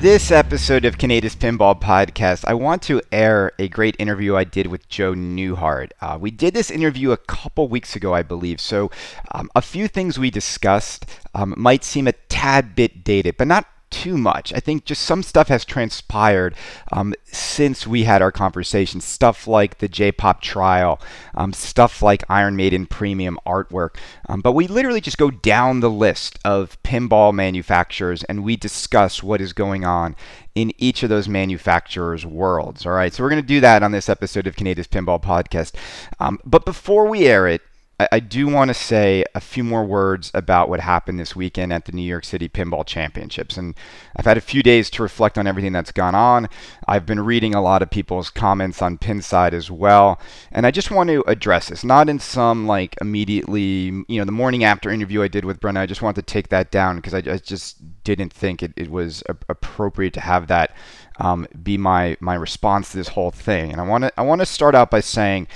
[0.00, 4.66] This episode of Kaneda's Pinball Podcast, I want to air a great interview I did
[4.66, 5.92] with Joe Newhart.
[6.00, 8.90] Uh, we did this interview a couple weeks ago, I believe, so
[9.30, 13.66] um, a few things we discussed um, might seem a tad bit dated, but not
[13.94, 14.52] too much.
[14.52, 16.56] I think just some stuff has transpired
[16.90, 19.00] um, since we had our conversation.
[19.00, 21.00] Stuff like the J-pop trial,
[21.36, 23.96] um, stuff like Iron Maiden premium artwork.
[24.28, 29.22] Um, but we literally just go down the list of pinball manufacturers and we discuss
[29.22, 30.16] what is going on
[30.56, 32.84] in each of those manufacturers' worlds.
[32.84, 35.74] All right, so we're going to do that on this episode of Kaneda's Pinball Podcast.
[36.18, 37.62] Um, but before we air it,
[38.00, 41.72] I, I do want to say a few more words about what happened this weekend
[41.72, 43.56] at the New York City Pinball Championships.
[43.56, 43.74] And
[44.16, 46.48] I've had a few days to reflect on everything that's gone on.
[46.86, 50.20] I've been reading a lot of people's comments on Pinside as well.
[50.50, 54.32] And I just want to address this, not in some like immediately, you know, the
[54.32, 57.14] morning after interview I did with Brenda, I just wanted to take that down because
[57.14, 60.74] I, I, just didn't think it, it was a- appropriate to have that
[61.20, 63.70] um, be my, my response to this whole thing.
[63.70, 65.46] And I want to I want to start out by saying,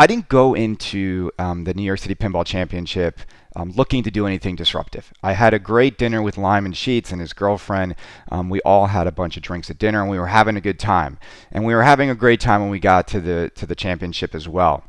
[0.00, 3.20] I didn't go into um, the New York City Pinball Championship
[3.54, 5.12] um, looking to do anything disruptive.
[5.22, 7.96] I had a great dinner with Lyman Sheets and his girlfriend.
[8.30, 10.62] Um, we all had a bunch of drinks at dinner, and we were having a
[10.62, 11.18] good time.
[11.52, 14.34] And we were having a great time when we got to the to the championship
[14.34, 14.84] as well.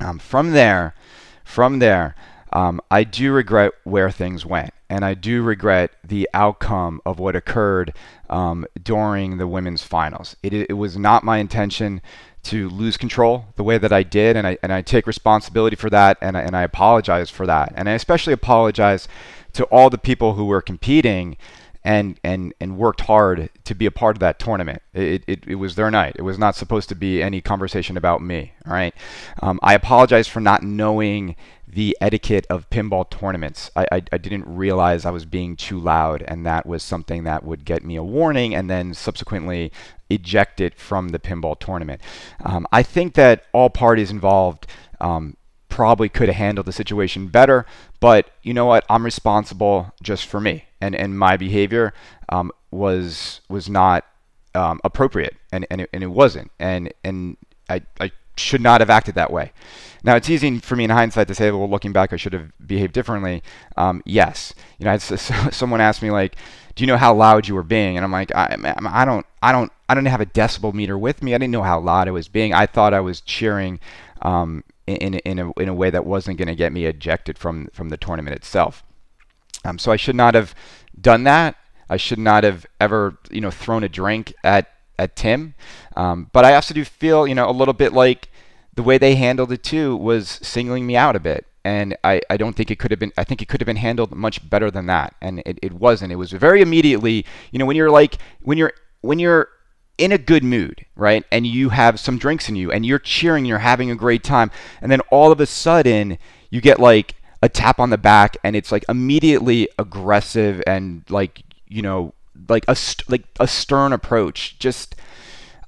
[0.00, 0.96] Um, from there,
[1.44, 2.16] from there,
[2.52, 7.36] um, I do regret where things went, and I do regret the outcome of what
[7.36, 7.94] occurred
[8.28, 10.34] um, during the women's finals.
[10.42, 12.02] It, it was not my intention
[12.44, 15.90] to lose control the way that I did, and I and I take responsibility for
[15.90, 19.08] that, and I, and I apologize for that, and I especially apologize
[19.52, 21.36] to all the people who were competing
[21.84, 24.82] and and and worked hard to be a part of that tournament.
[24.94, 26.14] It, it, it was their night.
[26.16, 28.52] It was not supposed to be any conversation about me.
[28.66, 28.94] All right.
[29.42, 31.36] Um, I apologize for not knowing
[31.72, 33.70] the etiquette of pinball tournaments.
[33.74, 37.44] I, I, I, didn't realize I was being too loud, and that was something that
[37.44, 39.72] would get me a warning and then subsequently
[40.10, 42.02] eject it from the pinball tournament.
[42.44, 44.66] Um, I think that all parties involved
[45.00, 45.38] um,
[45.70, 47.64] probably could have handled the situation better,
[48.00, 48.84] but you know what?
[48.90, 51.94] I'm responsible just for me, and, and my behavior
[52.28, 54.04] um, was was not
[54.54, 57.38] um, appropriate, and, and, it, and it wasn't, and and
[57.70, 59.52] I, I should not have acted that way.
[60.04, 62.50] Now it's easy for me in hindsight to say, well, looking back, I should have
[62.66, 63.42] behaved differently.
[63.76, 66.36] Um, yes, you know, someone asked me like,
[66.74, 67.96] do you know how loud you were being?
[67.96, 68.56] And I'm like, I,
[68.86, 71.34] I don't, I don't, I don't have a decibel meter with me.
[71.34, 72.54] I didn't know how loud I was being.
[72.54, 73.78] I thought I was cheering
[74.22, 77.68] um, in, in, a, in a way that wasn't going to get me ejected from
[77.72, 78.82] from the tournament itself.
[79.64, 80.54] Um, so I should not have
[81.00, 81.56] done that.
[81.88, 85.54] I should not have ever, you know, thrown a drink at at Tim.
[85.96, 88.28] Um, but I also do feel, you know, a little bit like
[88.74, 91.46] the way they handled it too was singling me out a bit.
[91.64, 93.76] And I, I don't think it could have been, I think it could have been
[93.76, 95.14] handled much better than that.
[95.20, 96.12] And it, it wasn't.
[96.12, 99.48] It was very immediately, you know, when you're like, when you're, when you're
[99.98, 101.24] in a good mood, right?
[101.30, 104.50] And you have some drinks in you and you're cheering, you're having a great time.
[104.80, 106.18] And then all of a sudden
[106.50, 111.42] you get like a tap on the back and it's like immediately aggressive and like,
[111.68, 112.14] you know,
[112.48, 114.58] like a, st- like a stern approach.
[114.58, 114.94] Just,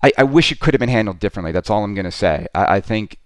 [0.03, 1.53] I, I wish it could have been handled differently.
[1.53, 2.47] That's all I'm going to say.
[2.55, 3.19] I, I, think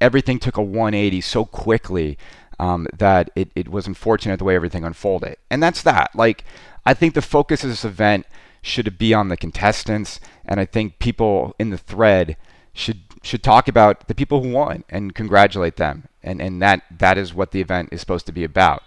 [0.00, 2.18] everything took a 180 so quickly
[2.58, 5.36] um, that it, it was unfortunate the way everything unfolded.
[5.50, 6.14] And that's that.
[6.14, 6.44] Like,
[6.84, 8.26] I think the focus of this event
[8.62, 12.36] should be on the contestants, and I think people in the thread
[12.72, 16.08] should should talk about the people who won and congratulate them.
[16.22, 18.82] And and that that is what the event is supposed to be about.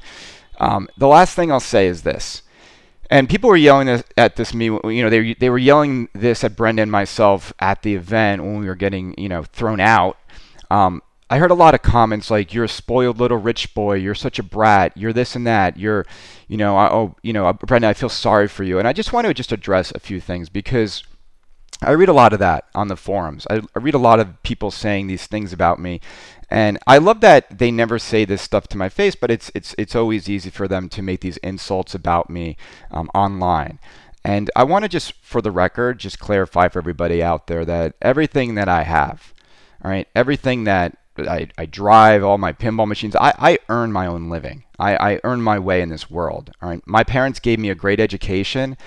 [0.59, 2.41] Um, the last thing I'll say is this.
[3.09, 6.55] And people were yelling at this me, you know, they they were yelling this at
[6.55, 10.17] Brenda and myself at the event when we were getting, you know, thrown out.
[10.69, 13.95] Um, I heard a lot of comments like "You're a spoiled little rich boy.
[13.95, 14.95] You're such a brat.
[14.95, 15.77] You're this and that.
[15.77, 16.05] You're,
[16.47, 19.25] you know, oh, you know, Brenda, I feel sorry for you." And I just want
[19.25, 21.03] to just address a few things because
[21.81, 23.47] I read a lot of that on the forums.
[23.49, 26.01] I, I read a lot of people saying these things about me,
[26.49, 29.75] and I love that they never say this stuff to my face, but it's it's
[29.77, 32.57] it's always easy for them to make these insults about me
[32.91, 33.79] um, online.
[34.23, 37.95] And I want to just, for the record, just clarify for everybody out there that
[38.01, 39.33] everything that I have,
[39.83, 44.07] all right, everything that I, I drive, all my pinball machines, I, I earn my
[44.07, 44.65] own living.
[44.77, 46.51] I, I earn my way in this world.
[46.61, 46.81] All right.
[46.85, 48.77] My parents gave me a great education,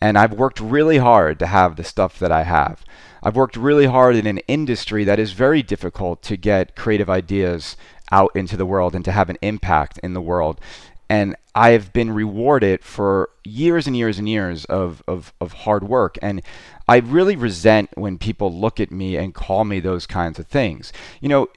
[0.00, 2.84] and I've worked really hard to have the stuff that I have.
[3.22, 7.76] I've worked really hard in an industry that is very difficult to get creative ideas
[8.10, 10.60] out into the world and to have an impact in the world.
[11.08, 16.16] And I've been rewarded for years and years and years of, of, of hard work.
[16.22, 16.40] And
[16.88, 20.92] I really resent when people look at me and call me those kinds of things.
[21.20, 21.48] You know,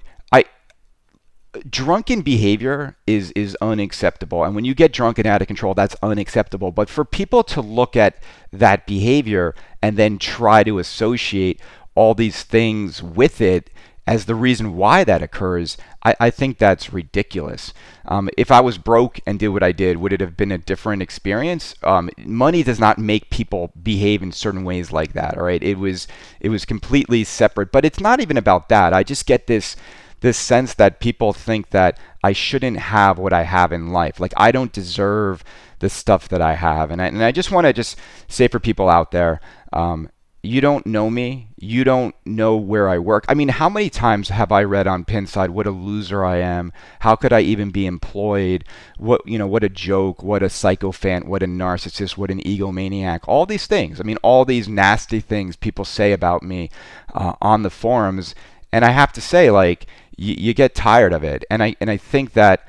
[1.69, 5.95] drunken behavior is is unacceptable and when you get drunk and out of control that's
[6.01, 8.17] unacceptable but for people to look at
[8.51, 11.61] that behavior and then try to associate
[11.95, 13.69] all these things with it
[14.05, 17.73] as the reason why that occurs, I, I think that's ridiculous.
[18.05, 20.57] Um, if I was broke and did what I did, would it have been a
[20.57, 21.73] different experience?
[21.83, 25.37] Um, money does not make people behave in certain ways like that.
[25.37, 26.07] All right, it was
[26.41, 27.71] it was completely separate.
[27.71, 28.93] But it's not even about that.
[28.93, 29.77] I just get this
[30.23, 34.21] this sense that people think that I shouldn't have what I have in life.
[34.21, 35.43] Like I don't deserve
[35.79, 36.91] the stuff that I have.
[36.91, 37.99] And I, and I just want to just
[38.29, 39.41] say for people out there,
[39.73, 40.09] um,
[40.41, 41.49] you don't know me.
[41.57, 43.25] You don't know where I work.
[43.27, 46.71] I mean, how many times have I read on Pinside what a loser I am?
[47.01, 48.63] How could I even be employed?
[48.97, 53.21] What you know, what a joke, what a psychophant, what a narcissist, what an egomaniac.
[53.27, 53.99] All these things.
[53.99, 56.69] I mean, all these nasty things people say about me
[57.13, 58.35] uh, on the forums,
[58.71, 59.85] and I have to say, like,
[60.17, 61.45] y- you get tired of it.
[61.49, 62.67] And I and I think that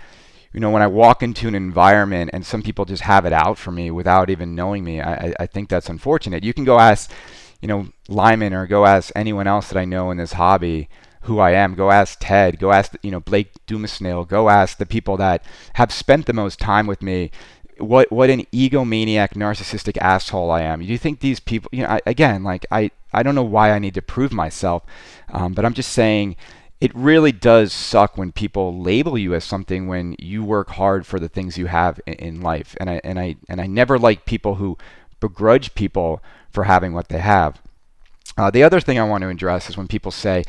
[0.53, 3.59] you know, when I walk into an environment and some people just have it out
[3.59, 6.45] for me without even knowing me, I, I think that's unfortunate.
[6.45, 7.11] You can go ask
[7.65, 10.87] you know, Lyman or go ask anyone else that I know in this hobby
[11.23, 11.75] who I am.
[11.75, 12.59] Go ask Ted.
[12.59, 14.29] Go ask, you know, Blake Dumasnail.
[14.29, 15.43] Go ask the people that
[15.73, 17.31] have spent the most time with me.
[17.79, 20.81] What what an egomaniac, narcissistic asshole I am.
[20.81, 21.71] Do you think these people?
[21.73, 24.85] You know, I, again, like I I don't know why I need to prove myself,
[25.33, 26.37] um, but I'm just saying.
[26.81, 31.19] It really does suck when people label you as something when you work hard for
[31.19, 34.57] the things you have in, life, and I and I and I never like people
[34.57, 34.77] who
[35.21, 37.61] begrudge people for having what they have.
[38.37, 40.45] Uh, the other thing I want to address is when people say,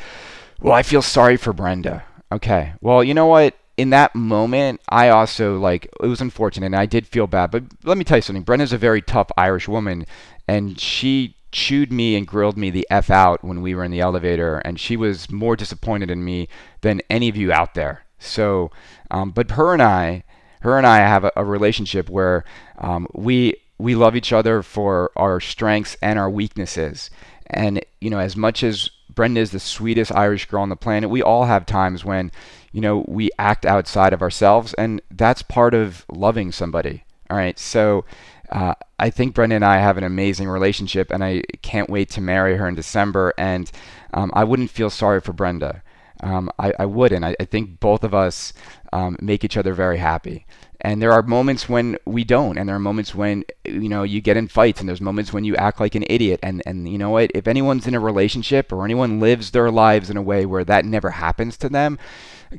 [0.60, 2.04] well, I feel sorry for Brenda.
[2.32, 2.74] Okay.
[2.80, 3.54] Well, you know what?
[3.76, 7.50] In that moment, I also like it was unfortunate and I did feel bad.
[7.50, 8.42] But let me tell you something.
[8.42, 10.06] Brenda's a very tough Irish woman
[10.48, 14.00] and she chewed me and grilled me the F out when we were in the
[14.00, 16.48] elevator and she was more disappointed in me
[16.82, 18.04] than any of you out there.
[18.18, 18.70] So,
[19.10, 20.22] um, but her and I,
[20.60, 22.44] her and I have a, a relationship where
[22.76, 27.10] um, we we love each other for our strengths and our weaknesses.
[27.46, 31.10] And, you know, as much as Brenda is the sweetest Irish girl on the planet,
[31.10, 32.32] we all have times when,
[32.72, 37.04] you know, we act outside of ourselves, and that's part of loving somebody.
[37.28, 37.58] All right.
[37.58, 38.04] So
[38.50, 42.20] uh, I think Brenda and I have an amazing relationship, and I can't wait to
[42.20, 43.32] marry her in December.
[43.38, 43.70] And
[44.14, 45.82] um, I wouldn't feel sorry for Brenda.
[46.22, 47.24] Um, I, I, wouldn't.
[47.24, 48.54] I, I, think both of us
[48.90, 50.46] um, make each other very happy
[50.80, 54.20] and there are moments when we don't and there are moments when you know you
[54.20, 56.98] get in fights and there's moments when you act like an idiot and and you
[56.98, 60.44] know what if anyone's in a relationship or anyone lives their lives in a way
[60.44, 61.98] where that never happens to them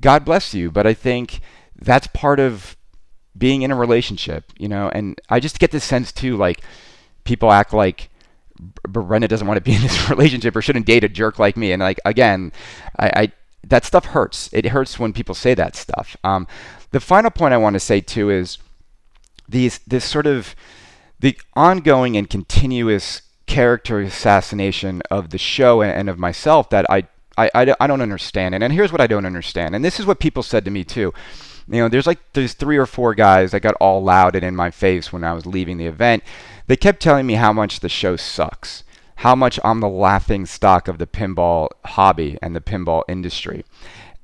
[0.01, 1.39] god bless you but i think
[1.75, 2.75] that's part of
[3.37, 6.61] being in a relationship you know and i just get this sense too like
[7.23, 8.09] people act like
[8.87, 11.71] Brenda doesn't want to be in this relationship or shouldn't date a jerk like me
[11.71, 12.51] and like again
[12.97, 13.31] I, I
[13.69, 14.49] that stuff hurts.
[14.53, 16.15] It hurts when people say that stuff.
[16.23, 16.47] Um,
[16.91, 18.57] the final point I want to say too is
[19.47, 20.55] these this sort of
[21.19, 27.07] the ongoing and continuous character assassination of the show and, and of myself that I,
[27.37, 28.53] I, I, I don't understand.
[28.53, 29.73] And, and here's what I don't understand.
[29.73, 31.13] And this is what people said to me too.
[31.69, 34.55] You know, there's like there's three or four guys that got all loud and in
[34.55, 36.23] my face when I was leaving the event.
[36.67, 38.83] They kept telling me how much the show sucks
[39.17, 43.65] how much I'm the laughing stock of the pinball hobby and the pinball industry.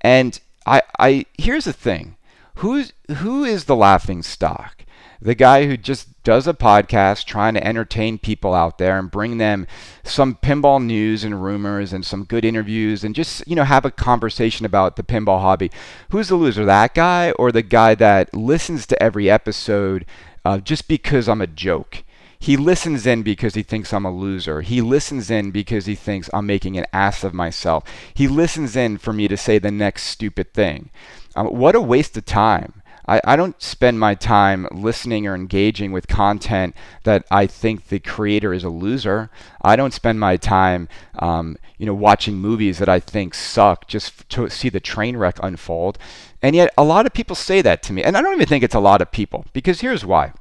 [0.01, 2.15] And I, I here's the thing.
[2.56, 4.83] Who's who is the laughing stock?
[5.24, 9.38] The guy who just does a podcast trying to entertain people out there and bring
[9.38, 9.68] them
[10.03, 13.92] some pinball news and rumors and some good interviews and just, you know, have a
[13.92, 15.72] conversation about the pinball hobby.
[16.10, 16.65] Who's the loser?
[16.65, 20.06] That guy or the guy that listens to every episode
[20.44, 22.03] uh, just because I'm a joke?
[22.38, 24.60] He listens in because he thinks I'm a loser.
[24.60, 27.86] He listens in because he thinks I'm making an ass of myself.
[28.13, 30.89] He listens in for me to say the next stupid thing.
[31.34, 32.83] Um, what a waste of time.
[33.07, 38.00] I, I don't spend my time listening or engaging with content that I think the
[38.00, 39.29] creator is a loser.
[39.62, 40.88] I don't spend my time,
[41.19, 45.38] um, you know, watching movies that I think suck just to see the train wreck
[45.43, 45.98] unfold.
[46.41, 48.63] And yet, a lot of people say that to me, and I don't even think
[48.63, 50.33] it's a lot of people because here's why.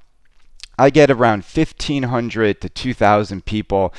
[0.78, 3.92] I get around 1,500 to 2,000 people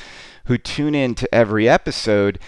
[0.46, 2.38] who tune in to every episode.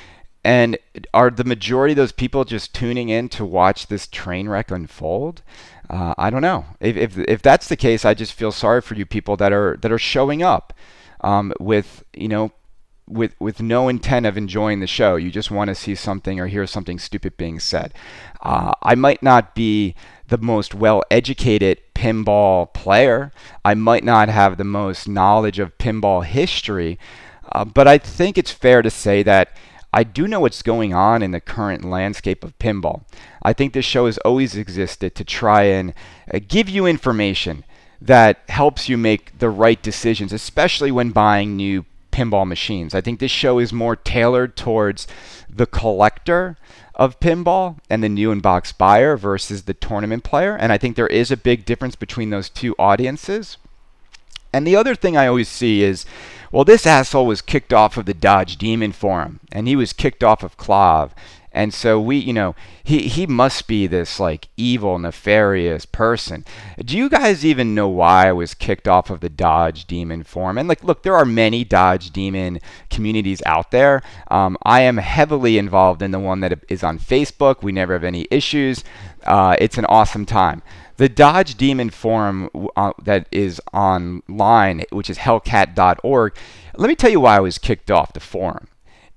[0.45, 0.79] And
[1.13, 5.43] are the majority of those people just tuning in to watch this train wreck unfold?
[5.89, 6.65] Uh, I don't know.
[6.81, 9.77] If, if, if that's the case, I just feel sorry for you people that are
[9.83, 10.73] that are showing up
[11.21, 12.53] um, with you know
[13.09, 15.17] with with no intent of enjoying the show.
[15.17, 17.95] You just want to see something or hear something stupid being said.
[18.43, 19.95] Uh, I might not be
[20.29, 23.33] the most well educated pinball player.
[23.65, 26.99] I might not have the most knowledge of pinball history,
[27.53, 29.57] uh, but I think it's fair to say that
[29.97, 33.05] I do know what's going on in the current landscape of pinball.
[33.43, 35.95] I think this show has always existed to try and
[36.33, 37.65] uh, give you information
[38.03, 42.95] that helps you make the right decisions, especially when buying new pinball machines.
[42.95, 45.07] I think this show is more tailored towards
[45.49, 46.59] the collector
[46.95, 50.55] of pinball and the new in box buyer versus the tournament player.
[50.55, 53.57] And I think there is a big difference between those two audiences.
[54.53, 56.05] And the other thing I always see is
[56.53, 60.25] well, this asshole was kicked off of the Dodge Demon Forum, and he was kicked
[60.25, 61.13] off of KLOV.
[61.57, 66.45] And so we, you know, he, he must be this like evil, nefarious person.
[66.79, 70.59] Do you guys even know why I was kicked off of the Dodge Demon forum?
[70.59, 72.61] And like, look, there are many Dodge Demon
[72.91, 74.03] communities out there.
[74.31, 77.63] Um, I am heavily involved in the one that is on Facebook.
[77.63, 78.85] We never have any issues.
[79.25, 80.63] Uh, it's an awesome time.
[80.97, 86.37] The Dodge Demon forum uh, that is online, which is hellcat.org,
[86.77, 88.69] let me tell you why I was kicked off the forum.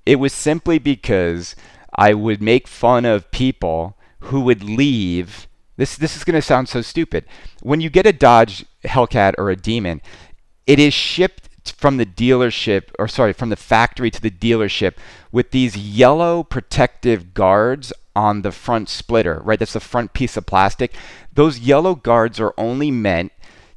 [0.04, 1.56] It was simply because
[1.94, 5.46] I would make fun of people who would leave.
[5.76, 7.24] This this is going to sound so stupid.
[7.62, 10.02] When you get a Dodge Hellcat or a Demon,
[10.66, 14.94] it is shipped from the dealership or sorry, from the factory to the dealership
[15.32, 19.58] with these yellow protective guards on the front splitter, right?
[19.58, 20.94] That's the front piece of plastic.
[21.32, 23.32] Those yellow guards are only meant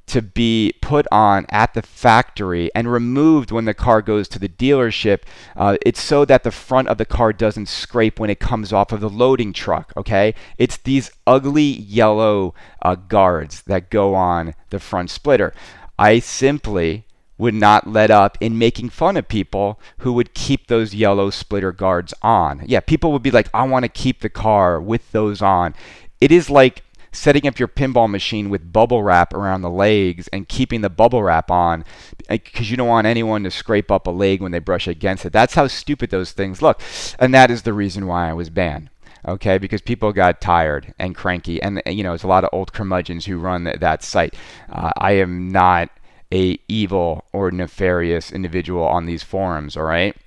[0.05, 4.49] to be put on at the factory and removed when the car goes to the
[4.49, 5.21] dealership.
[5.55, 8.91] Uh, it's so that the front of the car doesn't scrape when it comes off
[8.91, 10.35] of the loading truck, okay?
[10.57, 15.53] It's these ugly yellow uh, guards that go on the front splitter.
[15.97, 17.05] I simply
[17.43, 21.73] would not let up in making fun of people who would keep those yellow splitter
[21.73, 22.63] guards on.
[22.65, 25.75] Yeah, people would be like, I want to keep the car with those on.
[26.21, 30.47] It is like setting up your pinball machine with bubble wrap around the legs and
[30.47, 31.83] keeping the bubble wrap on
[32.29, 35.33] because you don't want anyone to scrape up a leg when they brush against it.
[35.33, 36.81] That's how stupid those things look.
[37.19, 38.89] And that is the reason why I was banned.
[39.27, 42.73] Okay, because people got tired and cranky, and you know, it's a lot of old
[42.73, 44.35] curmudgeons who run th- that site.
[44.69, 45.89] Uh, I am not
[46.33, 49.77] a evil or nefarious individual on these forums.
[49.77, 50.17] All right.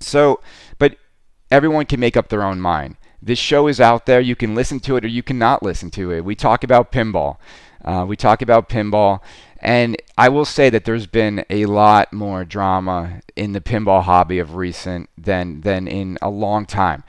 [0.00, 0.40] So,
[0.78, 0.96] but
[1.50, 2.96] everyone can make up their own mind.
[3.20, 4.20] This show is out there.
[4.20, 6.24] You can listen to it or you cannot listen to it.
[6.24, 7.36] We talk about pinball.
[7.84, 9.20] Uh, we talk about pinball.
[9.60, 14.38] And I will say that there's been a lot more drama in the pinball hobby
[14.38, 17.04] of recent than, than in a long time.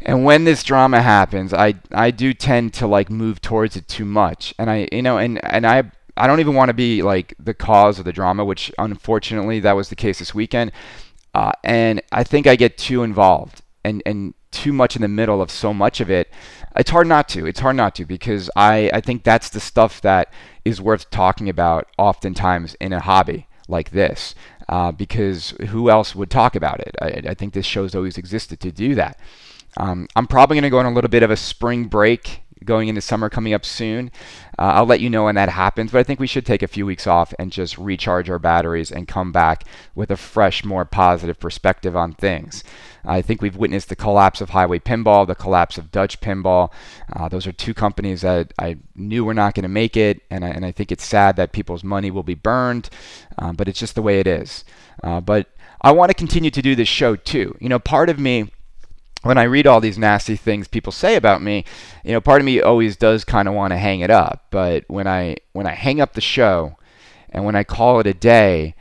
[0.00, 4.04] And when this drama happens, I, I do tend to like move towards it too
[4.04, 4.54] much.
[4.58, 5.84] And I, you know, and, and I,
[6.16, 9.72] I don't even want to be like the cause of the drama, which unfortunately that
[9.76, 10.72] was the case this weekend.
[11.34, 15.42] Uh, and I think I get too involved and, and too much in the middle
[15.42, 16.30] of so much of it,
[16.76, 17.46] it's hard not to.
[17.46, 20.32] It's hard not to because I, I think that's the stuff that
[20.64, 24.34] is worth talking about oftentimes in a hobby like this.
[24.68, 26.94] Uh, because who else would talk about it?
[27.02, 29.18] I, I think this show's always existed to do that.
[29.76, 32.88] Um, I'm probably going to go on a little bit of a spring break going
[32.88, 34.10] into summer coming up soon.
[34.58, 36.68] Uh, I'll let you know when that happens, but I think we should take a
[36.68, 40.84] few weeks off and just recharge our batteries and come back with a fresh, more
[40.84, 42.64] positive perspective on things.
[43.04, 46.72] I think we've witnessed the collapse of Highway Pinball, the collapse of Dutch Pinball.
[47.12, 50.44] Uh, those are two companies that I knew were not going to make it, and
[50.44, 52.88] I, and I think it's sad that people's money will be burned,
[53.38, 54.64] uh, but it's just the way it is.
[55.02, 55.48] Uh, but
[55.80, 57.56] I want to continue to do this show too.
[57.60, 58.50] You know, part of me
[59.24, 61.64] when I read all these nasty things people say about me,
[62.04, 64.46] you know, part of me always does kind of want to hang it up.
[64.50, 66.76] But when I when I hang up the show,
[67.30, 68.74] and when I call it a day,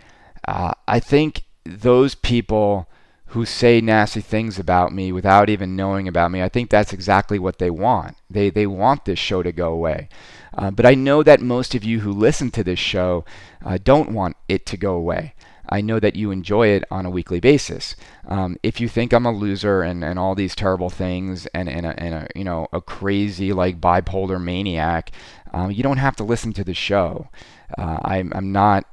[0.48, 2.88] uh, I think those people
[3.28, 7.40] who say nasty things about me without even knowing about me, I think that's exactly
[7.40, 8.18] what they want.
[8.30, 10.10] They they want this show to go away.
[10.56, 13.26] Uh, but I know that most of you who listen to this show
[13.66, 15.34] uh, don't want it to go away.
[15.74, 17.96] I know that you enjoy it on a weekly basis.
[18.28, 21.88] Um, if you think I'm a loser and, and all these terrible things and, and,
[21.88, 25.10] a, and a, you know a crazy like bipolar maniac,
[25.52, 27.28] um, you don't have to listen to the show.
[27.76, 28.86] Uh, I'm, I'm not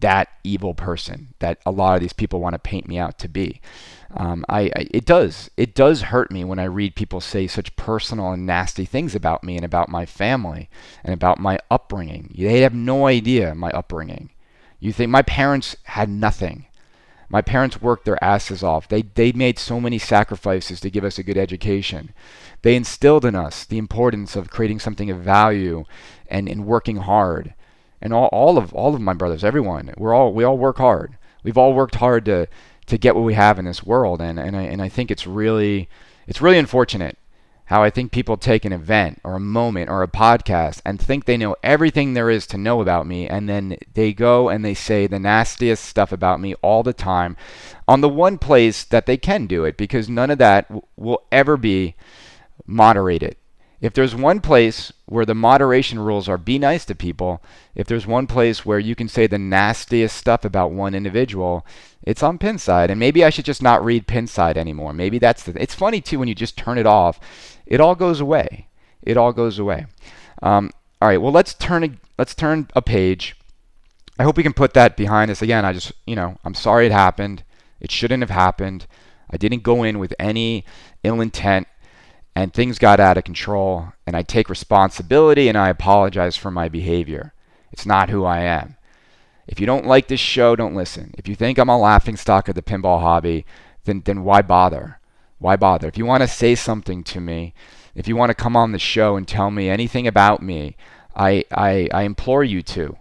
[0.00, 3.28] that evil person that a lot of these people want to paint me out to
[3.28, 3.60] be.
[4.16, 7.76] Um, I, I, it does it does hurt me when I read people say such
[7.76, 10.70] personal and nasty things about me and about my family
[11.04, 12.34] and about my upbringing.
[12.34, 14.30] They have no idea my upbringing.
[14.78, 16.66] You think my parents had nothing.
[17.28, 18.88] My parents worked their asses off.
[18.88, 22.12] They, they made so many sacrifices to give us a good education.
[22.62, 25.84] They instilled in us the importance of creating something of value
[26.28, 27.54] and, and working hard.
[28.00, 31.16] And all, all of all of my brothers, everyone, we're all we all work hard.
[31.42, 32.46] We've all worked hard to
[32.86, 35.26] to get what we have in this world, and, and I and I think it's
[35.26, 35.88] really
[36.26, 37.18] it's really unfortunate
[37.66, 41.24] how I think people take an event or a moment or a podcast and think
[41.24, 44.74] they know everything there is to know about me, and then they go and they
[44.74, 47.36] say the nastiest stuff about me all the time
[47.88, 51.22] on the one place that they can do it because none of that w- will
[51.32, 51.94] ever be
[52.66, 53.36] moderated.
[53.80, 57.42] If there's one place where the moderation rules are be nice to people,
[57.74, 61.66] if there's one place where you can say the nastiest stuff about one individual,
[62.02, 62.88] it's on Pinside.
[62.88, 64.92] And maybe I should just not read Pinside anymore.
[64.92, 65.60] Maybe that's the.
[65.60, 67.20] It's funny too when you just turn it off,
[67.66, 68.68] it all goes away.
[69.02, 69.86] It all goes away.
[70.42, 70.70] Um,
[71.02, 71.20] all right.
[71.20, 73.36] Well, let's turn a, let's turn a page.
[74.18, 75.66] I hope we can put that behind us again.
[75.66, 77.42] I just you know I'm sorry it happened.
[77.80, 78.86] It shouldn't have happened.
[79.30, 80.64] I didn't go in with any
[81.02, 81.66] ill intent
[82.36, 86.68] and things got out of control and I take responsibility and I apologize for my
[86.68, 87.32] behavior.
[87.72, 88.76] It's not who I am.
[89.48, 91.14] If you don't like this show, don't listen.
[91.16, 93.46] If you think I'm a laughing stock of the pinball hobby,
[93.84, 95.00] then then why bother?
[95.38, 95.88] Why bother?
[95.88, 97.54] If you want to say something to me,
[97.94, 100.76] if you want to come on the show and tell me anything about me,
[101.14, 102.98] I I, I implore you to.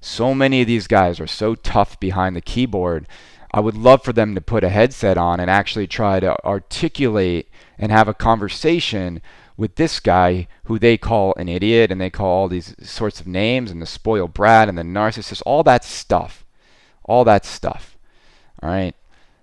[0.00, 3.06] So many of these guys are so tough behind the keyboard.
[3.52, 7.48] I would love for them to put a headset on and actually try to articulate
[7.78, 9.20] and have a conversation
[9.56, 13.26] with this guy who they call an idiot and they call all these sorts of
[13.26, 16.44] names and the spoiled brat and the narcissist, all that stuff.
[17.04, 17.96] All that stuff.
[18.62, 18.94] All right.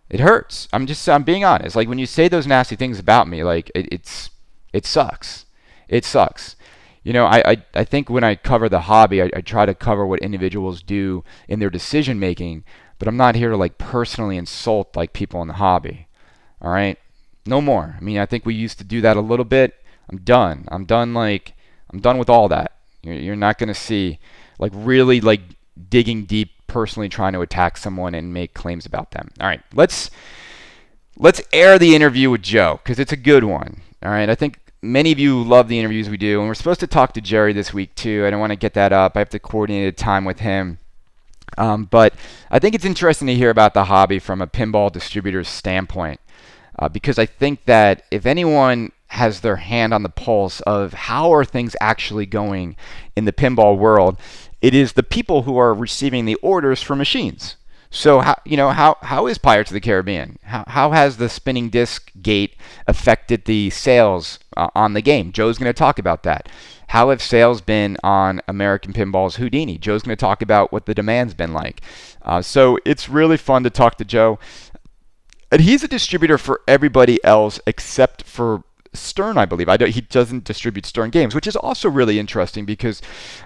[0.09, 0.67] It hurts.
[0.71, 1.75] I'm just I'm being honest.
[1.75, 4.29] Like when you say those nasty things about me, like it, it's
[4.71, 5.45] it sucks.
[5.87, 6.55] It sucks.
[7.03, 9.75] You know, I, I, I think when I cover the hobby, I, I try to
[9.75, 12.63] cover what individuals do in their decision making,
[12.97, 16.07] but I'm not here to like personally insult like people in the hobby.
[16.61, 16.97] All right?
[17.45, 17.95] No more.
[17.97, 19.75] I mean, I think we used to do that a little bit.
[20.09, 20.65] I'm done.
[20.69, 21.13] I'm done.
[21.13, 21.53] Like
[21.91, 22.73] I'm done with all that.
[23.01, 24.19] You're, you're not gonna see
[24.59, 25.41] like really like
[25.89, 29.29] digging deep, personally trying to attack someone and make claims about them.
[29.39, 30.09] All right, let's
[31.17, 33.81] let's air the interview with Joe because it's a good one.
[34.03, 36.79] All right, I think many of you love the interviews we do, and we're supposed
[36.79, 38.25] to talk to Jerry this week too.
[38.25, 39.15] I don't want to get that up.
[39.15, 40.79] I have to coordinate a time with him.
[41.57, 42.15] Um, but
[42.49, 46.19] I think it's interesting to hear about the hobby from a pinball distributor's standpoint
[46.79, 51.31] uh, because I think that if anyone has their hand on the pulse of how
[51.31, 52.75] are things actually going
[53.15, 54.17] in the pinball world,
[54.61, 57.55] it is the people who are receiving the orders for machines.
[57.91, 60.37] So how you know how how is Pirates of the Caribbean?
[60.43, 62.57] How how has the spinning disc gate
[62.87, 65.31] affected the sales uh, on the game?
[65.31, 66.49] Joe's going to talk about that.
[66.89, 69.77] How have sales been on American Pinball's Houdini?
[69.77, 71.81] Joe's going to talk about what the demand's been like.
[72.21, 74.39] Uh, so it's really fun to talk to Joe.
[75.55, 79.69] And he's a distributor for everybody else except for Stern, I believe.
[79.69, 83.01] I he doesn't distribute Stern games, which is also really interesting because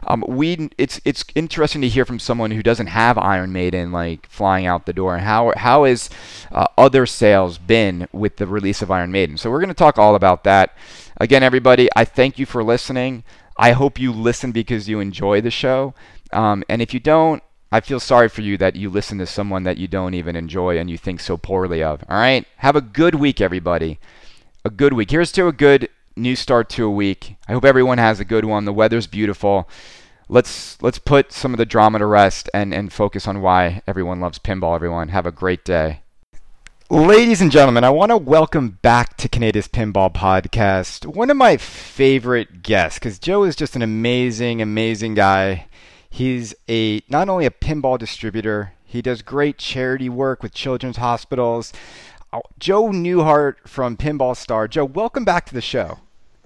[0.08, 4.28] um, we it's it's interesting to hear from someone who doesn't have Iron Maiden like
[4.28, 5.20] flying out the door.
[5.20, 6.10] How how has
[6.52, 9.38] uh, other sales been with the release of Iron Maiden?
[9.38, 10.76] So we're going to talk all about that.
[11.18, 13.24] Again, everybody, I thank you for listening.
[13.56, 15.94] I hope you listen because you enjoy the show.
[16.34, 19.64] Um, and if you don't, I feel sorry for you that you listen to someone
[19.64, 22.04] that you don't even enjoy and you think so poorly of.
[22.10, 22.46] All right?
[22.58, 24.00] Have a good week, everybody.
[24.66, 25.12] A good week.
[25.12, 27.36] Here's to a good new start to a week.
[27.48, 28.66] I hope everyone has a good one.
[28.66, 29.70] The weather's beautiful.
[30.28, 34.20] Let's let's put some of the drama to rest and, and focus on why everyone
[34.20, 35.10] loves pinball, everyone.
[35.10, 36.02] Have a great day.
[36.92, 41.56] Ladies and gentlemen, I want to welcome back to Kaneda's Pinball Podcast one of my
[41.56, 45.68] favorite guests, because Joe is just an amazing, amazing guy.
[46.10, 51.72] He's a not only a pinball distributor, he does great charity work with children's hospitals.
[52.34, 54.68] Oh, Joe Newhart from Pinball Star.
[54.68, 56.00] Joe, welcome back to the show.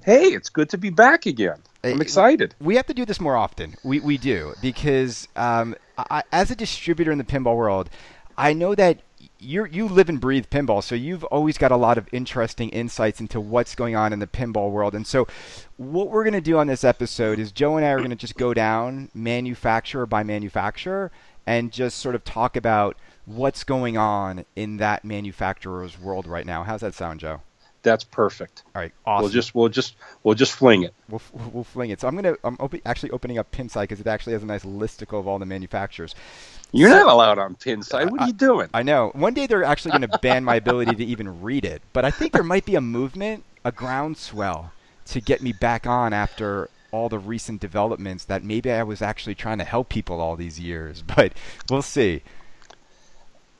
[0.04, 1.60] Hey, it's good to be back again.
[1.84, 2.56] I'm excited.
[2.62, 3.76] We have to do this more often.
[3.84, 7.90] We, we do because um, I, as a distributor in the pinball world,
[8.38, 9.00] I know that
[9.44, 13.20] you you live and breathe pinball, so you've always got a lot of interesting insights
[13.20, 14.96] into what's going on in the pinball world.
[14.96, 15.28] And so,
[15.78, 18.16] what we're going to do on this episode is Joe and I are going to
[18.16, 21.12] just go down manufacturer by manufacturer
[21.46, 26.64] and just sort of talk about what's going on in that manufacturer's world right now.
[26.64, 27.42] How's that sound, Joe?
[27.84, 28.64] That's perfect.
[28.74, 29.24] All right, awesome.
[29.24, 30.94] We'll just we'll just we'll just fling it.
[31.10, 32.00] We'll, we'll fling it.
[32.00, 34.64] So I'm gonna I'm op- actually opening up Pinside because it actually has a nice
[34.64, 36.16] listicle of all the manufacturers.
[36.74, 38.10] You're so, not allowed on Pinside.
[38.10, 38.68] What are I, you doing?
[38.74, 39.12] I know.
[39.14, 41.84] One day they're actually going to ban my ability to even read it.
[41.94, 44.74] But I think there might be a movement, a groundswell,
[45.06, 49.36] to get me back on after all the recent developments that maybe I was actually
[49.36, 51.04] trying to help people all these years.
[51.16, 51.34] But
[51.70, 52.24] we'll see.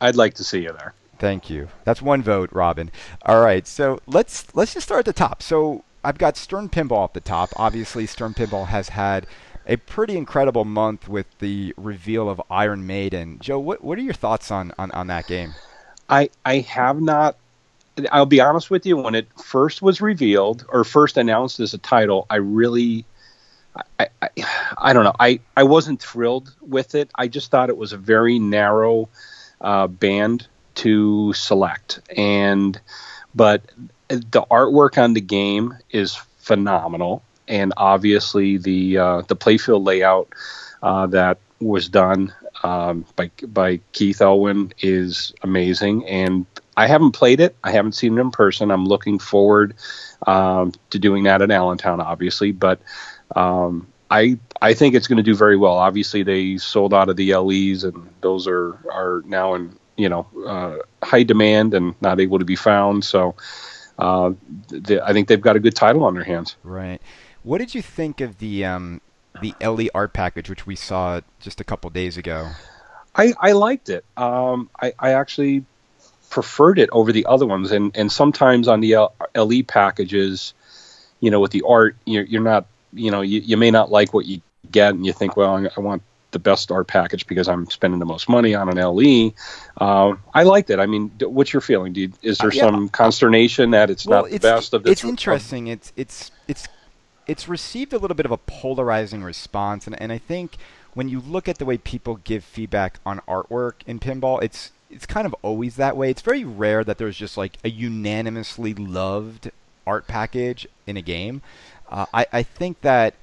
[0.02, 0.96] I'd like to see you there.
[1.20, 1.70] Thank you.
[1.84, 2.92] That's one vote, Robin.
[3.26, 5.42] All right, so let's let's just start at the top.
[5.42, 7.52] So I've got Stern Pinball at the top.
[7.56, 9.28] Obviously, Stern Pinball has had
[9.66, 13.40] a pretty incredible month with the reveal of Iron Maiden.
[13.40, 15.54] Joe, what what are your thoughts on on, on that game?
[16.10, 17.38] I I have not
[18.12, 18.98] I'll be honest with you.
[18.98, 23.06] When it first was revealed or first announced as a title, I really,
[24.00, 24.30] I, I,
[24.78, 25.16] I don't know.
[25.20, 27.12] I, I wasn't thrilled with it.
[27.16, 29.10] I just thought it was a very narrow
[29.62, 32.80] uh, band to select, and
[33.36, 33.62] but
[34.08, 40.30] the artwork on the game is phenomenal, and obviously the uh, the playfield layout
[40.82, 47.40] uh, that was done um, by by Keith Elwin is amazing, and I haven't played
[47.40, 47.56] it.
[47.64, 48.72] I haven't seen it in person.
[48.72, 49.76] I'm looking forward
[50.26, 52.82] um, to doing that at Allentown, obviously, but
[53.36, 55.74] um, I I think it's going to do very well.
[55.74, 60.28] Obviously, they sold out of the LEs, and those are are now in you know
[60.48, 63.04] uh, high demand and not able to be found.
[63.04, 63.36] So
[64.00, 64.32] uh,
[65.04, 66.56] I think they've got a good title on their hands.
[66.64, 67.02] Right.
[67.44, 69.02] What did you think of the um,
[69.42, 72.52] the LE art package, which we saw just a couple days ago?
[73.16, 74.06] I, I liked it.
[74.18, 75.66] Um, I, I actually
[76.30, 80.54] preferred it over the other ones, and and sometimes on the LE packages,
[81.20, 84.14] you know, with the art, you're, you're not, you know, you, you may not like
[84.14, 86.02] what you get, and you think, well, I want
[86.32, 89.34] the best art package because I'm spending the most money on an LE.
[89.78, 90.80] Uh, I liked it.
[90.80, 91.94] I mean, what's your feeling?
[91.94, 92.64] You, is there uh, yeah.
[92.64, 94.94] some consternation that it's well, not the best of this?
[94.94, 95.68] It's interesting.
[95.68, 96.68] It's it's it's
[97.28, 100.58] it's received a little bit of a polarizing response, and and I think
[100.94, 105.06] when you look at the way people give feedback on artwork in pinball, it's it's
[105.06, 106.10] kind of always that way.
[106.10, 109.52] It's very rare that there's just like a unanimously loved
[109.88, 111.42] art package in a game.
[111.90, 113.16] Uh, I, I think that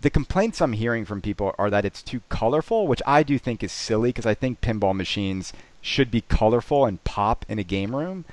[0.00, 3.62] the complaints I'm hearing from people are that it's too colorful, which I do think
[3.62, 7.94] is silly because I think pinball machines should be colorful and pop in a game
[7.94, 8.24] room.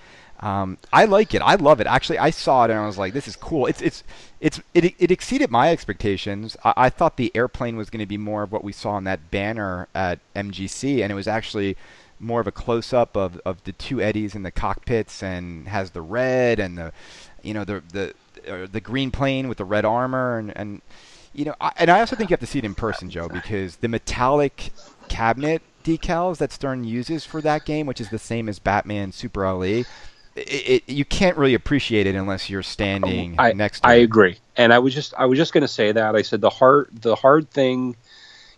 [0.43, 1.41] Um, I like it.
[1.41, 1.87] I love it.
[1.87, 4.03] Actually, I saw it and I was like, "This is cool." It's it's
[4.41, 6.57] it's it, it exceeded my expectations.
[6.65, 9.05] I, I thought the airplane was going to be more of what we saw on
[9.05, 11.77] that banner at MGC, and it was actually
[12.19, 15.91] more of a close up of, of the two eddies in the cockpits, and has
[15.91, 16.91] the red and the
[17.41, 18.13] you know the the
[18.45, 20.81] uh, the green plane with the red armor, and and
[21.31, 23.29] you know, I, and I also think you have to see it in person, Joe,
[23.29, 24.73] because the metallic
[25.07, 29.49] cabinet decals that Stern uses for that game, which is the same as Batman Super
[29.49, 29.85] LE
[30.35, 34.03] it, it, you can't really appreciate it unless you're standing I, next to I it.
[34.03, 34.37] agree.
[34.57, 36.15] And I was just I was just going to say that.
[36.15, 37.95] I said the hard the hard thing,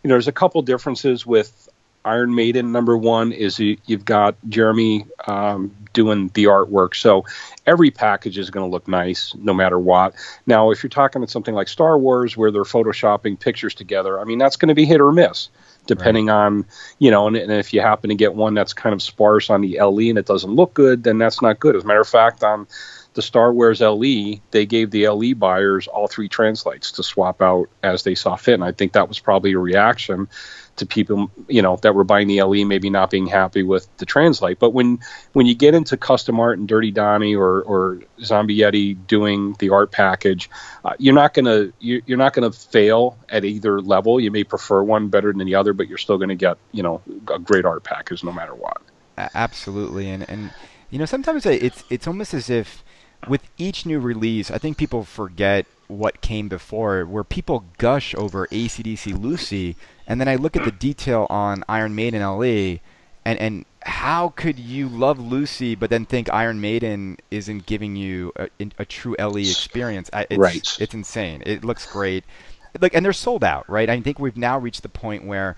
[0.03, 1.69] you know, there's a couple differences with
[2.03, 2.71] Iron Maiden.
[2.71, 7.25] Number one is you, have got Jeremy um, doing the artwork, so
[7.65, 10.13] every package is going to look nice no matter what.
[10.45, 14.23] Now, if you're talking about something like Star Wars, where they're photoshopping pictures together, I
[14.23, 15.49] mean that's going to be hit or miss
[15.85, 16.45] depending right.
[16.45, 16.65] on
[16.99, 19.61] you know and, and, if you happen to get one that's kind of sparse on
[19.61, 22.07] the LE and it doesn't look good then that's not good as a matter of
[22.07, 22.67] fact on
[23.13, 27.69] the Star Wars LE they gave the LE buyers all three translites to swap out
[27.83, 30.27] as they saw fit and I think that was probably a reaction
[30.77, 34.05] to people you know that were buying the LE maybe not being happy with the
[34.05, 34.59] translite.
[34.59, 34.99] But when
[35.33, 39.69] when you get into custom art and Dirty Donnie or or Zombie Yeti doing the
[39.69, 40.49] art package,
[40.83, 44.19] uh, you're not gonna you're, you're not gonna fail at either level.
[44.19, 47.01] You may prefer one better than the other, but you're still gonna get you know
[47.33, 48.81] a great art package no matter what.
[49.17, 50.51] Absolutely, and and
[50.89, 52.83] you know sometimes it's it's almost as if
[53.27, 58.47] with each new release, I think people forget what came before, where people gush over
[58.47, 59.75] ACDC LUCI
[60.07, 62.79] and then I look at the detail on Iron Maiden LE,
[63.25, 68.33] and and how could you love LUCI but then think Iron Maiden isn't giving you
[68.35, 70.09] a, a true LE experience?
[70.13, 70.77] It's, right.
[70.79, 71.43] It's insane.
[71.45, 72.23] It looks great.
[72.79, 73.89] Like, and they're sold out, right?
[73.89, 75.55] I think we've now reached the point where.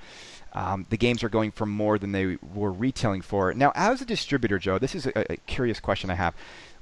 [0.54, 3.54] Um, the games are going for more than they were retailing for.
[3.54, 6.34] Now, as a distributor, Joe, this is a, a curious question I have.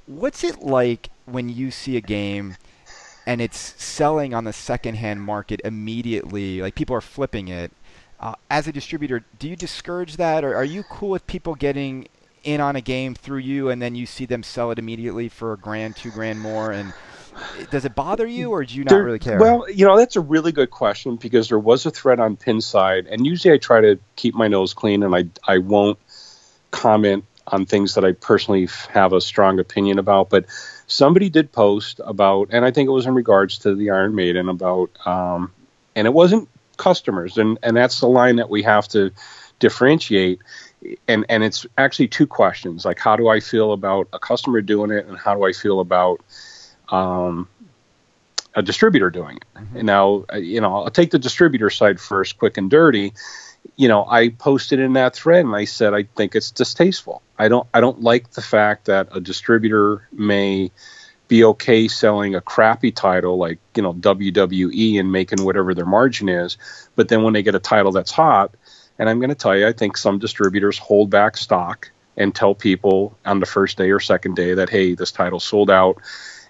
[0.06, 2.56] What's it like when you see a game
[3.26, 6.62] and it's selling on the secondhand market immediately.
[6.62, 7.72] Like people are flipping it.
[8.18, 12.08] Uh, as a distributor, do you discourage that, or are you cool with people getting
[12.44, 15.52] in on a game through you, and then you see them sell it immediately for
[15.52, 16.94] a grand, two grand more, and
[17.70, 19.38] does it bother you, or do you not there, really care?
[19.38, 23.06] Well, you know that's a really good question because there was a thread on Pinside,
[23.10, 25.98] and usually I try to keep my nose clean, and I I won't
[26.70, 30.46] comment on things that I personally have a strong opinion about, but
[30.86, 34.48] somebody did post about, and I think it was in regards to the Iron Maiden
[34.48, 35.52] about, um,
[35.94, 39.12] and it wasn't customers, and and that's the line that we have to
[39.58, 40.40] differentiate.
[41.08, 44.90] And and it's actually two questions, like how do I feel about a customer doing
[44.90, 46.20] it, and how do I feel about
[46.90, 47.48] um,
[48.56, 49.44] a distributor doing it.
[49.54, 49.76] Mm-hmm.
[49.76, 53.12] And now, uh, you know, I'll take the distributor side first, quick and dirty
[53.74, 57.22] you know, I posted in that thread and I said I think it's distasteful.
[57.38, 60.70] I don't I don't like the fact that a distributor may
[61.28, 66.28] be okay selling a crappy title like, you know, WWE and making whatever their margin
[66.28, 66.56] is,
[66.94, 68.54] but then when they get a title that's hot,
[68.98, 72.54] and I'm going to tell you I think some distributors hold back stock and tell
[72.54, 75.98] people on the first day or second day that hey, this title sold out,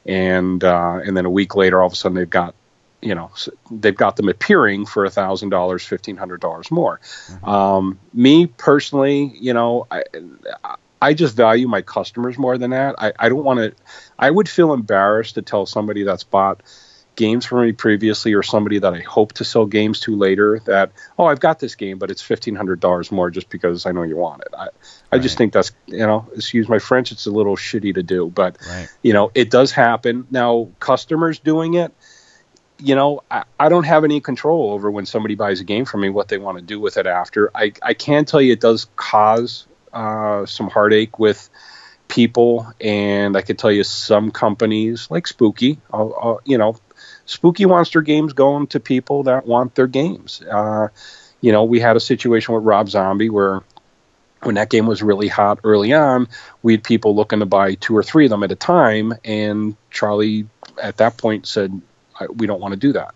[0.07, 2.55] and uh, and then a week later, all of a sudden they've got
[3.03, 3.31] you know
[3.71, 7.01] they've got them appearing for a thousand dollars, fifteen hundred dollars more.
[7.29, 7.49] Mm-hmm.
[7.49, 10.05] Um, me personally, you know, I,
[11.01, 12.95] I just value my customers more than that.
[12.99, 13.73] I, I don't want to.
[14.19, 16.63] I would feel embarrassed to tell somebody that's bought
[17.17, 20.93] games for me previously or somebody that I hope to sell games to later that
[21.19, 24.03] oh I've got this game but it's fifteen hundred dollars more just because I know
[24.03, 24.49] you want it.
[24.57, 24.69] I,
[25.11, 28.29] I just think that's you know excuse my French it's a little shitty to do
[28.29, 28.89] but right.
[29.03, 31.93] you know it does happen now customers doing it
[32.79, 36.03] you know I, I don't have any control over when somebody buys a game from
[36.03, 38.61] me what they want to do with it after I I can tell you it
[38.61, 41.49] does cause uh, some heartache with
[42.09, 46.77] people and I could tell you some companies like Spooky I'll, I'll, you know
[47.27, 50.43] Spooky monster games going to people that want their games.
[50.43, 50.89] Uh,
[51.41, 53.63] you know, we had a situation with Rob Zombie where
[54.43, 56.29] when that game was really hot early on,
[56.63, 59.77] we had people looking to buy two or three of them at a time, and
[59.91, 60.47] Charlie
[60.81, 61.81] at that point said,
[62.35, 63.15] "We don't want to do that."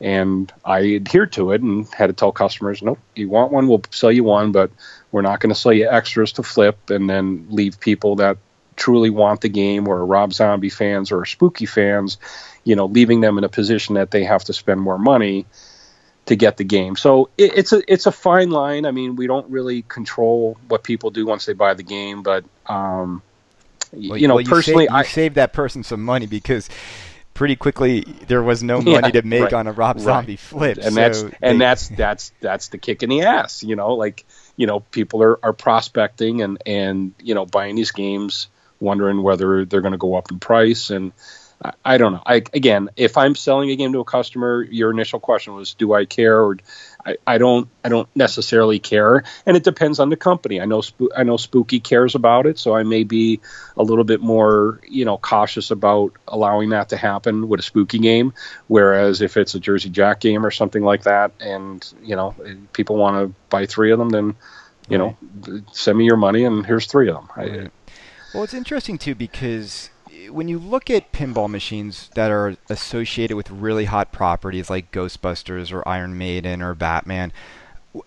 [0.00, 3.82] And I adhered to it and had to tell customers, "Nope, you want one, we'll
[3.90, 4.70] sell you one, but
[5.12, 8.38] we're not going to sell you extras to flip and then leave people that
[8.76, 12.18] truly want the game or Rob Zombie fans or Spooky fans
[12.64, 15.46] you know, leaving them in a position that they have to spend more money
[16.26, 16.96] to get the game.
[16.96, 18.86] So it, it's a it's a fine line.
[18.86, 22.44] I mean, we don't really control what people do once they buy the game, but
[22.66, 23.22] um,
[23.92, 26.68] well, you know, well, personally, you I saved that person some money because
[27.34, 30.40] pretty quickly there was no money yeah, to make right, on a Rob Zombie right.
[30.40, 30.78] flip.
[30.78, 33.62] And so that's they, and that's that's that's the kick in the ass.
[33.62, 34.24] You know, like
[34.56, 38.48] you know, people are, are prospecting and and you know buying these games,
[38.84, 41.12] wondering whether they're going to go up in price and
[41.84, 42.22] I, don't know.
[42.26, 45.94] I, again, if I'm selling a game to a customer, your initial question was, do
[45.94, 46.42] I care?
[46.42, 46.58] Or
[47.06, 47.68] I, I don't.
[47.82, 50.60] I don't necessarily care, and it depends on the company.
[50.60, 50.82] I know.
[51.16, 53.40] I know Spooky cares about it, so I may be
[53.76, 57.98] a little bit more, you know, cautious about allowing that to happen with a Spooky
[57.98, 58.34] game.
[58.66, 62.34] Whereas if it's a Jersey Jack game or something like that, and you know,
[62.72, 64.34] people want to buy three of them, then
[64.88, 65.16] you right.
[65.46, 67.28] know, send me your money and here's three of them.
[67.36, 67.60] Right.
[67.60, 67.70] I,
[68.34, 73.36] well, it's interesting too because eh, when you look at pinball machines that are associated
[73.36, 77.32] with really hot properties like Ghostbusters or Iron Maiden or Batman,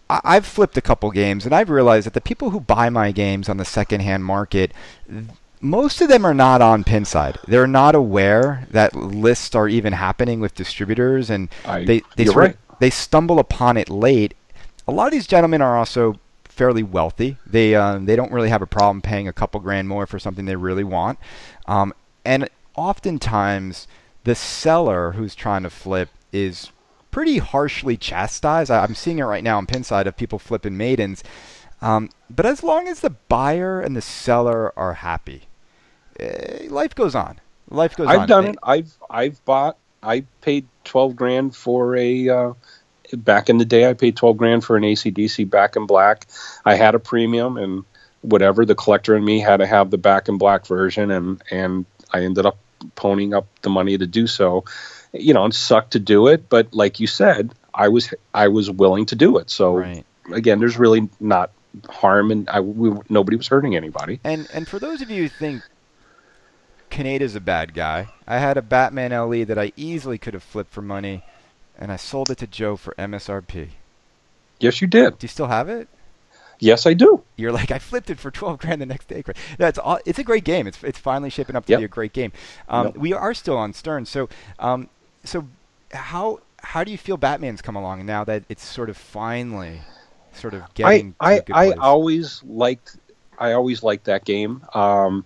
[0.10, 3.48] I've flipped a couple games and I've realized that the people who buy my games
[3.48, 4.74] on the secondhand market,
[5.62, 7.42] most of them are not on Pinside.
[7.48, 12.38] They're not aware that lists are even happening with distributors, and I, they they sort
[12.38, 12.58] right.
[12.70, 14.34] of, they stumble upon it late.
[14.88, 16.20] A lot of these gentlemen are also
[16.58, 17.38] fairly wealthy.
[17.46, 20.46] They uh, they don't really have a problem paying a couple grand more for something
[20.46, 21.20] they really want.
[21.68, 21.94] Um,
[22.26, 23.88] and oftentimes
[24.24, 26.72] the seller who's trying to flip is
[27.12, 28.70] pretty harshly chastised.
[28.70, 31.24] I'm seeing it right now on Pinside of people flipping maidens.
[31.82, 35.44] Um, but as long as the buyer and the seller are happy,
[36.20, 37.40] eh, life goes on.
[37.70, 38.22] Life goes I've on.
[38.22, 38.56] I've done it.
[38.64, 39.78] I've I've bought.
[40.02, 42.30] I paid twelve grand for a.
[42.30, 42.54] Uh,
[43.14, 46.28] back in the day, I paid twelve grand for an ACDC Back in Black.
[46.66, 47.84] I had a premium and
[48.22, 48.66] whatever.
[48.66, 52.22] The collector and me had to have the Back in Black version, and and I
[52.22, 52.58] ended up
[52.96, 54.66] ponying up the money to do so.
[55.14, 58.70] You know, it sucked to do it, but like you said, I was I was
[58.70, 59.50] willing to do it.
[59.50, 60.06] So right.
[60.34, 61.52] again, there's really not
[61.90, 64.20] harm, and I we, nobody was hurting anybody.
[64.24, 65.64] And and for those of you who think
[66.90, 70.72] Kaneda's a bad guy, I had a Batman LE that I easily could have flipped
[70.72, 71.24] for money,
[71.78, 73.70] and I sold it to Joe for MSRP.
[74.60, 75.20] Yes, you did.
[75.20, 75.88] Do you still have it?
[76.60, 77.24] Yes, I do.
[77.36, 79.24] You're like, I flipped it for 12 grand the next day.
[79.58, 80.66] That's all, it's a great game.
[80.66, 81.80] It's it's finally shaping up to yep.
[81.80, 82.32] be a great game.
[82.68, 82.98] Um, yep.
[82.98, 84.90] We are still on Stern, so um,
[85.24, 85.48] so
[85.92, 89.82] how how do you feel Batman's come along now that it's sort of finally
[90.34, 91.14] sort of getting?
[91.20, 92.98] I I, I always liked
[93.38, 94.64] I always liked that game.
[94.74, 95.26] Um,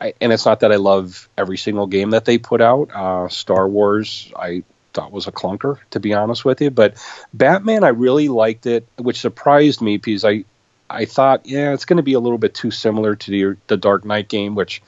[0.00, 2.90] I, and it's not that I love every single game that they put out.
[2.94, 4.62] Uh, Star Wars, I
[4.98, 6.70] thought was a clunker, to be honest with you.
[6.70, 6.96] But
[7.32, 10.44] Batman, I really liked it, which surprised me because I
[10.90, 13.76] I thought, yeah, it's going to be a little bit too similar to the the
[13.76, 14.82] Dark Knight game, which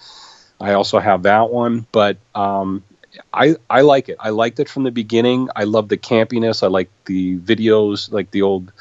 [0.61, 1.87] I also have that one.
[1.93, 2.83] But um,
[3.33, 4.17] I I like it.
[4.19, 5.49] I liked it from the beginning.
[5.55, 6.65] I love the campiness.
[6.65, 8.73] I like the videos, like the old,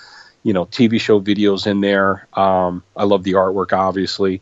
[0.42, 2.28] you know, TV show videos in there.
[2.34, 4.42] Um, I love the artwork, obviously.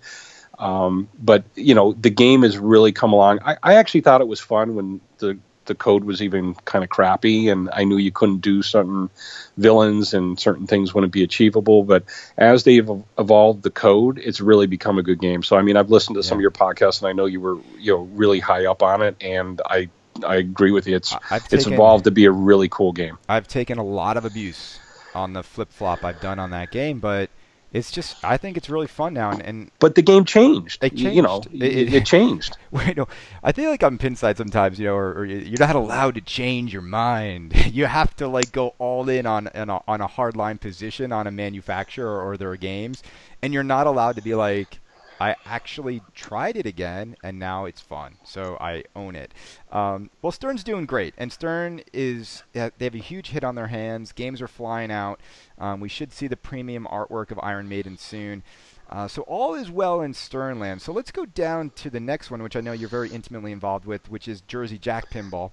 [0.57, 3.39] Um, but you know, the game has really come along.
[3.43, 6.89] I, I actually thought it was fun when the the code was even kind of
[6.89, 9.09] crappy, and I knew you couldn't do certain
[9.57, 11.83] villains and certain things wouldn't be achievable.
[11.83, 12.03] But
[12.37, 15.43] as they've evolved the code, it's really become a good game.
[15.43, 16.29] So I mean, I've listened to yeah.
[16.29, 19.01] some of your podcasts, and I know you were you know really high up on
[19.01, 19.89] it, and I
[20.25, 20.95] I agree with you.
[20.95, 23.17] It's taken, it's evolved to be a really cool game.
[23.29, 24.79] I've taken a lot of abuse
[25.13, 27.29] on the flip flop I've done on that game, but
[27.73, 30.83] it's just I think it's really fun now, and, and but the game changed.
[30.83, 31.15] It changed.
[31.15, 32.57] You know, It- it, it- changed.
[32.71, 33.07] Wait, no,
[33.43, 36.71] I feel like I'm pinside sometimes, you know, or, or you're not allowed to change
[36.73, 37.53] your mind.
[37.77, 41.11] You have to like go all in on on a, on a hard line position
[41.11, 43.03] on a manufacturer or their games,
[43.41, 44.79] and you're not allowed to be like,
[45.19, 49.33] I actually tried it again, and now it's fun, so I own it.
[49.71, 53.55] Um, well, Stern's doing great, and Stern is uh, they have a huge hit on
[53.55, 54.11] their hands.
[54.11, 55.19] Games are flying out.
[55.57, 58.43] Um, we should see the premium artwork of Iron Maiden soon.
[58.89, 60.81] Uh, so all is well in Sternland.
[60.81, 63.85] So let's go down to the next one, which I know you're very intimately involved
[63.85, 65.51] with, which is Jersey Jack Pinball.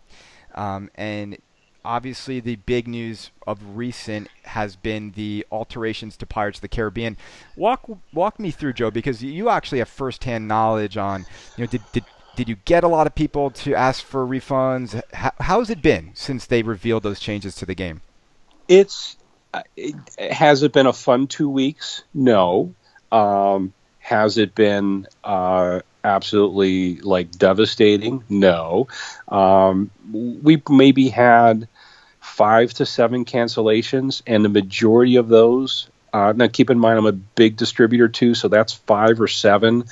[0.55, 1.39] Um, and
[1.85, 7.17] obviously, the big news of recent has been the alterations to Pirates of the Caribbean.
[7.57, 11.27] Walk walk me through, Joe, because you actually have firsthand knowledge on.
[11.57, 12.05] You know, did did
[12.37, 15.01] did you get a lot of people to ask for refunds?
[15.13, 18.01] How, how's it been since they revealed those changes to the game?
[18.69, 19.17] It's
[19.53, 22.03] uh, it, has it been a fun two weeks?
[22.13, 22.75] No.
[23.13, 28.25] Um, has it been uh, absolutely like devastating?
[28.29, 28.89] No.
[29.29, 31.69] Um, we maybe had
[32.37, 35.89] five to seven cancellations, and the majority of those.
[36.13, 39.85] Uh, now, keep in mind, I'm a big distributor too, so that's five or seven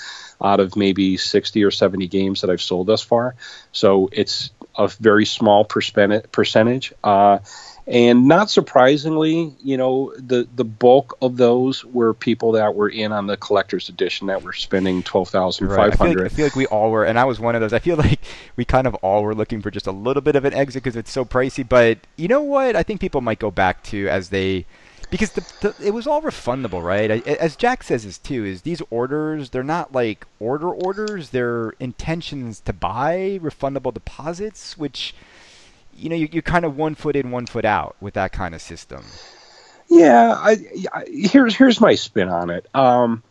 [0.43, 3.37] out of maybe 60 or 70 games that I've sold thus far.
[3.71, 6.93] So it's a very small percent- percentage.
[7.03, 7.39] Uh,
[7.87, 13.11] and not surprisingly, you know, the the bulk of those were people that were in
[13.13, 15.93] on the collector's edition that were spending twelve thousand Right.
[15.93, 17.61] five I feel, like, I feel like we all were, and I was one of
[17.61, 17.73] those.
[17.73, 18.21] I feel like
[18.57, 20.97] we kind of all were looking for just a little bit of an exit because
[20.97, 21.69] it's so pricey.
[21.69, 22.77] But you know what?
[22.77, 24.65] I think people might go back to as they,
[25.11, 27.11] because the, the it was all refundable, right?
[27.11, 31.71] I, as Jack says, is too is these orders they're not like order orders; they're
[31.81, 35.15] intentions to buy refundable deposits, which
[36.03, 38.55] you know you, you're kind of one foot in, one foot out with that kind
[38.55, 39.05] of system.
[39.89, 40.57] Yeah, I,
[40.93, 42.67] I, here's here's my spin on it.
[42.75, 43.23] Um,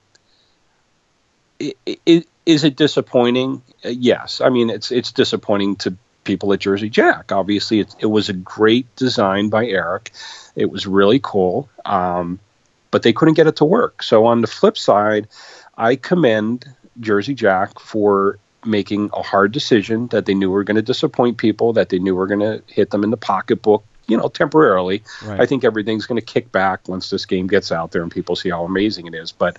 [1.61, 1.73] i
[2.07, 3.61] i is it disappointing?
[3.83, 7.31] Uh, Yes, I mean it's it's disappointing to people at Jersey Jack.
[7.31, 10.11] Obviously, it, it was a great design by Eric.
[10.55, 12.39] It was really cool, um,
[12.89, 14.03] but they couldn't get it to work.
[14.03, 15.27] So on the flip side,
[15.77, 16.65] I commend
[16.99, 21.73] Jersey Jack for making a hard decision that they knew were going to disappoint people,
[21.73, 25.03] that they knew were going to hit them in the pocketbook, you know, temporarily.
[25.23, 25.39] Right.
[25.39, 28.35] I think everything's going to kick back once this game gets out there and people
[28.35, 29.31] see how amazing it is.
[29.31, 29.57] But,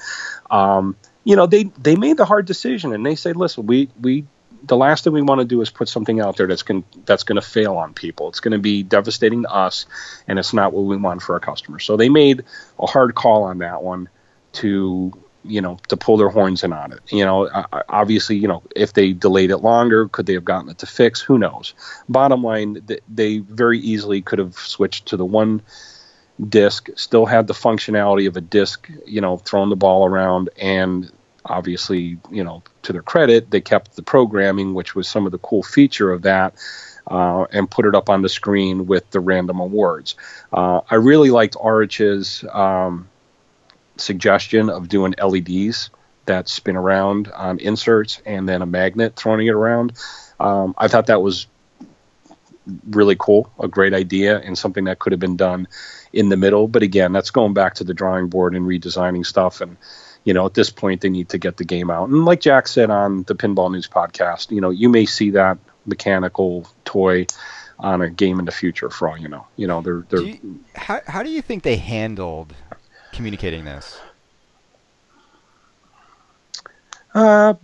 [0.51, 4.25] um, you know, they they made the hard decision and they say, listen, we we
[4.65, 7.25] the last thing we want to do is put something out there that's going that's
[7.25, 8.29] going to fail on people.
[8.29, 9.87] It's going to be devastating to us,
[10.29, 11.85] and it's not what we want for our customers.
[11.85, 12.45] So they made
[12.79, 14.09] a hard call on that one
[14.55, 15.12] to
[15.45, 17.01] you know to pull their horns in on it.
[17.11, 17.49] You know,
[17.89, 21.21] obviously, you know, if they delayed it longer, could they have gotten it to fix?
[21.21, 21.75] Who knows?
[22.09, 22.79] Bottom line,
[23.09, 25.63] they very easily could have switched to the one
[26.49, 31.11] disc, still had the functionality of a disc, you know, throwing the ball around, and
[31.45, 35.39] obviously, you know, to their credit, they kept the programming, which was some of the
[35.39, 36.55] cool feature of that.
[37.05, 40.15] Uh, and put it up on the screen with the random awards.
[40.53, 43.09] Uh, I really liked Arich's um,
[44.03, 45.91] suggestion of doing LEDs
[46.27, 49.93] that spin around on inserts and then a magnet throwing it around.
[50.38, 51.47] Um, I thought that was
[52.88, 55.67] really cool, a great idea, and something that could have been done
[56.12, 56.69] in the middle.
[56.69, 59.61] But again, that's going back to the drawing board and redesigning stuff.
[59.61, 59.77] And
[60.25, 62.09] you know, at this point, they need to get the game out.
[62.09, 65.59] And like Jack said on the Pinball News podcast, you know, you may see that
[65.85, 67.27] mechanical toy
[67.79, 69.47] on a game in the future for all you know.
[69.57, 72.55] You know, they're they're Do you, how how do you think they handled
[73.12, 74.01] communicating this?
[77.14, 77.55] Uh,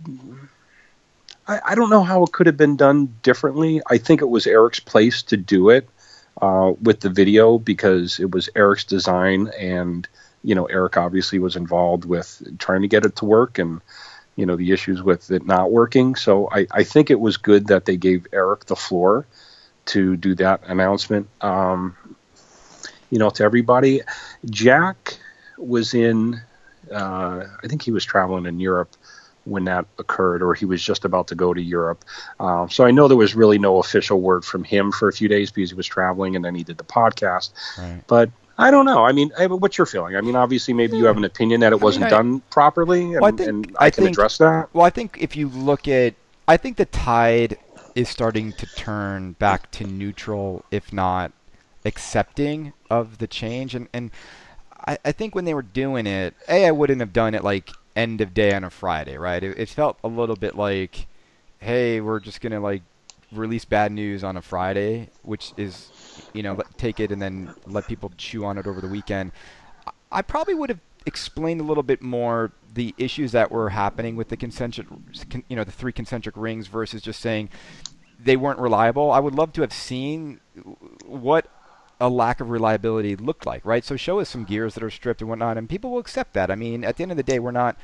[1.47, 3.81] I, I don't know how it could have been done differently.
[3.89, 5.89] I think it was Eric's place to do it
[6.41, 10.07] uh, with the video because it was Eric's design, and
[10.43, 13.81] you know Eric obviously was involved with trying to get it to work and
[14.35, 16.15] you know the issues with it not working.
[16.15, 19.25] So I, I think it was good that they gave Eric the floor
[19.87, 21.27] to do that announcement.
[21.41, 21.97] Um,
[23.09, 24.01] you know, to everybody.
[24.45, 25.17] Jack
[25.59, 26.41] was in.
[26.91, 28.95] Uh, I think he was traveling in Europe
[29.45, 32.03] when that occurred, or he was just about to go to Europe.
[32.39, 35.27] Um, so I know there was really no official word from him for a few
[35.27, 37.51] days because he was traveling, and then he did the podcast.
[37.77, 38.01] Right.
[38.07, 39.05] But I don't know.
[39.05, 40.15] I mean, what's your feeling?
[40.15, 43.21] I mean, obviously, maybe you have an opinion that it wasn't I- done properly, and,
[43.21, 44.69] Well, I think- and I, I can think- address that.
[44.73, 46.15] Well, I think if you look at,
[46.47, 47.57] I think the tide
[47.95, 51.31] is starting to turn back to neutral, if not
[51.85, 53.73] accepting of the change.
[53.75, 54.11] And and
[54.87, 57.71] I, I think when they were doing it, a I wouldn't have done it like
[57.95, 59.43] end of day on a Friday, right?
[59.43, 61.07] It, it felt a little bit like,
[61.59, 62.81] hey, we're just gonna like
[63.31, 65.91] release bad news on a Friday, which is,
[66.33, 69.31] you know, let, take it and then let people chew on it over the weekend.
[69.85, 74.15] I- I probably would have explained a little bit more the issues that were happening
[74.15, 74.87] with the concentric,
[75.47, 77.49] you know, the three concentric rings versus just saying
[78.19, 79.11] they weren't reliable?
[79.11, 80.39] I would love to have seen
[81.05, 81.47] what
[81.99, 83.83] a lack of reliability looked like, right?
[83.83, 86.49] So show us some gears that are stripped and whatnot, and people will accept that.
[86.49, 87.77] I mean, at the end of the day, we're not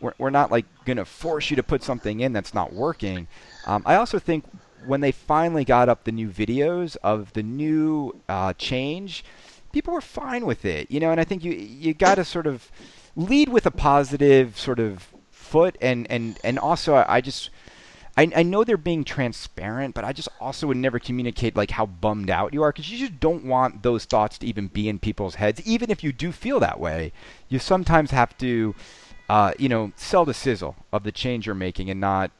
[0.00, 3.28] we're, we're not like going to force you to put something in that's not working.
[3.66, 4.44] Um, I also think
[4.84, 9.24] when they finally got up the new videos of the new uh, change,
[9.72, 11.10] people were fine with it, you know.
[11.10, 12.70] And I think you you got to sort of
[13.16, 17.50] lead with a positive sort of foot, and and and also I, I just.
[18.16, 21.86] I, I know they're being transparent, but I just also would never communicate like how
[21.86, 24.98] bummed out you are because you just don't want those thoughts to even be in
[24.98, 25.62] people's heads.
[25.66, 27.12] Even if you do feel that way,
[27.48, 28.74] you sometimes have to,
[29.30, 32.30] uh, you know, sell the sizzle of the change you're making and not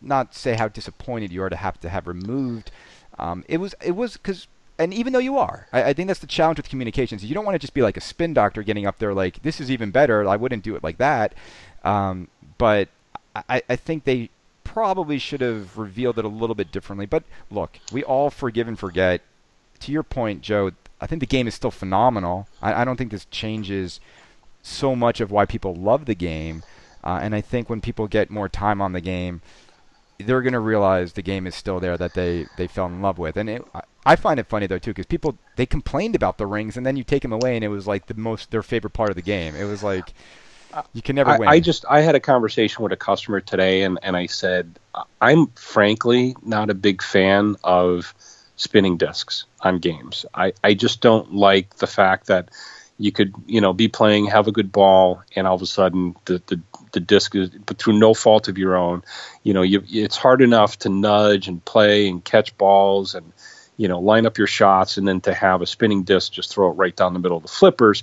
[0.00, 2.70] not say how disappointed you are to have to have removed.
[3.18, 4.46] Um, it was it was because
[4.78, 7.24] and even though you are, I, I, think that's the challenge with communications.
[7.24, 9.58] You don't want to just be like a spin doctor getting up there like this
[9.58, 10.28] is even better.
[10.28, 11.34] I wouldn't do it like that.
[11.82, 12.88] Um, but
[13.48, 14.30] I, I think they
[14.76, 17.06] probably should have revealed it a little bit differently.
[17.06, 19.22] But look, we all forgive and forget.
[19.80, 22.46] To your point, Joe, I think the game is still phenomenal.
[22.60, 24.00] I, I don't think this changes
[24.60, 26.62] so much of why people love the game.
[27.02, 29.40] Uh, and I think when people get more time on the game,
[30.18, 33.16] they're going to realize the game is still there that they, they fell in love
[33.16, 33.38] with.
[33.38, 33.64] And it,
[34.04, 36.98] I find it funny though too because people they complained about the rings and then
[36.98, 39.22] you take them away and it was like the most their favorite part of the
[39.22, 39.54] game.
[39.54, 40.12] It was like
[40.92, 41.48] you can never I, win.
[41.48, 44.78] I just I had a conversation with a customer today and and I said
[45.20, 48.14] I'm frankly not a big fan of
[48.56, 50.26] spinning discs on games.
[50.34, 52.50] I I just don't like the fact that
[52.98, 56.16] you could you know be playing have a good ball and all of a sudden
[56.24, 56.60] the the
[56.92, 59.02] the disc is but through no fault of your own
[59.42, 63.32] you know you, it's hard enough to nudge and play and catch balls and
[63.76, 66.70] you know line up your shots and then to have a spinning disc just throw
[66.70, 68.02] it right down the middle of the flippers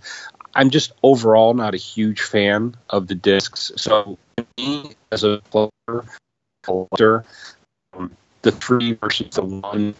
[0.55, 4.17] i'm just overall not a huge fan of the discs so
[4.57, 5.41] me as a
[6.63, 7.25] collector
[7.93, 9.95] um, the three versus the one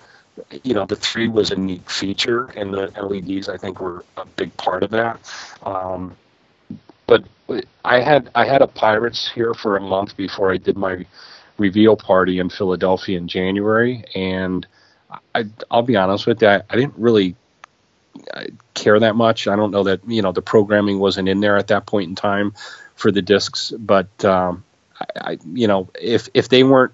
[0.63, 4.25] you know, the three was a neat feature, and the LEDs I think were a
[4.25, 5.19] big part of that.
[5.63, 6.15] Um,
[7.05, 7.25] but
[7.85, 11.05] I had I had a Pirates here for a month before I did my
[11.57, 14.65] reveal party in Philadelphia in January, and
[15.35, 17.35] I, I'll be honest with you, I, I didn't really
[18.73, 19.47] care that much.
[19.47, 22.15] I don't know that you know the programming wasn't in there at that point in
[22.15, 22.53] time
[22.95, 24.63] for the discs, but um,
[24.99, 26.93] I, I you know if if they weren't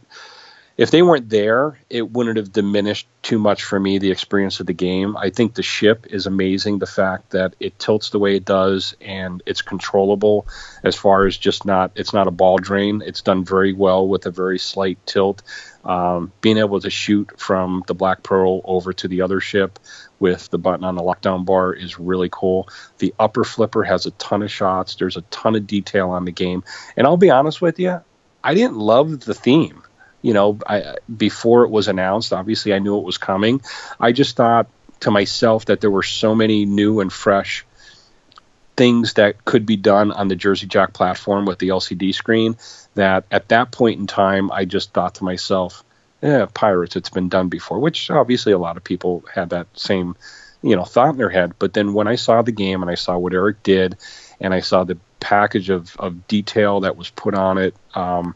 [0.80, 4.66] if they weren't there, it wouldn't have diminished too much for me the experience of
[4.66, 5.18] the game.
[5.18, 6.80] I think the ship is amazing.
[6.80, 10.48] The fact that it tilts the way it does and it's controllable
[10.82, 13.04] as far as just not it's not a ball drain.
[13.06, 15.44] It's done very well with a very slight tilt.
[15.84, 19.80] Um, being able to shoot from the Black Pearl over to the other ship
[20.20, 22.68] with the button on the lockdown bar is really cool.
[22.98, 24.96] The upper flipper has a ton of shots.
[24.96, 26.64] There's a ton of detail on the game.
[26.98, 28.02] And I'll be honest with you,
[28.44, 29.84] I didn't love the theme
[30.22, 33.62] you know, I, before it was announced, obviously I knew it was coming.
[34.00, 34.68] I just thought
[35.02, 37.66] to myself that there were so many new and fresh
[38.80, 42.56] things that could be done on the Jersey Jack platform with the LCD screen
[42.96, 45.84] that at that point in time, I just thought to myself,
[46.22, 50.16] yeah, Pirates, it's been done before, which obviously a lot of people had that same,
[50.62, 51.56] you know, thought in their head.
[51.60, 53.98] But then when I saw the game and I saw what Eric did
[54.40, 58.34] and I saw the package of, of detail that was put on it, um,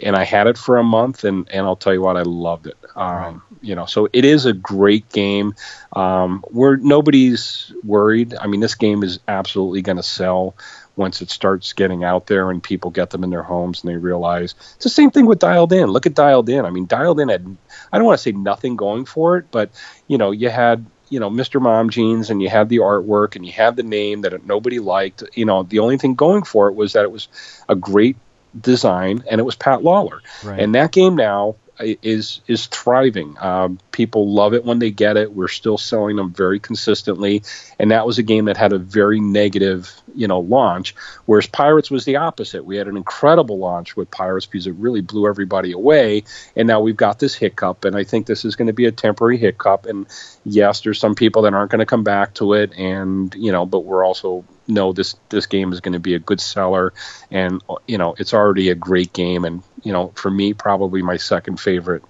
[0.00, 2.66] and I had it for a month, and and I'll tell you what, I loved
[2.66, 2.76] it.
[2.96, 3.36] Um, right.
[3.60, 5.54] You know, so it is a great game.
[5.92, 8.34] Um, where nobody's worried.
[8.34, 10.54] I mean, this game is absolutely going to sell
[10.96, 13.96] once it starts getting out there and people get them in their homes and they
[13.96, 15.88] realize it's the same thing with Dialed In.
[15.88, 16.66] Look at Dialed In.
[16.66, 17.56] I mean, Dialed In had
[17.92, 19.70] I don't want to say nothing going for it, but
[20.06, 21.60] you know, you had you know Mr.
[21.60, 25.22] Mom Jeans and you had the artwork and you had the name that nobody liked.
[25.34, 27.28] You know, the only thing going for it was that it was
[27.68, 28.16] a great
[28.58, 30.20] design, and it was Pat Lawlor.
[30.44, 30.60] Right.
[30.60, 33.36] And that game now is is thriving.
[33.40, 35.32] Um, people love it when they get it.
[35.32, 37.42] We're still selling them very consistently,
[37.78, 40.94] and that was a game that had a very negative, you know, launch.
[41.26, 42.64] Whereas Pirates was the opposite.
[42.64, 46.24] We had an incredible launch with Pirates because it really blew everybody away,
[46.56, 47.84] and now we've got this hiccup.
[47.84, 49.86] And I think this is going to be a temporary hiccup.
[49.86, 50.06] And
[50.44, 53.66] yes, there's some people that aren't going to come back to it, and you know,
[53.66, 56.92] but we're also know this this game is going to be a good seller,
[57.30, 61.16] and you know it's already a great game, and you know for me probably my
[61.16, 62.02] second favorite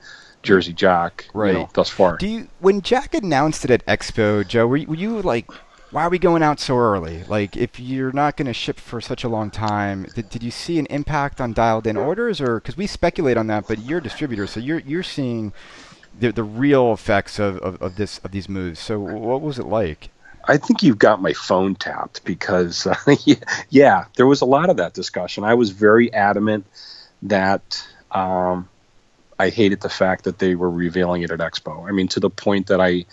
[0.42, 1.52] Jersey Jack right.
[1.52, 2.16] You know, thus far.
[2.16, 4.66] Do you when Jack announced it at Expo, Joe?
[4.66, 5.50] Were you, were you like?
[5.90, 7.22] Why are we going out so early?
[7.24, 10.50] Like, if you're not going to ship for such a long time, did, did you
[10.50, 14.02] see an impact on dialed-in orders, or because we speculate on that, but you're a
[14.02, 15.52] distributor, so you're you're seeing
[16.18, 18.80] the the real effects of, of, of this of these moves.
[18.80, 20.08] So, what was it like?
[20.44, 22.96] I think you've got my phone tapped because, uh,
[23.70, 25.44] yeah, there was a lot of that discussion.
[25.44, 26.66] I was very adamant
[27.22, 28.68] that um,
[29.38, 31.88] I hated the fact that they were revealing it at Expo.
[31.88, 33.04] I mean, to the point that I,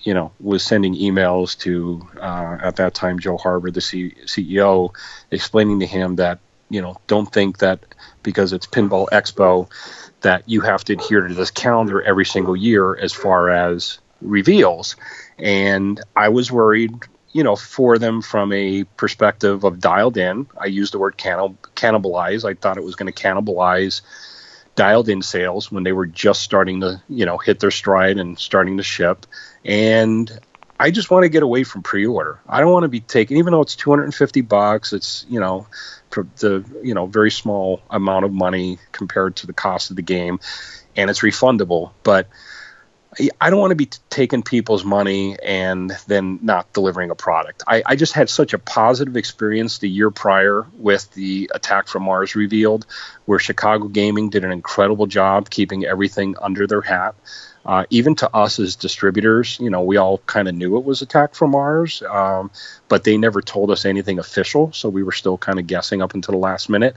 [0.00, 4.94] you know, was sending emails to uh, at that time Joe Harbor, the C- CEO,
[5.30, 6.38] explaining to him that
[6.70, 7.80] you know, don't think that
[8.22, 9.68] because it's Pinball Expo
[10.22, 14.96] that you have to adhere to this calendar every single year as far as reveals.
[15.38, 16.92] And I was worried,
[17.32, 20.46] you know, for them from a perspective of dialed in.
[20.58, 22.48] I used the word cannib- cannibalize.
[22.48, 24.02] I thought it was going to cannibalize
[24.76, 28.38] dialed in sales when they were just starting to, you know, hit their stride and
[28.38, 29.26] starting to ship.
[29.64, 30.30] And
[30.78, 32.40] I just want to get away from pre-order.
[32.48, 34.92] I don't want to be taken, even though it's 250 bucks.
[34.92, 35.66] It's you know,
[36.10, 40.02] for the you know very small amount of money compared to the cost of the
[40.02, 40.40] game,
[40.96, 41.92] and it's refundable.
[42.02, 42.28] But
[43.40, 47.62] I don't want to be t- taking people's money and then not delivering a product.
[47.66, 52.04] I, I, just had such a positive experience the year prior with the Attack from
[52.04, 52.86] Mars revealed,
[53.26, 57.14] where Chicago Gaming did an incredible job keeping everything under their hat.
[57.64, 61.00] Uh, even to us as distributors, you know, we all kind of knew it was
[61.00, 62.50] Attack from Mars, um,
[62.88, 66.12] but they never told us anything official, so we were still kind of guessing up
[66.12, 66.96] until the last minute.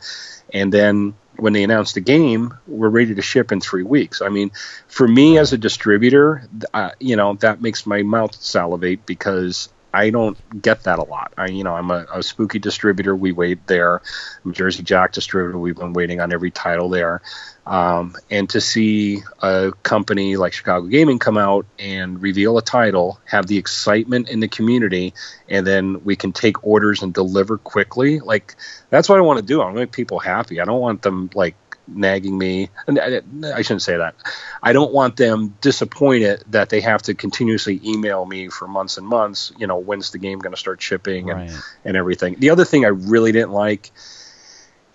[0.53, 4.21] And then when they announced the game, we're ready to ship in three weeks.
[4.21, 4.51] I mean,
[4.88, 10.09] for me as a distributor, uh, you know, that makes my mouth salivate because I
[10.09, 11.33] don't get that a lot.
[11.38, 13.15] I, you know, I'm a, a spooky distributor.
[13.15, 14.01] We wait there.
[14.43, 15.57] I'm Jersey Jack distributor.
[15.57, 17.21] We've been waiting on every title there.
[17.68, 23.20] Um, and to see a company like Chicago Gaming come out and reveal a title,
[23.26, 25.13] have the excitement in the community,
[25.49, 28.55] and then we can take orders and deliver quickly, like
[28.89, 29.59] that's what I want to do.
[29.59, 30.61] I want to make people happy.
[30.61, 31.55] I don't want them like
[31.88, 32.70] nagging me.
[32.86, 34.15] And I shouldn't say that.
[34.63, 39.05] I don't want them disappointed that they have to continuously email me for months and
[39.05, 39.51] months.
[39.57, 41.61] You know, when's the game going to start shipping and, right.
[41.84, 42.36] and everything.
[42.39, 43.91] The other thing I really didn't like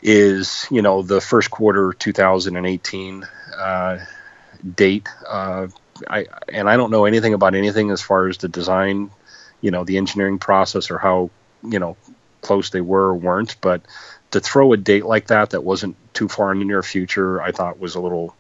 [0.02, 3.24] is you know the first quarter 2018
[3.56, 3.98] uh,
[4.74, 5.08] date.
[5.26, 5.68] Uh,
[6.08, 9.10] I and I don't know anything about anything as far as the design,
[9.60, 11.30] you know, the engineering process or how
[11.62, 11.96] you know
[12.40, 13.56] close they were or weren't.
[13.60, 13.82] But
[14.32, 17.52] to throw a date like that that wasn't too far in the near future, I
[17.52, 18.34] thought was a little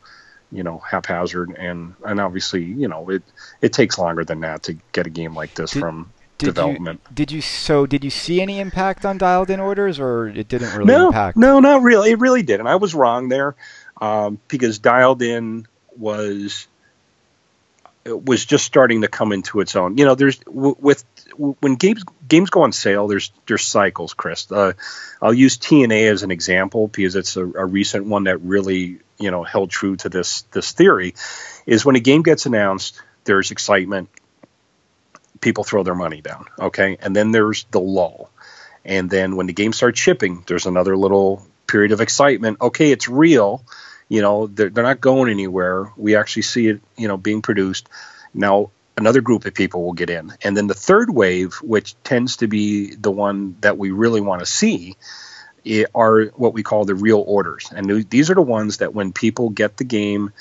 [0.50, 3.22] you know haphazard and and obviously you know it
[3.62, 6.11] it takes longer than that to get a game like this did, from
[6.42, 7.00] did development.
[7.08, 7.86] You, did you so?
[7.86, 11.36] Did you see any impact on dialed in orders, or it didn't really no, impact?
[11.36, 12.10] No, not really.
[12.10, 12.66] It really didn't.
[12.66, 13.54] I was wrong there
[14.00, 15.66] um, because dialed in
[15.96, 16.66] was
[18.04, 19.96] was just starting to come into its own.
[19.96, 21.04] You know, there's with
[21.36, 24.50] when games games go on sale, there's there's cycles, Chris.
[24.50, 24.72] Uh,
[25.20, 29.30] I'll use TNA as an example because it's a, a, recent one that really you
[29.30, 31.14] know held true to this this theory.
[31.66, 34.08] Is when a game gets announced, there's excitement,
[35.42, 36.46] people throw their money down.
[36.58, 36.96] Okay.
[37.02, 38.30] And then there's the lull.
[38.84, 42.58] And then when the game starts shipping, there's another little period of excitement.
[42.62, 43.62] Okay, it's real.
[44.08, 45.92] You know, they're, they're not going anywhere.
[45.96, 47.88] We actually see it, you know, being produced.
[48.32, 50.32] Now, another group of people will get in.
[50.42, 54.40] And then the third wave, which tends to be the one that we really want
[54.40, 54.96] to see,
[55.94, 57.70] are what we call the real orders.
[57.74, 60.32] And these are the ones that when people get the game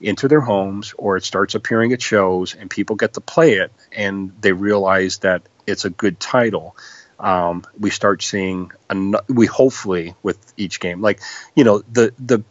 [0.00, 3.72] into their homes or it starts appearing at shows and people get to play it
[3.92, 6.76] and they realize that it's a good title
[7.18, 11.20] um, we start seeing an, we hopefully with each game like
[11.56, 12.44] you know the the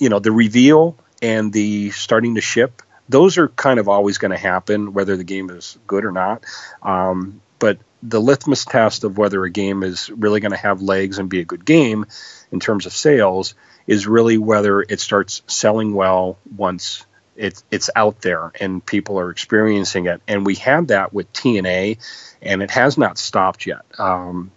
[0.00, 4.30] you know the reveal and the starting to ship those are kind of always going
[4.30, 6.44] to happen whether the game is good or not.
[6.82, 11.18] Um, but the litmus test of whether a game is really going to have legs
[11.18, 12.06] and be a good game
[12.52, 13.54] in terms of sales
[13.86, 17.06] is really whether it starts selling well once
[17.36, 20.20] it's it's out there and people are experiencing it.
[20.28, 21.98] And we had that with TNA,
[22.42, 23.82] and it has not stopped yet.
[23.98, 24.52] Um,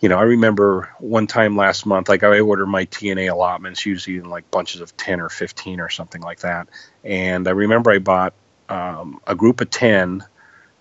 [0.00, 4.18] you know, I remember one time last month, like I ordered my TNA allotments, usually
[4.18, 6.68] in like bunches of 10 or 15 or something like that.
[7.02, 8.34] And I remember I bought
[8.68, 10.24] um, a group of 10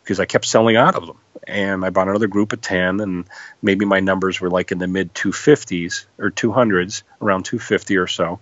[0.03, 3.25] because I kept selling out of them and I bought another group of 10 and
[3.61, 8.39] maybe my numbers were like in the mid 250s or 200s around 250 or so.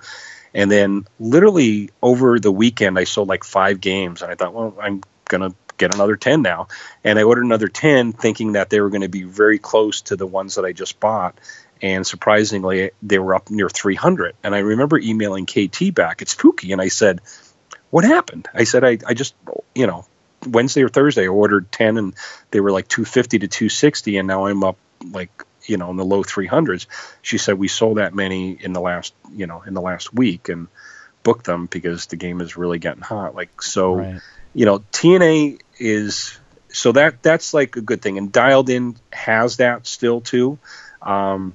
[0.54, 4.78] And then literally over the weekend I sold like five games and I thought well
[4.82, 6.68] I'm going to get another 10 now.
[7.04, 10.16] And I ordered another 10 thinking that they were going to be very close to
[10.16, 11.40] the ones that I just bought
[11.82, 16.72] and surprisingly they were up near 300 and I remember emailing KT back it's spooky
[16.72, 17.22] and I said
[17.90, 18.48] what happened?
[18.54, 19.36] I said I, I just
[19.76, 20.06] you know
[20.46, 22.16] Wednesday or Thursday, I ordered 10 and
[22.52, 24.18] they were like 250 to 260.
[24.18, 24.78] And now I'm up
[25.12, 26.88] like, you know, in the low 300s.
[27.22, 30.50] She said we sold that many in the last, you know, in the last week
[30.50, 30.68] and
[31.24, 33.36] booked them because the game is really getting hot.
[33.36, 34.22] Like, so, right.
[34.54, 36.38] you know, TNA is
[36.74, 38.18] so that that's like a good thing.
[38.18, 40.58] And dialed in has that still too.
[41.02, 41.54] Um,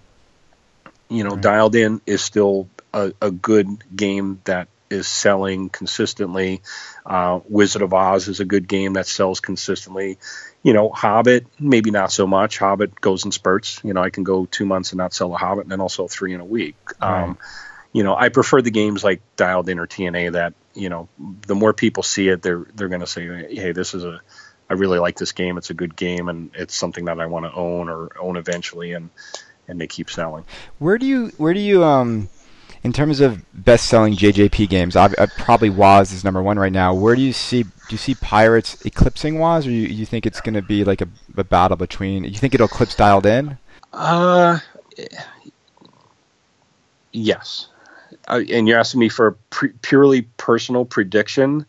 [1.08, 1.40] you know, right.
[1.40, 6.62] dialed in is still a, a, good game that is selling consistently.
[7.04, 10.18] Uh, Wizard of Oz is a good game that sells consistently.
[10.62, 12.58] You know, Hobbit maybe not so much.
[12.58, 13.80] Hobbit goes in spurts.
[13.84, 15.88] You know, I can go two months and not sell a Hobbit, and then I'll
[15.88, 16.76] three in a week.
[17.00, 17.24] Right.
[17.24, 17.38] Um,
[17.92, 21.54] you know, I prefer the games like Dialed In or TNA that you know, the
[21.54, 24.20] more people see it, they're they're going to say, hey, this is a
[24.70, 25.58] I really like this game.
[25.58, 28.92] It's a good game, and it's something that I want to own or own eventually,
[28.92, 29.10] and
[29.66, 30.44] and they keep selling.
[30.78, 32.28] Where do you where do you um
[32.82, 34.96] in terms of best selling JJP games?
[34.96, 36.94] I, I, probably Woz is number one right now.
[36.94, 40.40] Where do you see do you see Pirates eclipsing Woz, or you, you think it's
[40.40, 42.24] going to be like a, a battle between?
[42.24, 43.58] You think it'll eclipse Dialed In?
[43.92, 44.58] Uh,
[47.12, 47.68] yes.
[48.26, 51.64] Uh, and you're asking me for a pre- purely personal prediction.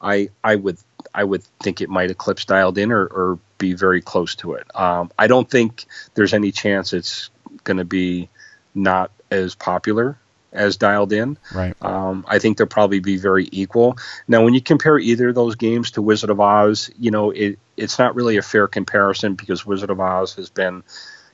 [0.00, 0.78] I I would
[1.14, 4.66] I would think it might eclipse dialed in or, or be very close to it.
[4.74, 7.30] Um, I don't think there's any chance it's
[7.64, 8.28] going to be
[8.74, 10.18] not as popular
[10.52, 11.38] as dialed in.
[11.54, 11.74] Right.
[11.80, 13.98] Um, I think they'll probably be very equal.
[14.26, 17.58] Now, when you compare either of those games to Wizard of Oz, you know it
[17.76, 20.82] it's not really a fair comparison because Wizard of Oz has been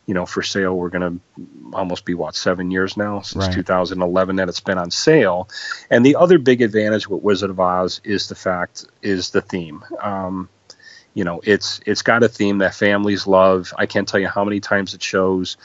[0.07, 0.75] you know, for sale.
[0.75, 3.55] We're going to almost be what seven years now since right.
[3.55, 5.49] 2011 that it's been on sale.
[5.91, 9.83] And the other big advantage with Wizard of Oz is the fact is the theme.
[10.01, 10.49] Um,
[11.13, 13.73] you know, it's it's got a theme that families love.
[13.77, 15.57] I can't tell you how many times it shows.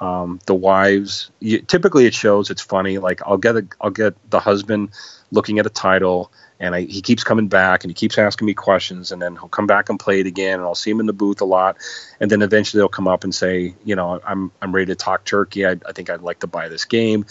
[0.00, 4.14] Um, the wives you, typically it shows it's funny like i'll get a i'll get
[4.30, 4.90] the husband
[5.30, 8.54] looking at a title and I, he keeps coming back and he keeps asking me
[8.54, 11.06] questions and then he'll come back and play it again and I'll see him in
[11.06, 11.76] the booth a lot
[12.20, 15.24] and then eventually they'll come up and say you know I'm I'm ready to talk
[15.24, 17.26] turkey I, I think I'd like to buy this game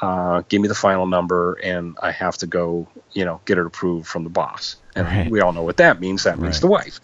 [0.00, 3.66] uh, give me the final number and I have to go you know get it
[3.66, 5.30] approved from the boss and right.
[5.30, 6.60] we all know what that means that means right.
[6.60, 7.00] the wife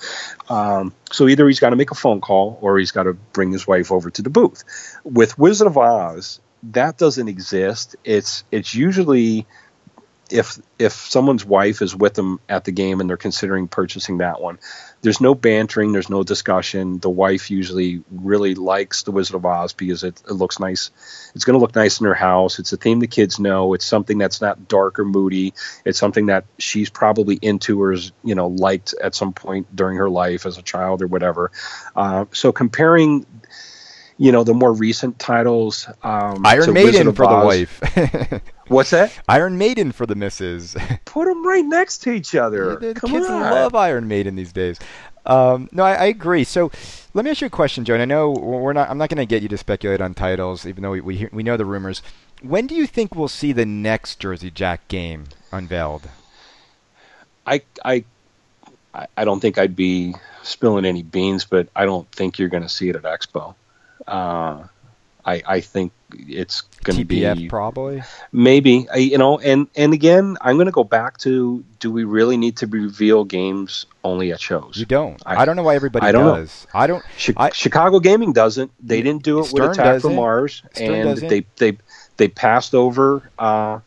[0.51, 3.53] um, so either he's got to make a phone call or he's got to bring
[3.53, 4.64] his wife over to the booth
[5.05, 9.47] with Wizard of Oz that doesn't exist it's it's usually
[10.31, 14.41] if if someone's wife is with them at the game and they're considering purchasing that
[14.41, 14.59] one,
[15.03, 16.99] there's no bantering, there's no discussion.
[16.99, 20.91] The wife usually really likes the Wizard of Oz because it, it looks nice.
[21.35, 22.59] It's going to look nice in her house.
[22.59, 23.75] It's a theme the kids know.
[23.75, 25.53] It's something that's not dark or moody.
[25.85, 27.95] It's something that she's probably into or
[28.25, 31.53] you know liked at some point during her life as a child or whatever.
[31.95, 33.27] Uh, so comparing
[34.17, 35.89] you know the more recent titles.
[36.03, 37.41] Um, Iron Maiden for Oz.
[37.41, 38.43] the wife.
[38.69, 39.12] What's that?
[39.29, 40.77] Iron Maiden for the misses.
[41.05, 42.77] Put them right next to each other.
[42.77, 43.43] The, Come kids on.
[43.43, 44.79] love Iron Maiden these days.
[45.27, 46.45] Um, no, I, I, agree.
[46.45, 46.71] So
[47.15, 48.01] let me ask you a question, Joan.
[48.01, 48.91] I know we're not.
[48.91, 51.31] I'm not going to get you to speculate on titles, even though we we, hear,
[51.33, 52.03] we know the rumors.
[52.43, 56.09] When do you think we'll see the next Jersey Jack game unveiled?
[57.47, 58.05] I I
[59.17, 62.69] I don't think I'd be spilling any beans, but I don't think you're going to
[62.69, 63.55] see it at Expo.
[64.07, 64.64] Uh,
[65.24, 70.57] I, I think it's going to be probably maybe you know and and again I'm
[70.57, 74.76] going to go back to do we really need to reveal games only at shows?
[74.76, 75.20] You don't.
[75.24, 76.66] I, I don't know why everybody I don't does.
[76.72, 76.80] Know.
[76.80, 77.05] I don't.
[77.36, 78.70] I, Chicago Gaming doesn't.
[78.80, 81.78] They didn't do it Stern with Attack from Mars, Stern and they they
[82.16, 83.28] they passed over.
[83.38, 83.80] Uh,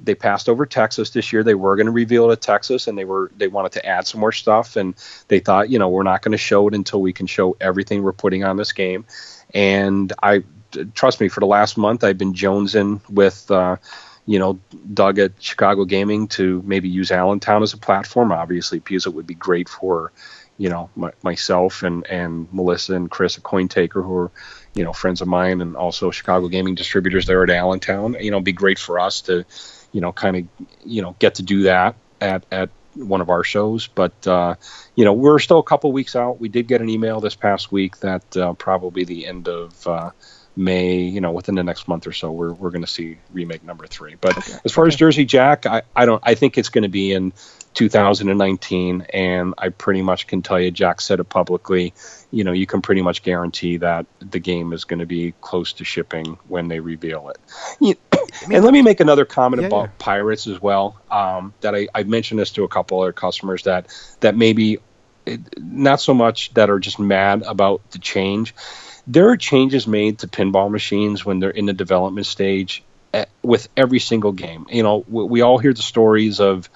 [0.00, 1.42] they passed over Texas this year.
[1.42, 4.06] They were going to reveal it at Texas, and they were they wanted to add
[4.06, 4.94] some more stuff, and
[5.26, 8.02] they thought, you know, we're not going to show it until we can show everything
[8.02, 9.04] we're putting on this game.
[9.54, 10.44] And I
[10.94, 13.76] trust me, for the last month, I've been jonesing with, uh,
[14.26, 14.60] you know,
[14.92, 18.30] Doug at Chicago Gaming to maybe use Allentown as a platform.
[18.30, 20.12] Obviously, it would be great for,
[20.58, 24.30] you know, my, myself and and Melissa and Chris at CoinTaker, who are,
[24.74, 28.16] you know, friends of mine and also Chicago Gaming distributors there at Allentown.
[28.20, 29.46] You know, be great for us to,
[29.92, 33.44] you know, kind of, you know, get to do that at at one of our
[33.44, 33.86] shows.
[33.86, 34.56] But uh,
[34.94, 36.40] you know, we're still a couple weeks out.
[36.40, 40.10] We did get an email this past week that uh, probably the end of uh,
[40.58, 43.62] May, you know, within the next month or so, we're, we're going to see remake
[43.62, 44.16] number three.
[44.20, 44.54] But okay.
[44.64, 44.88] as far okay.
[44.88, 47.32] as Jersey Jack, I, I don't, I think it's going to be in
[47.74, 51.94] 2019, and I pretty much can tell you, Jack said it publicly.
[52.32, 55.74] You know, you can pretty much guarantee that the game is going to be close
[55.74, 57.38] to shipping when they reveal it.
[57.80, 57.94] You,
[58.42, 59.90] and let me make another comment yeah, about yeah.
[59.98, 61.00] pirates as well.
[61.10, 63.86] Um, that I, I mentioned this to a couple other customers that
[64.20, 64.78] that maybe
[65.56, 68.54] not so much that are just mad about the change
[69.08, 72.84] there are changes made to pinball machines when they're in the development stage
[73.14, 74.66] at, eh, with every single game.
[74.70, 76.68] You know, we, we, all hear the stories of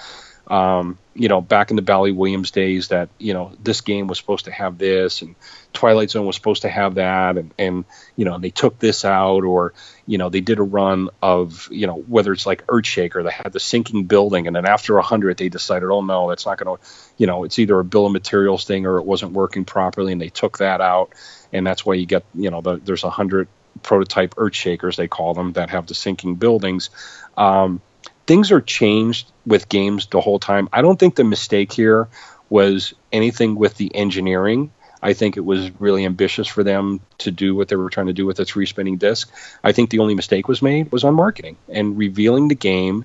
[0.46, 4.18] um, you know, back in the Bally Williams days, that you know this game was
[4.18, 5.36] supposed to have this, and
[5.72, 7.84] Twilight Zone was supposed to have that, and and
[8.16, 9.74] you know they took this out, or
[10.06, 13.52] you know they did a run of you know whether it's like Earthshaker that had
[13.52, 16.76] the sinking building, and then after a hundred they decided, oh no, that's not going
[16.76, 16.84] to,
[17.16, 20.20] you know, it's either a bill of materials thing or it wasn't working properly, and
[20.20, 21.12] they took that out,
[21.52, 23.48] and that's why you get you know the, there's a hundred
[23.82, 26.90] prototype Earthshakers they call them that have the sinking buildings.
[27.36, 27.80] Um,
[28.26, 30.68] things are changed with games the whole time.
[30.72, 32.08] I don't think the mistake here
[32.48, 34.72] was anything with the engineering.
[35.02, 38.12] I think it was really ambitious for them to do what they were trying to
[38.12, 39.30] do with the three spinning disc.
[39.62, 43.04] I think the only mistake was made was on marketing and revealing the game,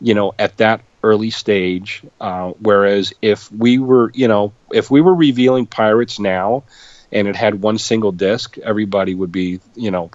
[0.00, 2.02] you know, at that early stage.
[2.20, 6.64] Uh, whereas if we were, you know, if we were revealing Pirates now
[7.12, 10.10] and it had one single disc, everybody would be, you know,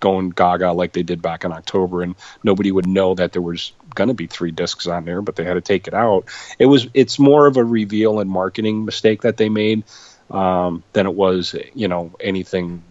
[0.00, 3.72] going gaga like they did back in October, and nobody would know that there was
[3.94, 6.24] going to be three discs on there, but they had to take it out.
[6.58, 9.84] It was it's more of a reveal and marketing mistake that they made
[10.30, 12.82] um, than it was you know anything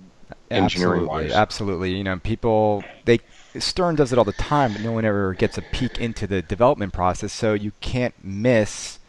[0.51, 1.31] engineering wise.
[1.31, 3.19] Absolutely, you know people they
[3.57, 6.41] Stern does it all the time, but no one ever gets a peek into the
[6.41, 8.99] development process, so you can't miss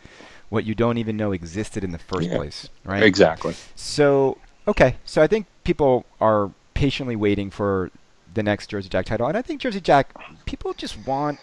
[0.49, 3.03] what you don't even know existed in the first yeah, place, right?
[3.03, 3.55] Exactly.
[3.75, 7.91] So okay, so I think people are patiently waiting for
[8.33, 10.15] the next Jersey Jack title, and I think Jersey Jack
[10.47, 11.39] people just want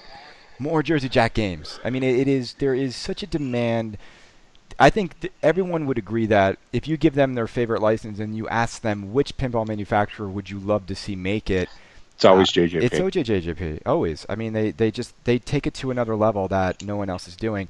[0.59, 1.79] more Jersey Jack games.
[1.83, 3.97] I mean, it, it is there is such a demand.
[4.79, 8.35] I think th- everyone would agree that if you give them their favorite license and
[8.35, 11.69] you ask them which pinball manufacturer would you love to see make it,
[12.17, 12.83] it's always uh, JJP.
[12.83, 14.25] It's OJJJP, always.
[14.27, 17.27] I mean, they, they just they take it to another level that no one else
[17.27, 17.67] is doing.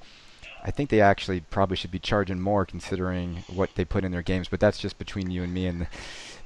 [0.63, 4.21] I think they actually probably should be charging more considering what they put in their
[4.21, 5.87] games, but that's just between you and me and the,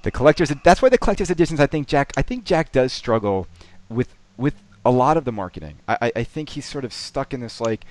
[0.02, 0.52] the collectors.
[0.64, 1.60] That's why the collectors editions.
[1.60, 2.12] I think Jack.
[2.18, 3.48] I think Jack does struggle
[3.88, 5.78] with with a lot of the marketing.
[5.88, 7.86] I, I think he's sort of stuck in this like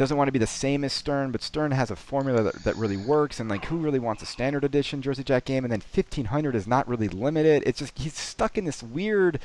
[0.00, 2.74] doesn't want to be the same as Stern, but Stern has a formula that, that
[2.76, 3.38] really works.
[3.38, 5.62] And like, who really wants a standard edition Jersey Jack game?
[5.62, 7.62] And then 1500 is not really limited.
[7.66, 9.40] It's just he's stuck in this weird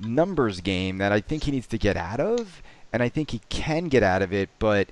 [0.00, 3.40] numbers game that I think he needs to get out of, and I think he
[3.48, 4.90] can get out of it, but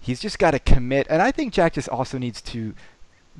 [0.00, 1.06] he's just got to commit.
[1.08, 2.74] And I think Jack just also needs to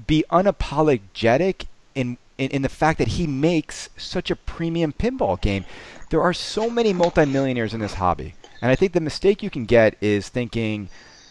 [0.07, 1.65] be unapologetic
[1.97, 5.65] in, in in the fact that he makes such a premium pinball game
[6.11, 8.35] there are so many multimillionaires in this hobby.
[8.63, 10.89] And I think the mistake you can get is thinking,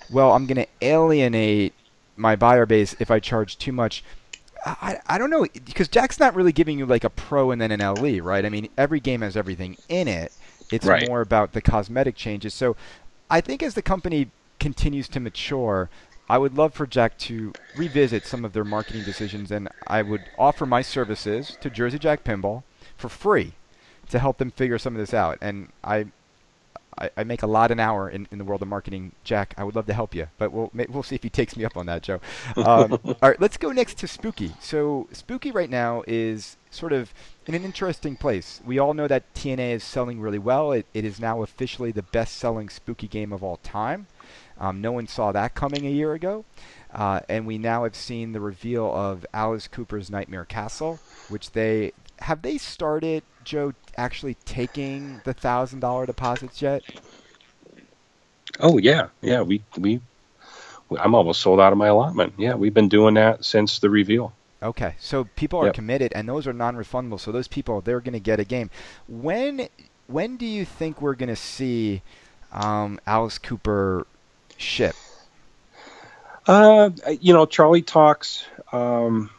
[0.09, 1.73] well, I'm going to alienate
[2.15, 4.03] my buyer base if I charge too much.
[4.65, 7.71] I, I don't know because Jack's not really giving you like a pro and then
[7.71, 8.43] an LE, right?
[8.43, 10.33] I mean, every game has everything in it.
[10.71, 11.07] It's right.
[11.07, 12.53] more about the cosmetic changes.
[12.53, 12.75] So
[13.29, 15.89] I think as the company continues to mature,
[16.29, 20.25] I would love for Jack to revisit some of their marketing decisions, and I would
[20.37, 22.63] offer my services to Jersey Jack Pinball
[22.97, 23.53] for free
[24.09, 25.39] to help them figure some of this out.
[25.41, 26.07] And I,
[26.97, 29.53] I, I, make a lot an hour in, in the world of marketing, Jack.
[29.57, 31.77] I would love to help you, but we'll we'll see if he takes me up
[31.77, 32.19] on that, Joe.
[32.57, 34.53] Um, all right, let's go next to Spooky.
[34.59, 37.13] So Spooky right now is sort of
[37.47, 38.61] in an interesting place.
[38.65, 40.71] We all know that TNA is selling really well.
[40.71, 44.07] It, it is now officially the best-selling Spooky game of all time.
[44.59, 46.45] Um, no one saw that coming a year ago.
[46.93, 51.93] Uh, and we now have seen the reveal of Alice Cooper's Nightmare Castle, which they
[52.19, 56.81] have they started Joe actually taking the thousand dollar deposits yet?
[58.59, 59.41] Oh yeah, yeah.
[59.41, 60.01] We we
[60.99, 62.33] I'm almost sold out of my allotment.
[62.37, 64.33] Yeah, we've been doing that since the reveal.
[64.61, 65.75] Okay, so people are yep.
[65.75, 67.19] committed, and those are non-refundable.
[67.19, 68.69] So those people, they're going to get a game.
[69.07, 69.67] When
[70.07, 72.01] when do you think we're going to see
[72.51, 74.07] um, Alice Cooper
[74.57, 74.95] ship?
[76.47, 76.89] Uh,
[77.21, 79.29] you know, Charlie talks um,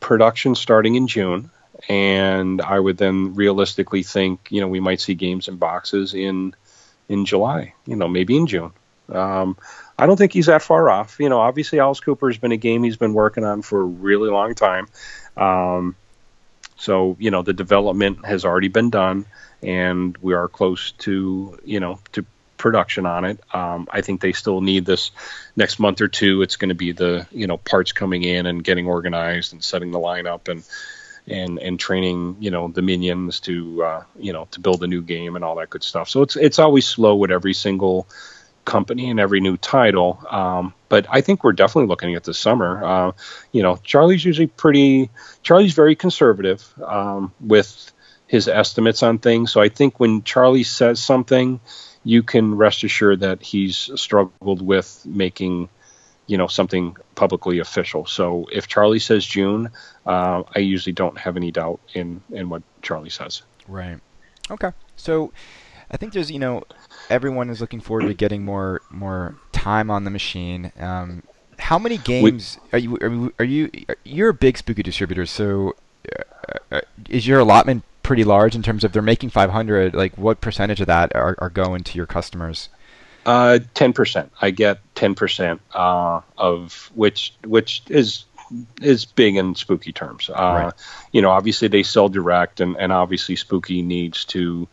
[0.00, 1.50] production starting in June
[1.88, 6.54] and I would then realistically think, you know, we might see games in boxes in
[7.08, 8.72] in July, you know, maybe in June.
[9.08, 9.56] Um,
[9.96, 11.16] I don't think he's that far off.
[11.20, 13.84] You know, obviously Alice Cooper has been a game he's been working on for a
[13.84, 14.88] really long time.
[15.36, 15.94] Um,
[16.76, 19.26] so you know, the development has already been done,
[19.62, 22.26] and we are close to you know to
[22.56, 23.40] production on it.
[23.54, 25.10] Um, I think they still need this
[25.54, 26.42] next month or two.
[26.42, 29.90] It's going to be the you know parts coming in and getting organized and setting
[29.92, 30.64] the lineup and
[31.28, 35.02] and and training you know the minions to uh, you know to build a new
[35.02, 36.08] game and all that good stuff.
[36.08, 38.06] So it's it's always slow with every single
[38.64, 40.20] company and every new title.
[40.28, 42.84] Um, but I think we're definitely looking at this summer.
[42.84, 43.12] Uh,
[43.52, 45.10] you know, Charlie's usually pretty.
[45.42, 47.92] Charlie's very conservative um, with
[48.26, 49.52] his estimates on things.
[49.52, 51.60] So I think when Charlie says something,
[52.04, 55.68] you can rest assured that he's struggled with making
[56.26, 58.06] you know something publicly official.
[58.06, 59.70] So if Charlie says June,
[60.06, 63.42] uh, I usually don't have any doubt in in what Charlie says.
[63.68, 63.98] Right.
[64.50, 64.70] Okay.
[64.96, 65.32] So
[65.90, 66.64] I think there's, you know,
[67.10, 70.72] everyone is looking forward to getting more more time on the machine.
[70.78, 71.22] Um,
[71.58, 72.98] how many games we, are you?
[73.00, 73.34] Are you?
[73.38, 73.70] Are you?
[74.04, 75.74] You're a big spooky distributor, so
[76.16, 79.94] uh, uh, is your allotment pretty large in terms of they're making 500?
[79.94, 82.68] Like, what percentage of that are, are going to your customers?
[83.26, 84.32] Uh, ten percent.
[84.40, 88.24] I get ten percent uh, of which, which is
[88.80, 90.30] is big in spooky terms.
[90.30, 90.72] Uh, right.
[91.10, 94.68] You know, obviously they sell direct, and, and obviously spooky needs to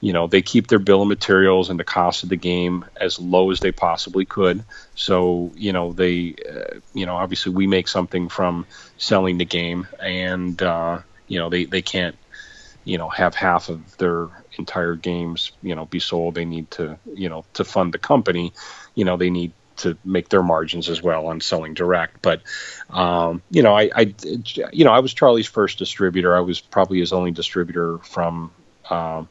[0.00, 3.20] you know they keep their bill of materials and the cost of the game as
[3.20, 4.64] low as they possibly could
[4.96, 8.66] so you know they uh, you know obviously we make something from
[8.98, 10.98] selling the game and uh,
[11.28, 12.16] you know they they can't
[12.84, 14.28] you know have half of their
[14.58, 16.34] entire games you know be sold.
[16.34, 18.52] They need to you know to fund the company.
[18.94, 22.22] You know they need to make their margins as well on selling direct.
[22.22, 22.42] But
[22.90, 24.14] um, you know I, I
[24.72, 26.36] you know I was Charlie's first distributor.
[26.36, 28.52] I was probably his only distributor from
[28.90, 29.28] um,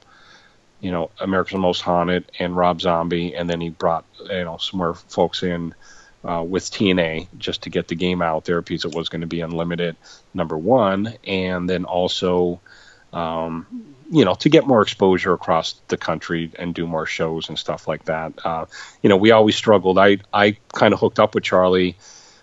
[0.81, 4.79] you know, America's Most Haunted and Rob Zombie, and then he brought you know some
[4.79, 5.73] more folks in
[6.23, 9.27] uh, with TNA just to get the game out there because it was going to
[9.27, 9.95] be unlimited.
[10.33, 12.59] Number one, and then also,
[13.13, 17.57] um, you know, to get more exposure across the country and do more shows and
[17.57, 18.33] stuff like that.
[18.45, 18.65] Uh,
[19.01, 19.97] you know, we always struggled.
[19.97, 21.95] I I kind of hooked up with Charlie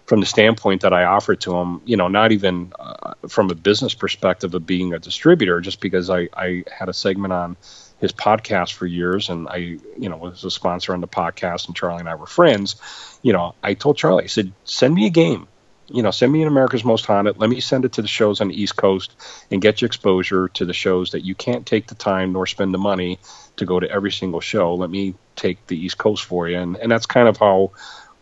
[0.08, 3.54] from the standpoint that I offered to him, you know, not even uh, from a
[3.54, 7.58] business perspective of being a distributor, just because I, I had a segment on
[8.00, 9.56] his podcast for years, and I,
[9.98, 12.76] you know, was a sponsor on the podcast, and Charlie and I were friends.
[13.22, 15.46] You know, I told Charlie, I said, send me a game.
[15.90, 17.38] You know, send me an America's Most Haunted.
[17.38, 19.14] Let me send it to the shows on the East Coast
[19.50, 22.74] and get you exposure to the shows that you can't take the time nor spend
[22.74, 23.18] the money
[23.56, 24.74] to go to every single show.
[24.74, 27.72] Let me take the East Coast for you, and and that's kind of how,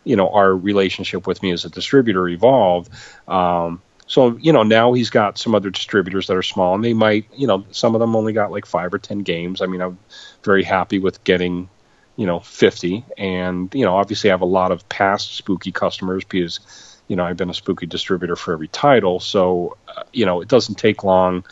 [0.03, 2.89] you know, our relationship with me as a distributor evolved.
[3.27, 6.93] Um, so, you know, now he's got some other distributors that are small and they
[6.93, 9.61] might, you know, some of them only got like five or 10 games.
[9.61, 9.99] I mean, I'm
[10.43, 11.67] very happy with getting,
[12.15, 13.05] you know, 50.
[13.17, 16.61] And, you know, obviously I have a lot of past spooky customers because,
[17.07, 19.19] you know, I've been a spooky distributor for every title.
[19.19, 21.45] So, uh, you know, it doesn't take long,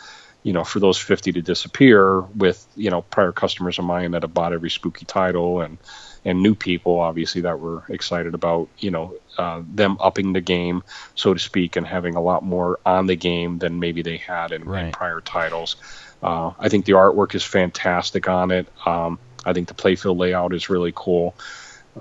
[0.44, 4.24] you know, for those 50 to disappear with, you know, prior customers of mine that
[4.24, 5.78] have bought every spooky title and,
[6.26, 10.84] and new people, obviously, that were excited about, you know, uh, them upping the game,
[11.14, 14.52] so to speak, and having a lot more on the game than maybe they had
[14.52, 14.86] in, right.
[14.86, 15.76] in prior titles.
[16.22, 18.68] Uh, I think the artwork is fantastic on it.
[18.86, 21.36] Um, I think the playfield layout is really cool.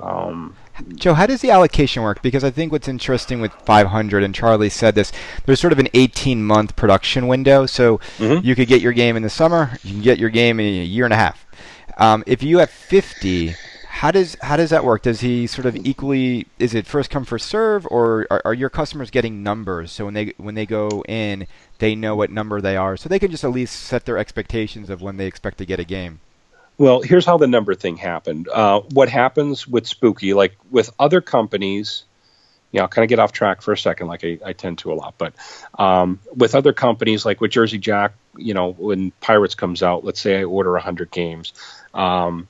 [0.00, 0.56] Um,
[0.96, 2.20] Joe, how does the allocation work?
[2.22, 5.12] Because I think what's interesting with 500, and Charlie said this,
[5.46, 7.66] there's sort of an 18 month production window.
[7.66, 8.44] So mm-hmm.
[8.44, 10.84] you could get your game in the summer, you can get your game in a
[10.84, 11.46] year and a half.
[11.96, 13.54] Um, if you have 50,
[13.88, 15.02] how does how does that work?
[15.02, 16.48] Does he sort of equally?
[16.58, 19.92] Is it first come first serve, or are, are your customers getting numbers?
[19.92, 21.46] So when they when they go in,
[21.78, 24.90] they know what number they are, so they can just at least set their expectations
[24.90, 26.18] of when they expect to get a game.
[26.76, 28.48] Well, here's how the number thing happened.
[28.48, 32.04] Uh, what happens with Spooky, like with other companies,
[32.72, 34.78] you know, I'll kind of get off track for a second, like I, I tend
[34.78, 35.14] to a lot.
[35.16, 35.34] But
[35.78, 40.20] um, with other companies, like with Jersey Jack, you know, when Pirates comes out, let's
[40.20, 41.52] say I order 100 games.
[41.94, 42.48] Um,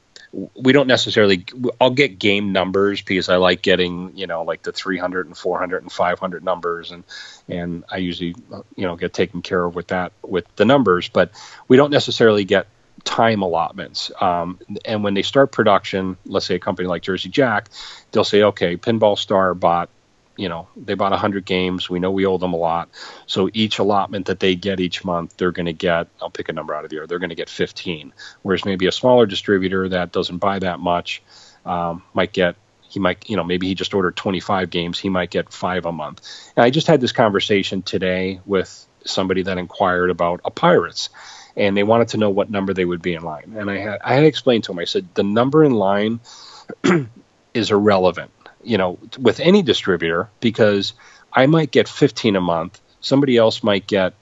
[0.55, 1.45] we don't necessarily
[1.81, 5.83] i'll get game numbers because i like getting you know like the 300 and 400
[5.83, 7.05] and 500 numbers and
[7.49, 8.35] and i usually
[8.75, 11.31] you know get taken care of with that with the numbers but
[11.69, 12.67] we don't necessarily get
[13.05, 14.11] time allotments.
[14.21, 17.69] Um, and when they start production let's say a company like jersey jack
[18.13, 19.91] they'll say okay pinball star bought
[20.37, 21.89] you know they bought 100 games.
[21.89, 22.89] We know we owe them a lot.
[23.27, 26.53] So each allotment that they get each month they're going to get i'll pick a
[26.53, 29.89] number out of the air they're going to get 15 whereas maybe a smaller distributor
[29.89, 31.23] that doesn't buy that much
[31.65, 35.31] um, might get he might you know maybe he just ordered 25 games he might
[35.31, 36.23] get five a month.
[36.57, 41.11] And i just had this conversation today with somebody that inquired about a pirates
[41.57, 44.01] and they wanted to know what number they would be in line and i had
[44.03, 44.79] i had explained to them.
[44.79, 46.21] i said the number in line
[47.55, 48.31] is irrelevant
[48.65, 50.95] you know, with any distributor because
[51.33, 54.15] I might get 15 a month, somebody else might get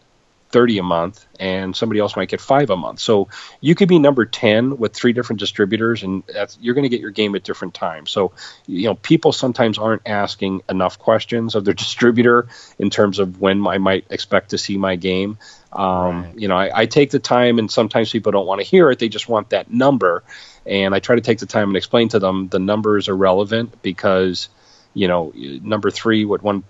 [0.51, 3.01] 30 a month, and somebody else might get five a month.
[3.01, 3.29] So
[3.63, 6.25] you could be number 10 with three different distributors, and
[6.61, 8.11] you're going to get your game at different times.
[8.11, 8.33] So,
[8.67, 13.67] you know, people sometimes aren't asking enough questions of their distributor in terms of when
[13.67, 15.39] I might expect to see my game.
[15.73, 16.39] Um, right.
[16.39, 18.99] You know, I, I take the time, and sometimes people don't want to hear it;
[18.99, 20.23] they just want that number
[20.67, 23.83] and I try to take the time and explain to them the numbers are relevant
[23.83, 24.49] because
[24.95, 26.65] you know number three what one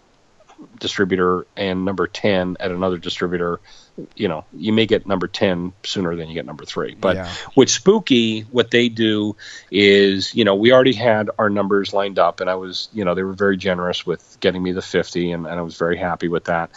[0.79, 3.59] distributor and number 10 at another distributor
[4.15, 7.33] you know you may get number 10 sooner than you get number three but yeah.
[7.57, 9.35] with spooky what they do
[9.73, 13.17] is you know we already had our numbers lined up and i was you know
[13.17, 16.29] they were very generous with getting me the 50 and, and i was very happy
[16.29, 16.71] with that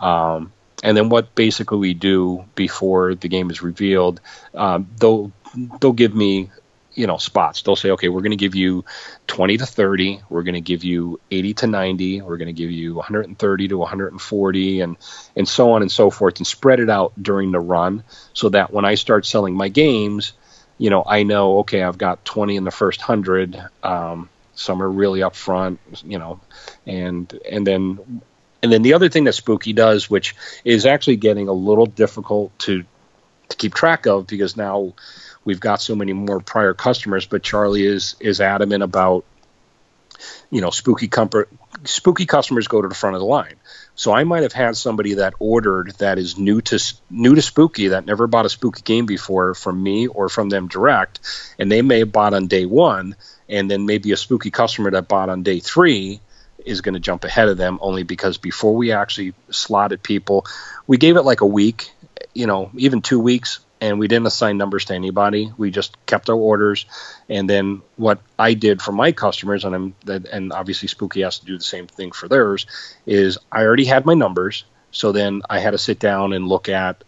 [0.00, 0.52] um,
[0.82, 4.20] and then what basically we do before the game is revealed,
[4.54, 5.32] um, they'll
[5.80, 6.50] they'll give me
[6.94, 7.62] you know spots.
[7.62, 8.84] They'll say okay we're going to give you
[9.28, 12.70] 20 to 30 we're going to give you 80 to 90 we're going to give
[12.70, 14.96] you 130 to 140 and
[15.36, 18.04] and so on and so forth and spread it out during the run
[18.34, 20.34] so that when i start selling my games
[20.76, 24.90] you know i know okay i've got 20 in the first 100 um, some are
[24.90, 26.40] really up front you know
[26.86, 28.20] and and then
[28.62, 30.34] and then the other thing that spooky does which
[30.64, 32.84] is actually getting a little difficult to
[33.52, 34.94] to keep track of because now
[35.44, 39.24] we've got so many more prior customers, but Charlie is is adamant about
[40.50, 41.48] you know spooky comfort
[41.84, 43.54] spooky customers go to the front of the line.
[43.94, 46.78] So I might have had somebody that ordered that is new to
[47.10, 50.68] new to spooky that never bought a spooky game before from me or from them
[50.68, 51.20] direct,
[51.58, 53.16] and they may have bought on day one,
[53.48, 56.20] and then maybe a spooky customer that bought on day three
[56.66, 60.46] is going to jump ahead of them only because before we actually slotted people,
[60.86, 61.90] we gave it like a week,
[62.34, 65.52] you know, even two weeks and we didn't assign numbers to anybody.
[65.58, 66.86] We just kept our orders,
[67.28, 71.46] and then what I did for my customers, and I'm and obviously Spooky has to
[71.46, 72.66] do the same thing for theirs,
[73.06, 74.64] is I already had my numbers.
[74.92, 77.02] So then I had to sit down and look at,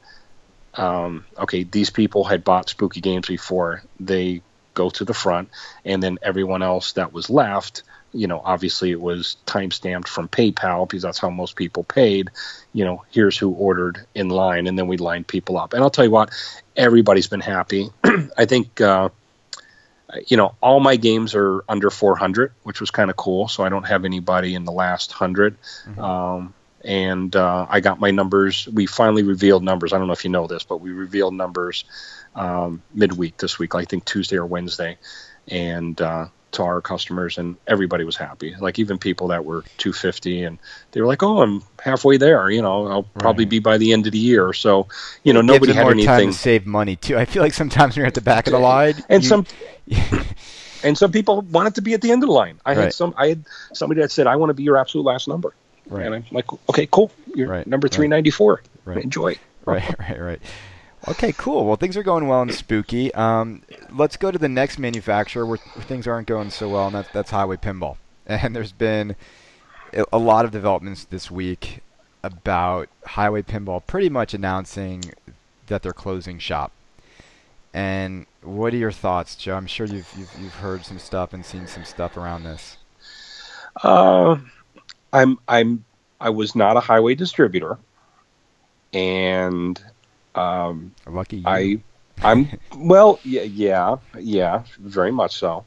[0.75, 3.85] um, okay, these people had bought Spooky games before.
[4.01, 4.43] They
[4.73, 5.51] go to the front,
[5.85, 7.85] and then everyone else that was left
[8.15, 12.31] you know, obviously it was time stamped from PayPal because that's how most people paid.
[12.73, 15.73] You know, here's who ordered in line, and then we lined people up.
[15.75, 16.31] And I'll tell you what,
[16.77, 17.91] everybody's been happy.
[18.39, 19.09] I think, uh,
[20.29, 23.49] you know, all my games are under 400, which was kind of cool.
[23.49, 25.57] So I don't have anybody in the last 100.
[25.61, 26.01] Mm-hmm.
[26.01, 26.55] Um,
[26.85, 28.69] and uh, I got my numbers.
[28.69, 29.93] We finally revealed numbers.
[29.93, 31.85] I don't know if you know this, but we revealed numbers
[32.37, 34.99] um, midweek this week, I think Tuesday or Wednesday.
[35.49, 38.55] And uh, to our customers, and everybody was happy.
[38.59, 40.59] Like even people that were 250, and
[40.93, 42.51] they were like, "Oh, I'm halfway there.
[42.51, 43.51] You know, I'll probably right.
[43.51, 44.89] be by the end of the year." So,
[45.23, 46.07] you know, it nobody had more anything.
[46.07, 47.17] Time to save money too.
[47.17, 49.29] I feel like sometimes you're at the back of the line, and you...
[49.29, 49.47] some.
[50.85, 52.61] and some people wanted to be at the end of the line.
[52.65, 52.85] I right.
[52.85, 53.15] had some.
[53.17, 55.55] I had somebody that said, "I want to be your absolute last number,"
[55.89, 56.07] right.
[56.07, 57.11] and I'm like, "Okay, cool.
[57.35, 57.67] You're right.
[57.67, 58.63] number 394.
[58.85, 59.03] Right.
[59.03, 60.43] Enjoy." Right, right, right.
[61.07, 61.67] Okay, cool.
[61.67, 63.13] Well, things are going well in Spooky.
[63.15, 66.95] Um, let's go to the next manufacturer where, where things aren't going so well, and
[66.95, 67.97] that's, that's Heighway Pinball.
[68.27, 69.17] And there's been
[70.11, 71.81] a lot of developments this week
[72.23, 75.13] about Heighway Pinball pretty much announcing
[75.67, 76.73] that they're closing shop.
[77.75, 79.57] And what are your thoughts, Joe?
[79.57, 82.79] I'm sure you've you've, you've heard some stuff and seen some stuff around this.
[83.83, 84.39] Uh,
[85.13, 85.85] I'm I'm
[86.21, 87.77] I was not a Heighway distributor,
[88.93, 89.83] and
[90.35, 91.43] um, Lucky you.
[91.47, 91.79] I,
[92.23, 95.65] I'm well, yeah, yeah, yeah, very much so.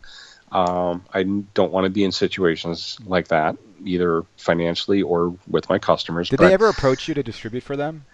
[0.51, 5.79] Um, I don't want to be in situations like that, either financially or with my
[5.79, 6.29] customers.
[6.29, 8.05] Did they ever approach you to distribute for them?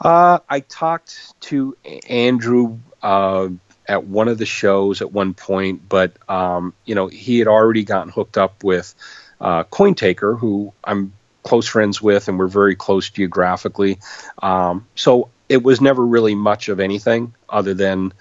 [0.00, 1.76] Uh, I talked to
[2.08, 3.48] Andrew uh,
[3.86, 7.84] at one of the shows at one point, but um, you know he had already
[7.84, 8.94] gotten hooked up with
[9.40, 13.98] uh, CoinTaker, who I'm close friends with, and we're very close geographically.
[14.42, 18.12] Um, so it was never really much of anything other than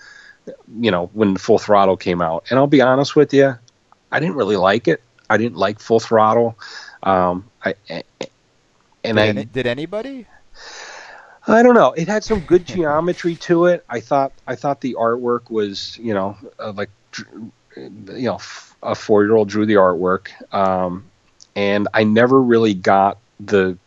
[0.79, 2.45] you know when full throttle came out.
[2.49, 3.57] And i'll be honest with you
[4.11, 5.01] i didn't really like it.
[5.29, 6.57] I didn't like full throttle.
[7.03, 8.03] Um, I, and
[9.03, 10.27] did, I, any, did anybody?
[11.47, 11.93] I don't know.
[11.93, 13.85] It had some good geometry to it.
[13.89, 16.89] I thought I thought the artwork was, you know, uh, like
[17.75, 18.39] you know,
[18.83, 21.05] a four year old drew the artwork, um,
[21.55, 23.77] and I never really got the,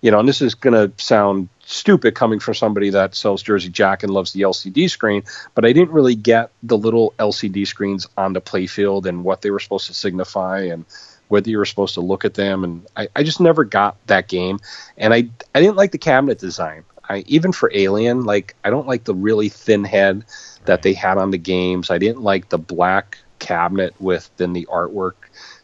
[0.00, 4.02] you know, and this is gonna sound stupid coming from somebody that sells Jersey Jack
[4.02, 5.22] and loves the LCD screen,
[5.54, 9.50] but I didn't really get the little LCD screens on the playfield and what they
[9.50, 10.84] were supposed to signify and
[11.28, 12.64] whether you were supposed to look at them.
[12.64, 14.58] And I, I just never got that game.
[14.98, 16.84] And I, I didn't like the cabinet design.
[17.08, 20.24] I, even for Alien, like I don't like the really thin head
[20.64, 21.90] that they had on the games.
[21.90, 25.14] I didn't like the black cabinet with then the artwork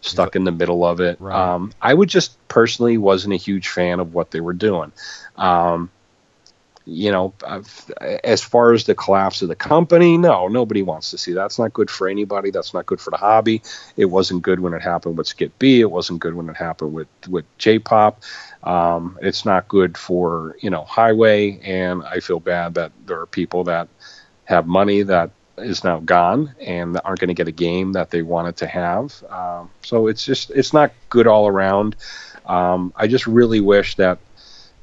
[0.01, 1.21] stuck in the middle of it.
[1.21, 1.35] Right.
[1.35, 4.93] Um, I would just personally wasn't a huge fan of what they were doing.
[5.39, 5.91] Um,
[6.89, 7.35] you know,
[8.25, 11.41] as far as the collapse of the company, no, nobody wants to see that.
[11.41, 12.51] That's not good for anybody.
[12.51, 13.63] That's not good for the hobby.
[13.99, 15.83] It wasn't good when it happened with Skit-B.
[15.83, 18.23] It wasn't good when it happened with with J-pop.
[18.63, 23.27] Um, it's not good for you know Heighway, and I feel bad that there are
[23.27, 23.89] people that
[24.47, 28.23] have money that is now gone and aren't going to get a game that they
[28.23, 29.23] wanted to have.
[29.29, 31.97] Um, so it's just it's not good all around.
[32.47, 34.19] Um, I just really wish that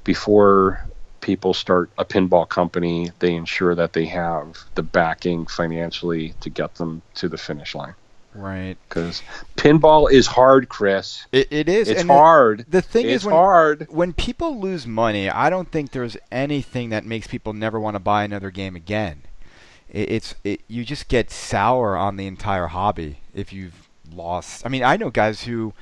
[0.06, 0.88] before
[1.20, 6.76] people start a pinball company, they ensure that they have the backing financially to get
[6.76, 7.96] them to the finish line.
[8.34, 8.78] Right.
[8.88, 9.24] Because
[9.56, 11.26] pinball is hard, Chris.
[11.32, 11.90] It, it is.
[11.90, 12.60] It's and hard.
[12.60, 13.88] The, the thing it's is, when, hard.
[13.90, 18.00] when people lose money, I don't think there's anything that makes people never want to
[18.00, 19.24] buy another game again.
[19.90, 24.66] it, it's it, you just get sour on the entire hobby if you've lost.
[24.66, 25.74] I mean, I know guys who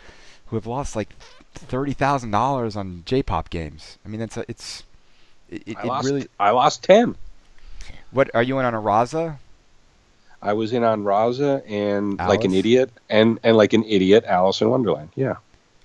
[0.46, 1.10] who have lost like
[1.54, 3.98] thirty thousand dollars on J-pop games.
[4.06, 4.84] I mean, it's a, it's
[5.50, 6.28] it, it I lost, really.
[6.40, 7.16] I lost ten.
[8.12, 9.38] What are you in on a Raza?
[10.42, 14.62] I was in on Raza and like an idiot and and like an idiot Alice
[14.62, 15.10] in Wonderland.
[15.16, 15.36] Yeah,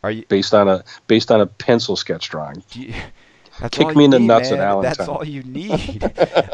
[0.02, 0.24] Are you?
[0.28, 2.62] based on a based on a pencil sketch drawing.
[2.72, 2.92] You
[3.70, 4.82] Kick me in the need, nuts at man.
[4.82, 6.02] That's all you need.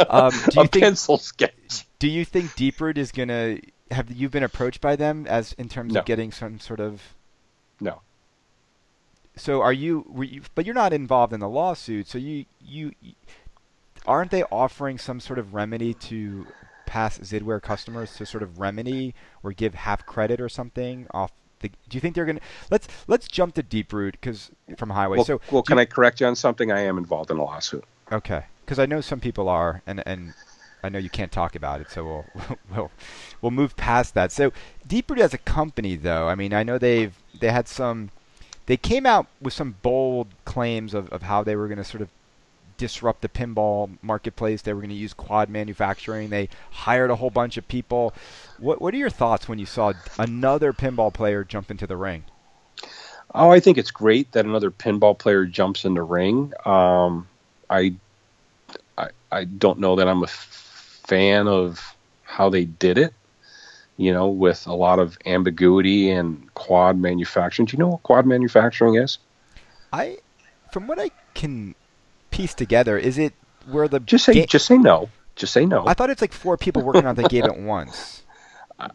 [0.09, 0.73] um, do a you think?
[0.73, 1.87] pencil sketch.
[1.99, 3.59] Do you think Deeproot is gonna
[3.91, 6.01] have you been approached by them as in terms No.
[6.01, 7.14] of getting some sort of?
[9.37, 10.43] So are you, you?
[10.55, 12.09] But you're not involved in the lawsuit.
[12.09, 12.93] So you you
[14.07, 16.47] aren't they offering some sort of remedy to
[16.87, 21.33] past Zidware customers to sort of remedy or give half credit or something off?
[21.61, 22.41] The, do you think they're gonna?
[22.71, 25.17] Let's let's jump to Deeproot because from Heighway.
[25.17, 26.71] Well, so well, can you- I correct you on something?
[26.71, 27.85] I am involved in a lawsuit.
[28.13, 30.35] Okay, because I know some people are, and and
[30.85, 32.91] I know you can't talk about it, so we'll we'll
[33.41, 34.31] we'll move past that.
[34.31, 34.53] So
[34.87, 38.11] Deeproot as a company, though, I mean, I know they've they had some,
[38.67, 42.03] they came out with some bold claims of, of how they were going to sort
[42.03, 42.09] of
[42.77, 44.63] disrupt the pinball marketplace.
[44.63, 46.31] They were going to use quad manufacturing.
[46.31, 48.15] They hired a whole bunch of people.
[48.59, 52.25] What what are your thoughts when you saw another pinball player jump into the ring?
[53.35, 56.53] Oh, I think it's great that another pinball player jumps in the ring.
[56.65, 57.27] Um,
[57.69, 57.95] I,
[58.97, 63.13] I, I don't know that I'm a fan of how they did it.
[63.97, 67.67] You know, with a lot of ambiguity and quad manufacturing.
[67.67, 69.19] Do you know what quad manufacturing is?
[69.93, 70.19] I,
[70.73, 71.77] from what I can
[72.33, 73.35] piece together, is it
[73.71, 75.11] where the Just say, ga- just say no.
[75.37, 75.85] Just say no.
[75.87, 78.23] I thought it's like four people working on the game at once.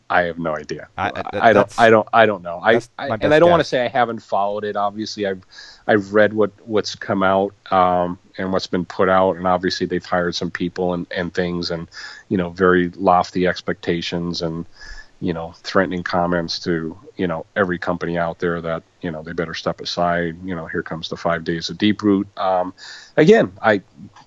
[0.10, 0.90] I- have no idea.
[0.98, 1.80] I- I, I- don't.
[1.80, 2.08] I don't.
[2.12, 2.60] I don't know.
[2.62, 4.76] I, I and I don't want to say I haven't followed it.
[4.76, 5.42] Obviously, I've
[5.88, 10.06] I've read what what's come out um, and what's been put out, and obviously they've
[10.06, 11.88] hired some people and and things, and
[12.28, 14.66] you know very lofty expectations and
[15.22, 19.34] you know threatening comments to you know every company out there that you know they
[19.34, 20.38] better step aside.
[20.44, 22.26] You know here comes the five days of Deeproot.
[22.38, 22.74] Um,
[23.18, 23.82] again, I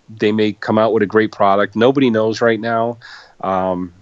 [0.09, 1.76] they may come out with a great product.
[1.76, 2.99] Nobody knows right now.
[3.40, 3.95] Um,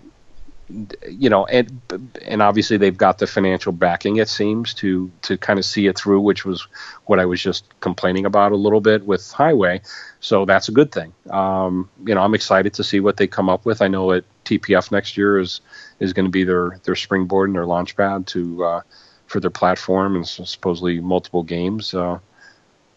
[1.09, 1.81] you know, and
[2.23, 4.17] and obviously they've got the financial backing.
[4.17, 6.67] It seems to to kind of see it through, which was
[7.07, 9.81] what I was just complaining about a little bit with Heighway.
[10.21, 11.13] So that's a good thing.
[11.31, 13.83] Um, you know, I'm excited to see what they come up with.
[13.83, 15.61] I know at TPF next year is
[16.01, 18.81] is going to be their their springboard and their launch pad to uh,
[19.27, 21.95] for their platform and supposedly multiple games.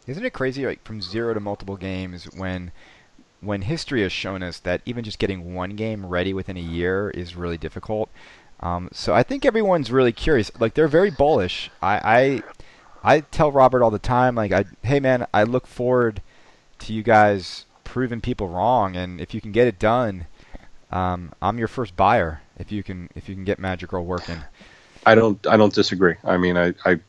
[0.08, 2.72] Isn't it crazy, like from zero to multiple games, when
[3.40, 7.10] when history has shown us that even just getting one game ready within a year
[7.10, 8.10] is really difficult.
[8.60, 10.52] Um, so I think everyone's really curious.
[10.60, 11.70] Like they're very bullish.
[11.82, 12.44] I,
[13.04, 16.22] I I tell Robert all the time, like, I, hey man, I look forward
[16.80, 20.28] to you guys proving people wrong, and if you can get it done,
[20.94, 22.42] um, I'm your first buyer.
[22.58, 24.38] If you can if you can get Magic Girl working.
[25.06, 26.16] I don't I don't disagree.
[26.24, 27.00] I mean, I, I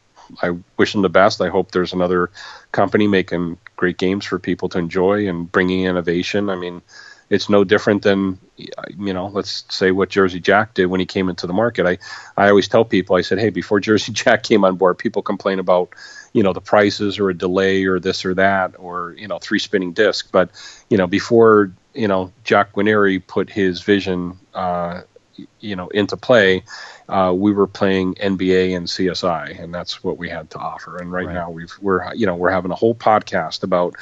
[0.43, 1.43] I wish them the best.
[1.43, 2.31] I hope there's another
[2.73, 6.49] company making great games for people to enjoy and bringing innovation.
[6.49, 6.81] I mean,
[7.29, 11.29] it's no different than you know, let's say what Jersey Jack did when he came
[11.29, 11.87] into the market.
[11.87, 11.99] I
[12.43, 15.59] I always tell people, I said, hey, before Jersey Jack came on board, people complain
[15.59, 15.91] about
[16.35, 19.59] you know the prices or a delay or this or that or you know three
[19.59, 20.51] spinning disc, but
[20.91, 24.39] you know before you know Jack Guarnieri put his vision.
[24.53, 25.01] Uh,
[25.59, 26.63] you know into play
[27.09, 31.11] uh, we were playing nba and csi and that's what we had to offer and
[31.11, 31.35] right, Right.
[31.35, 33.97] now we've we're you know we're having a whole podcast about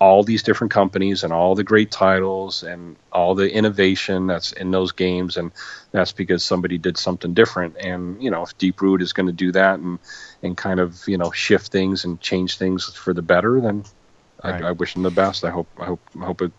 [0.00, 4.70] all these different companies and all the great titles and all the innovation that's in
[4.70, 5.52] those games and
[5.92, 9.52] that's because somebody did something different and you know if Deeproot is going to do
[9.52, 9.98] that and
[10.42, 13.84] and kind of you know shift things and change things for the better then
[14.44, 14.62] Right.
[14.62, 16.52] I, I wish them the best i hope i hope i hope it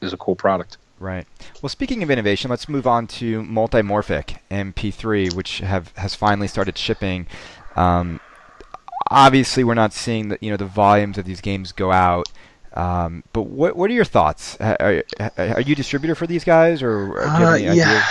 [0.00, 1.26] is a cool product Right.
[1.62, 6.76] Well, speaking of innovation, let's move on to Multimorphic MP3, which have has finally started
[6.76, 7.26] shipping.
[7.74, 8.20] Um,
[9.10, 12.28] obviously, we're not seeing the you know the volumes of these games go out.
[12.74, 14.58] Um, but what what are your thoughts?
[14.60, 15.02] Are,
[15.38, 18.04] are you distributor for these guys, or do you have Uh, yeah, ideas?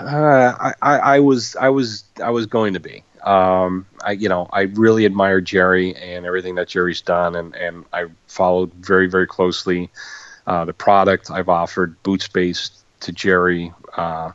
[0.00, 3.02] uh, I, I, I was, I was, I was going to be.
[3.22, 7.84] Um, I, you know, I really admire Gerry and everything that Gerry's done, and and
[7.92, 9.90] I followed very, very closely
[10.46, 11.30] uh, the product.
[11.30, 12.70] I've offered boot space
[13.00, 14.32] to Gerry, uh,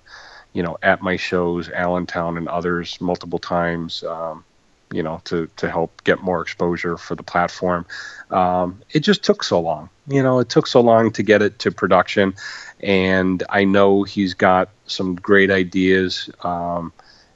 [0.54, 4.04] you know, at my shows, Allentown and others, multiple times.
[4.04, 4.44] Um,
[4.92, 7.86] you know, to to help get more exposure for the platform.
[8.30, 9.90] Um, it just took so long.
[10.08, 12.36] You know, it took so long to get it to production,
[12.82, 16.30] and I know he's got some great ideas.
[16.44, 16.94] Um,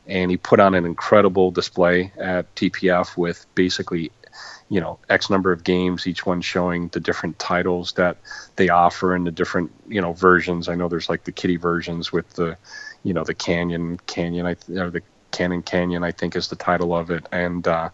[0.09, 4.11] and he put on an incredible display at TPF with basically
[4.69, 8.17] you know X number of games, each one showing the different titles that
[8.55, 10.67] they offer and the different you know versions.
[10.67, 12.57] I know there's like the kitty versions with the
[13.03, 16.95] you know the Canyon Canyon I or the Cannon Canyon I think is the title
[16.95, 17.89] of it, and uh,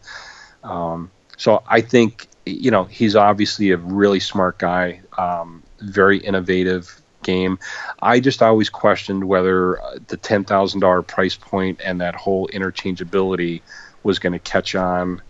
[0.63, 7.01] um, so I think you know he's obviously a really smart guy, um, very innovative
[7.25, 7.59] game.
[8.01, 12.47] I just always questioned whether uh, the ten thousand dollar price point and that whole
[12.47, 13.61] interchangeability
[14.03, 15.21] was going to catch on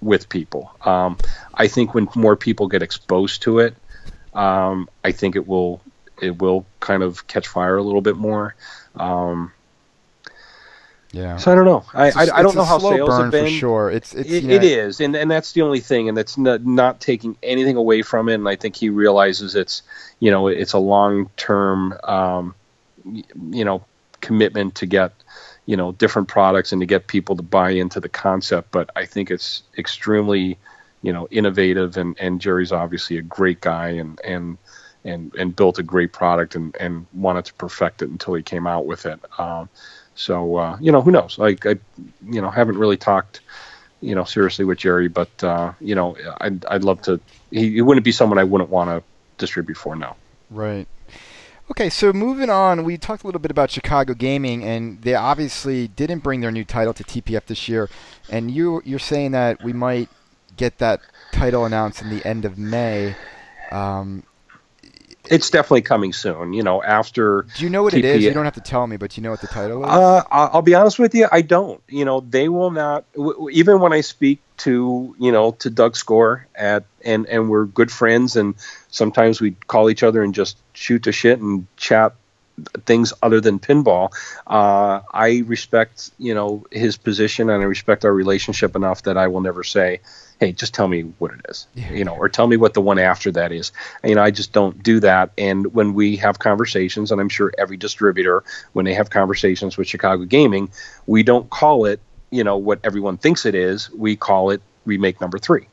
[0.00, 0.74] with people.
[0.84, 1.16] Um,
[1.54, 3.76] I think when more people get exposed to it,
[4.34, 5.80] um, I think it will
[6.20, 8.56] it will kind of catch fire a little bit more.
[8.96, 9.52] Um,
[11.12, 11.36] yeah.
[11.36, 11.84] So I don't know.
[11.92, 13.44] I, I, I, don't know how sales have been.
[13.44, 16.38] For sure, it's, it's it, it is, and and that's the only thing, and that's
[16.38, 18.34] not, not taking anything away from it.
[18.34, 19.82] And I think he realizes it's
[20.20, 22.54] you know it's a long term um,
[23.04, 23.84] you know
[24.22, 25.12] commitment to get
[25.66, 28.70] you know different products and to get people to buy into the concept.
[28.70, 30.56] But I think it's extremely
[31.02, 34.56] you know innovative, and and Gerry's obviously a great guy, and and
[35.04, 38.66] and and built a great product, and and wanted to perfect it until he came
[38.66, 39.20] out with it.
[39.38, 39.68] Um,
[40.14, 41.38] so uh, you know, who knows?
[41.38, 41.76] Like I,
[42.26, 43.40] you know, haven't really talked,
[44.00, 47.20] you know, seriously with Gerry, but uh, you know, I'd I'd love to.
[47.50, 49.02] He, he wouldn't be someone I wouldn't want to
[49.38, 50.16] distribute for now.
[50.50, 50.86] Right.
[51.70, 55.88] Okay, so moving on, we talked a little bit about Chicago Gaming, and they obviously
[55.88, 57.88] didn't bring their new title to TPF this year.
[58.28, 60.08] And you you're saying that we might
[60.56, 61.00] get that
[61.32, 63.16] title announced in the end of May.
[63.70, 64.24] Um,
[65.30, 66.52] it's definitely coming soon.
[66.52, 67.46] You know, after.
[67.56, 68.24] Do you know what TP- it is?
[68.24, 69.90] You don't have to tell me, but you know what the title is.
[69.90, 71.80] Uh, I'll be honest with you, I don't.
[71.88, 73.04] You know, they will not.
[73.14, 77.66] W- even when I speak to you know to Doug Score at and and we're
[77.66, 78.54] good friends, and
[78.90, 82.14] sometimes we call each other and just shoot the shit and chat
[82.84, 84.12] things other than pinball.
[84.46, 89.28] Uh, I respect, you know, his position and I respect our relationship enough that I
[89.28, 90.00] will never say,
[90.42, 91.92] "Hey, just tell me what it is," yeah.
[91.92, 93.70] you know, or tell me what the one after that is.
[94.02, 95.30] And, you know, I just don't do that.
[95.38, 98.42] And when we have conversations, and I'm sure every distributor,
[98.72, 100.70] when they have conversations with Chicago Gaming,
[101.06, 102.00] we don't call it,
[102.30, 103.88] you know, what everyone thinks it is.
[103.92, 105.68] We call it remake number three.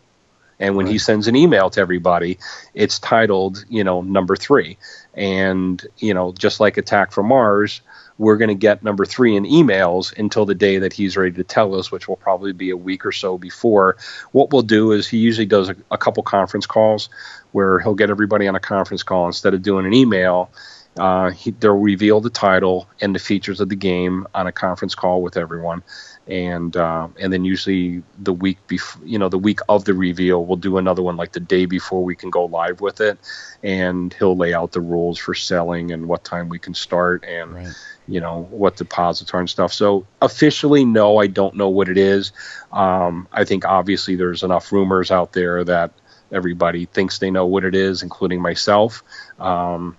[0.59, 0.91] And when right.
[0.91, 2.37] he sends an email to everybody,
[2.75, 4.77] it's titled, you know, number three.
[5.15, 7.81] And, you know, just like Attack from Mars,
[8.19, 11.43] we're going to get number three in emails until the day that he's ready to
[11.43, 13.97] tell us, which will probably be a week or so before.
[14.33, 17.09] What we'll do is he usually does a, a couple conference calls
[17.53, 20.51] where he'll get everybody on a conference call instead of doing an email.
[20.97, 24.95] Uh, he, they'll reveal the title and the features of the game on a conference
[24.95, 25.81] call with everyone
[26.29, 30.45] and uh, and then usually the week before, you know, the week of the reveal,
[30.45, 33.17] we'll do another one like the day before we can go live with it,
[33.63, 37.55] and he'll lay out the rules for selling and what time we can start and
[37.55, 37.75] right.
[38.09, 39.71] You know what deposits are and stuff.
[39.71, 42.31] So officially, no, I don't know what it is.
[42.71, 45.91] Um, I think obviously there's enough rumors out there that
[46.31, 49.03] everybody thinks they know what it is, including myself.
[49.39, 49.97] Um,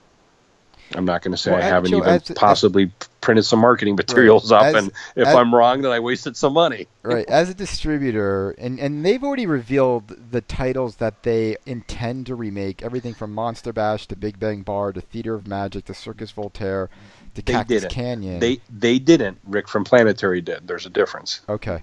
[0.95, 3.95] I'm not going to say well, I haven't even as, possibly as, printed some marketing
[3.95, 6.89] materials right, up, as, and if I'm wrong, then I wasted some money.
[7.03, 7.29] Right.
[7.29, 12.83] As a distributor, and and they've already revealed the titles that they intend to remake.
[12.83, 16.91] Everything from Monster Bash to Big Bang Bar to Theater of Magic to Circus Voltaire
[17.35, 17.93] to they Cactus didn't.
[17.93, 18.41] Canyon.
[18.41, 19.39] They they didn't.
[19.47, 20.67] Rick from Planetary did.
[20.67, 21.41] There's a difference.
[21.49, 21.83] Okay.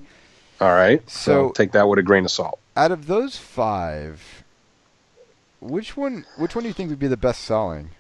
[0.60, 1.08] All right.
[1.10, 2.60] So, so take that with a grain of salt.
[2.76, 4.44] Out of those five,
[5.60, 7.92] which one which one do you think would be the best selling?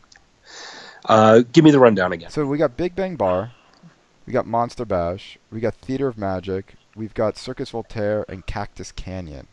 [1.05, 2.29] Uh, give me the rundown again.
[2.29, 3.51] So we got Big Bang Bar,
[4.25, 8.91] we got Monster Bash, we got Theater of Magic, we've got Circus Voltaire, and Cactus
[8.91, 9.47] Canyon.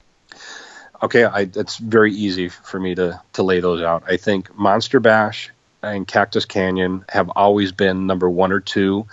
[1.03, 4.03] Okay, I, it's very easy for me to to lay those out.
[4.07, 5.51] I think Monster Bash
[5.85, 9.07] and Cactus Canyon have always been number one or two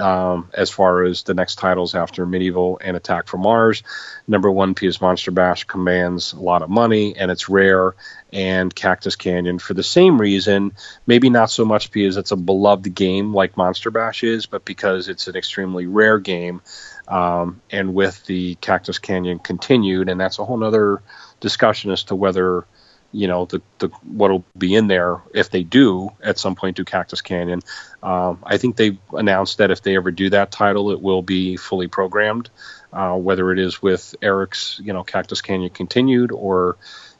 [0.00, 3.82] um, as far as the next titles after Medieval and Attack from Mars.
[4.26, 7.94] Number one, because Monster Bash commands a lot of money and it's rare,
[8.32, 10.72] and Cactus Canyon for the same reason.
[11.06, 15.08] Maybe not so much because it's a beloved game like Monster Bash is, but because
[15.08, 16.62] it's an extremely rare game.
[17.08, 21.02] Um, and with the Cactus Canyon continued, and that's a whole other
[21.40, 22.64] discussion as to whether
[23.12, 26.84] you know the, the what'll be in there if they do at some point do
[26.84, 27.60] Cactus Canyon.
[28.02, 31.56] Um, I think they announced that if they ever do that title, it will be
[31.56, 32.50] fully programmed,
[32.92, 36.76] uh, whether it is with Eric's you know Cactus Canyon continued or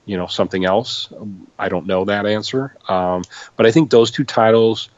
[0.06, 1.08] you know something else.
[1.58, 3.22] I don't know that answer, um,
[3.56, 4.88] but I think those two titles.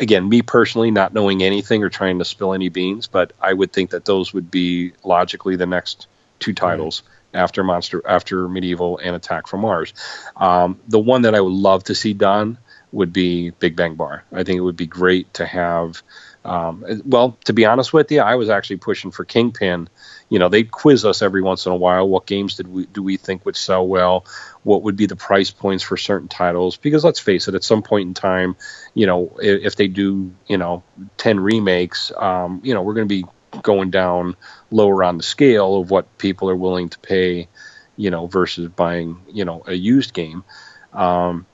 [0.00, 3.72] Again, me personally, not knowing anything or trying to spill any beans, but I would
[3.72, 6.08] think that those would be logically the next
[6.40, 7.04] two titles.
[7.34, 9.92] After Monster, after Medieval, and Attack from Mars.
[10.36, 12.58] Um, the one that I would love to see done
[12.90, 14.24] would be Big Bang Bar.
[14.32, 16.02] I think it would be great to have
[16.44, 19.88] Um, well, to be honest with you, I was actually pushing for Kingpin.
[20.30, 22.08] You know, they quiz us every once in a while.
[22.08, 24.24] What games did we do we think would sell well?
[24.62, 26.78] What would be the price points for certain titles?
[26.78, 28.56] Because let's face it, at some point in time,
[28.94, 30.82] you know, if, if they do, you know,
[31.16, 33.26] ten remakes, um, you know, we're going to be
[33.62, 34.36] going down
[34.70, 37.48] lower on the scale of what people are willing to pay,
[37.96, 40.44] you know, versus buying, you know, a used game.
[40.92, 41.46] Um,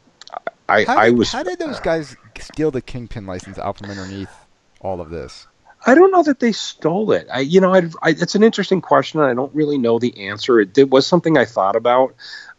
[0.68, 1.32] I, how did, I was.
[1.32, 4.30] How did those guys steal the Kingpin license out from underneath
[4.80, 5.46] all of this?
[5.86, 7.26] I don't know that they stole it.
[7.30, 9.20] I, you know, I, I, it's an interesting question.
[9.20, 10.60] I don't really know the answer.
[10.60, 12.14] It, it was something I thought about,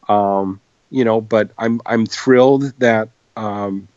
[0.07, 0.61] um,
[0.91, 3.87] you know, but I'm I'm thrilled that um,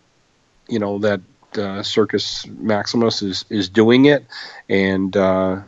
[0.69, 1.21] you know that
[1.57, 4.27] uh, Circus Maximus is is doing it,
[4.69, 5.61] and uh,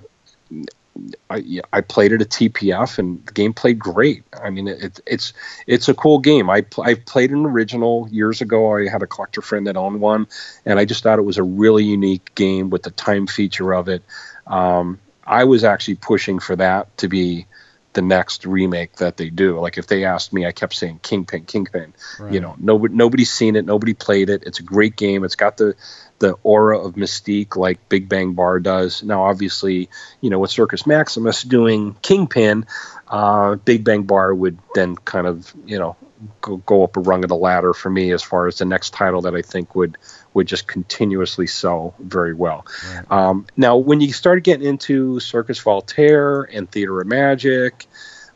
[1.31, 4.25] I, I played it at TPF and the game played great.
[4.43, 5.33] I mean, it, it's
[5.67, 6.51] it's a cool game.
[6.51, 8.77] I I played an original years ago.
[8.77, 10.27] I had a collector friend that owned one,
[10.67, 13.89] and I just thought it was a really unique game with the time feature of
[13.89, 14.03] it.
[14.47, 17.47] Um, I was actually pushing for that to be
[17.93, 19.59] the next remake that they do.
[19.59, 21.93] Like if they asked me, I kept saying Kingpin, Kingpin.
[22.19, 22.33] Right.
[22.33, 24.45] You know, nobody nobody's seen it, nobody played it.
[24.47, 25.25] It's a great game.
[25.25, 25.75] It's got the
[26.21, 29.03] the aura of mystique like Big Bang Bar does.
[29.03, 29.89] Now, obviously,
[30.21, 32.67] you know, with Circus Maximus doing Kingpin,
[33.09, 35.97] uh, Big Bang Bar would then kind of, you know,
[36.43, 38.93] go, go up a rung of the ladder for me as far as the next
[38.93, 39.97] title that I think would
[40.35, 42.67] would just continuously sell very well.
[42.95, 43.11] Right.
[43.11, 47.87] Um, now, when you started getting into Circus Voltaire and Theater of Magic,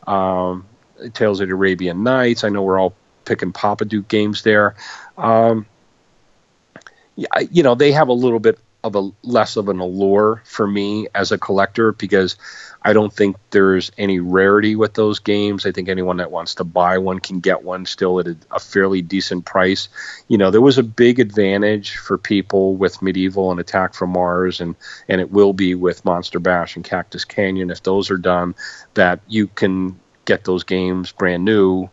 [0.05, 0.65] um,
[1.13, 2.93] Tales of the Arabian Nights, I know we're all
[3.23, 4.75] picking Popadiuk games there.
[5.17, 5.65] Um,
[7.49, 11.07] you know, they have a little bit of a less of an allure for me
[11.15, 12.37] as a collector because
[12.83, 15.65] I don't think there's any rarity with those games.
[15.65, 18.59] I think anyone that wants to buy one can get one still at a, a,
[18.59, 19.89] fairly decent price.
[20.27, 24.61] You know, there was a big advantage for people with Medieval and Attack from Mars,
[24.61, 24.75] and
[25.09, 28.53] and it will be with Monster Bash and Cactus Canyon if those are done.
[28.93, 31.89] That you can get those games brand new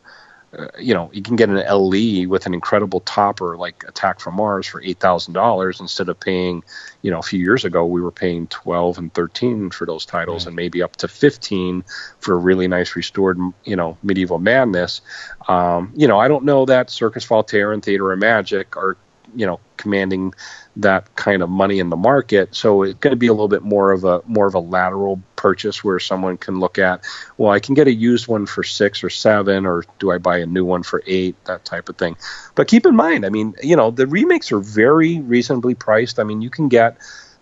[0.59, 4.35] uh, you know, you can get an LE with an incredible topper like Attack from
[4.35, 6.63] Mars for eight thousand dollars instead of paying,
[7.01, 10.47] you know, a few years ago we were paying twelve and thirteen for those titles,
[10.47, 11.85] and maybe up to fifteen
[12.21, 15.01] for a really nice restored, you know, medieval madness.
[15.49, 18.99] Um, you know, I don't know that Circus Voltaire and Theater of Magic are,
[19.35, 20.35] you know, commanding
[20.77, 22.55] that kind of money in the market.
[22.55, 25.21] So it's going to be a little bit more of a more of a lateral
[25.37, 27.05] purchase where someone can look at,
[27.37, 30.39] well, I can get a used one for six or seven, or do I buy
[30.39, 31.37] a new one for eight?
[31.45, 32.17] That type of thing.
[32.55, 36.19] But keep in mind, I mean, you know, the remakes are very reasonably priced.
[36.19, 36.97] I mean, you can get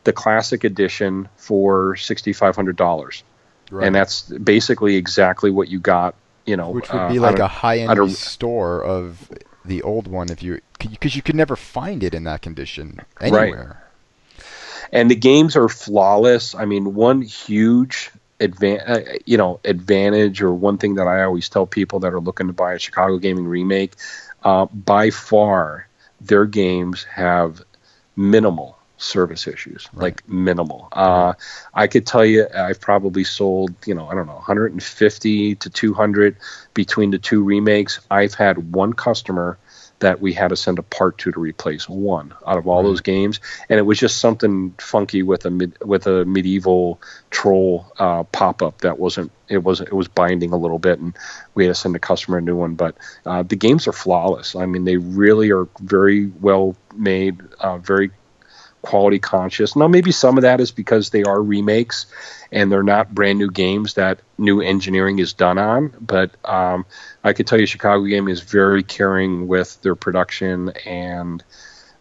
[0.05, 3.23] the classic edition for sixty five hundred dollars,
[3.71, 3.87] right.
[3.87, 6.15] and that's basically exactly what you got.
[6.47, 9.31] You know, which would be uh, like a, a high end store of
[9.71, 13.79] the old one if you because you could never find it in that condition anywhere.
[14.37, 14.45] Right.
[14.93, 16.55] And the games are flawless.
[16.55, 18.11] I mean, one huge
[18.41, 22.21] advan- uh, you know advantage or one thing that I always tell people that are
[22.21, 23.95] looking to buy a Chicago Gaming remake,
[24.43, 25.87] uh, by far
[26.21, 27.63] their games have
[28.17, 30.03] minimal service issues, right.
[30.03, 30.89] like minimal.
[30.93, 31.35] Uh,
[31.73, 36.37] I could tell you, I've probably sold, you know, I don't know, 150 to 200
[36.75, 38.01] between the two remakes.
[38.11, 39.59] I've had one customer
[40.01, 42.89] that we had to send a part to to replace one out of all right.
[42.89, 47.01] those games, and it was just something funky with a mid, with a medieval
[47.31, 51.17] troll uh, pop up that wasn't it was it was binding a little bit, and
[51.55, 52.75] we had to send the customer a new one.
[52.75, 52.97] But
[53.27, 54.57] uh, the games are flawless.
[54.57, 58.11] I mean, they really are very well made, uh, very
[58.83, 59.77] quality conscious.
[59.77, 62.07] Now, maybe some of that is because they are remakes
[62.53, 65.93] and they're not brand new games that new engineering is done on.
[66.01, 66.87] But um,
[67.23, 71.43] I could tell you, Chicago Game is very caring with their production and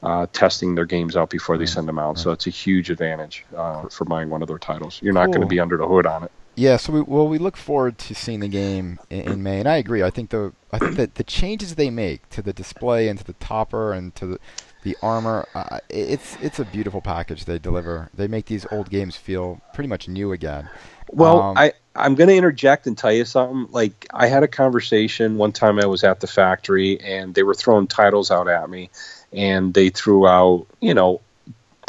[0.02, 2.18] uh, testing their games out before they send them out.
[2.18, 5.00] So it's a huge advantage uh, for buying one of their titles.
[5.02, 5.34] You're not cool.
[5.34, 6.32] going to be under the hood on it.
[6.56, 9.68] Yeah, so we, well, we look forward to seeing the game in, in, May, and
[9.68, 10.04] I agree.
[10.04, 13.24] I think the I think that the changes they make to the display and to
[13.24, 14.40] the topper and to the
[14.84, 15.48] the armor.
[15.54, 18.10] Uh, it's it's a beautiful package they deliver.
[18.14, 20.70] They make these old games feel pretty much new again.
[21.12, 23.68] Well, um, I I'm going to interject and tell you something.
[23.72, 27.56] Like I had a conversation one time I was at the factory and they were
[27.56, 28.90] throwing titles out at me,
[29.34, 31.22] and they threw out you know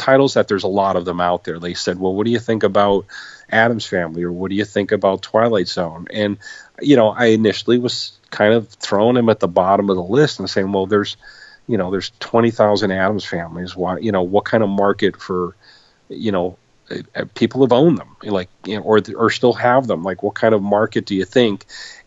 [0.00, 1.58] titles that there's a lot of them out there.
[1.58, 3.04] They said, well, what do you think about
[3.50, 6.06] Addams Family or what do you think about Twilight Zone?
[6.10, 6.38] And
[6.80, 10.40] you know, I initially was kind of throwing them at the bottom of the list
[10.40, 11.16] and saying, well, there's
[11.70, 13.76] you know there's 20,000 Addams families.
[13.76, 15.54] Why you know what kind of market for
[16.08, 16.56] you know
[16.90, 20.02] uh, people have owned them like you know, or or still have them?
[20.02, 21.66] Like what kind of market do you think?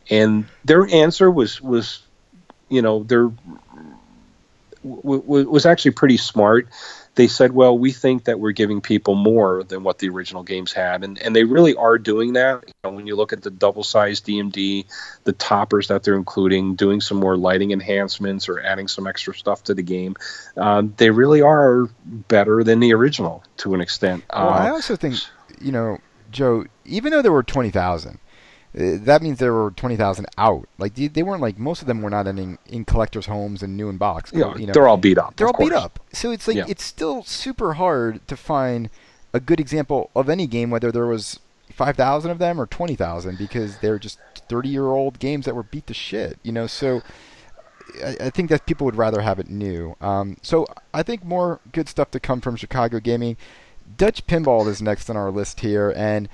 [0.10, 2.02] And their answer was was
[2.70, 3.30] you know their
[4.84, 6.68] w- w- was actually pretty smart
[7.16, 10.74] they said, well, we think that we're giving people more than what the original games
[10.74, 12.64] had, and and they really are doing that.
[12.66, 14.86] You know, when you look at the double-sized DMD,
[15.24, 19.64] the toppers that they're including, doing some more lighting enhancements or adding some extra stuff
[19.66, 20.16] to the game,
[20.58, 24.24] uh, they really are better than the original to an extent.
[24.34, 25.16] Well, uh, I also think,
[25.62, 26.00] you know,
[26.32, 28.16] Joe, even though there were twenty thousand.
[28.16, 28.23] Uh,
[28.74, 30.68] that means there were twenty thousand out.
[30.80, 33.78] Like they, they, weren't like most of them were not ending in collectors' homes and
[33.78, 34.32] new in box.
[34.34, 35.36] Yeah, you know, they're all beat up.
[35.36, 35.70] They're all course.
[35.70, 36.00] beat up.
[36.12, 36.66] So it's like Yeah.
[36.68, 38.90] it's still super hard to find
[39.32, 41.40] a good example of any game, whether there was
[41.72, 44.18] five thousand of them or twenty thousand, because they're just
[44.50, 46.40] thirty-year-old games that were beat to shit.
[46.42, 47.02] You know, so
[48.04, 49.96] I, I think that people would rather have it new.
[50.02, 53.38] Um, so I think more good stuff to come from Chicago Gaming.
[53.98, 56.28] Dutch Pinball is next on our list here, and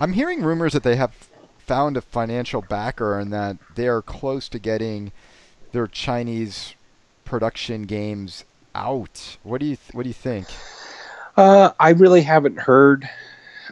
[0.00, 1.28] I'm hearing rumors that they have
[1.66, 5.12] found a financial backer and that they are close to getting
[5.72, 6.74] their Chinese
[7.24, 9.38] production games out.
[9.42, 10.46] What do you th- what do you think?
[11.36, 13.08] Uh, I really haven't heard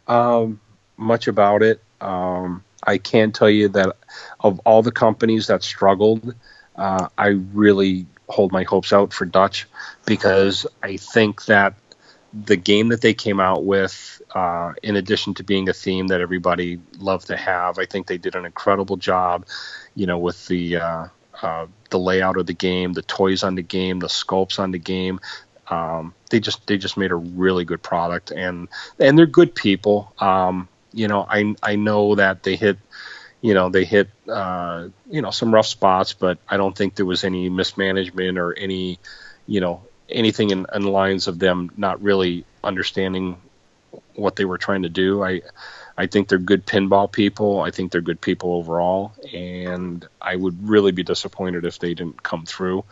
[0.08, 0.60] um,
[0.96, 1.82] much about it.
[2.00, 3.96] Um, I can tell you that
[4.40, 6.34] of all the companies that struggled,
[6.76, 9.66] uh, I really hold my hopes out for Dutch
[10.06, 11.74] because I think that
[12.32, 16.20] the game that they came out with, uh, in addition to being a theme that
[16.20, 19.46] everybody loved to have, I think they did an incredible job.
[19.94, 21.06] You know, with the uh,
[21.42, 24.78] uh, the layout of the game, the toys on the game, the sculpts on the
[24.78, 25.20] game.
[25.68, 28.68] Um, they just they just made a really good product, and
[28.98, 30.12] and they're good people.
[30.18, 32.78] Um, you know, I I know that they hit,
[33.40, 37.06] you know, they hit uh, you know some rough spots, but I don't think there
[37.06, 38.98] was any mismanagement or any,
[39.46, 43.36] you know, anything in, in lines of them not really understanding
[44.14, 45.22] what they were trying to do.
[45.22, 45.42] I
[45.96, 47.60] I think they're good pinball people.
[47.60, 52.22] I think they're good people overall, and I would really be disappointed if they didn't
[52.22, 52.84] come through.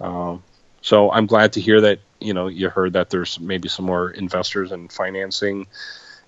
[0.00, 0.42] Um,
[0.82, 4.10] so I'm glad to hear that you know you heard that there's maybe some more
[4.10, 5.66] investors and financing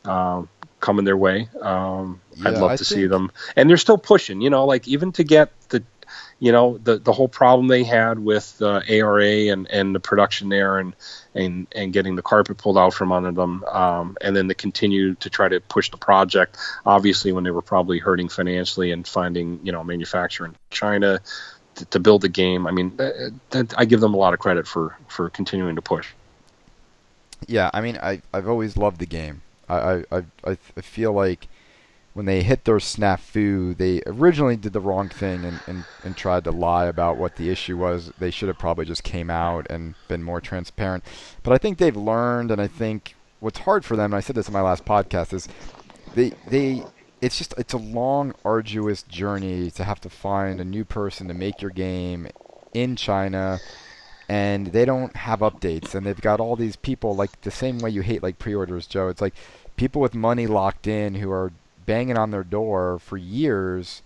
[0.04, 0.48] um,
[0.80, 1.48] coming their way.
[1.60, 4.40] Um, I'd love I to see them, and they're still pushing.
[4.40, 5.82] You know, like even to get the
[6.40, 10.48] you know the the whole problem they had with uh, ARA and and the production
[10.48, 10.96] there and
[11.34, 15.14] and and getting the carpet pulled out from under them um, and then to continue
[15.16, 19.60] to try to push the project obviously when they were probably hurting financially and finding
[19.62, 21.20] you know a manufacturer in China
[21.76, 24.40] to, to build the game I mean that, that, I give them a lot of
[24.40, 26.08] credit for for continuing to push
[27.46, 29.42] Yeah, I mean, I I've always loved the game.
[29.68, 31.48] I I, I I feel like
[32.12, 36.44] when they hit their snafu, they originally did the wrong thing and, and, and tried
[36.44, 38.12] to lie about what the issue was.
[38.18, 41.04] They should have probably just came out and been more transparent.
[41.42, 44.34] But I think they've learned, and I think what's hard for them, and I said
[44.34, 45.48] this in my last podcast, is
[46.14, 46.82] they they
[47.20, 51.34] it's just it's a long, arduous journey to have to find a new person to
[51.34, 52.28] make your game
[52.74, 53.60] in China
[54.28, 57.90] and they don't have updates and they've got all these people like the same way
[57.90, 59.34] you hate like pre-orders joe it's like
[59.74, 61.50] people with money locked in who are
[61.86, 64.02] banging on their door for years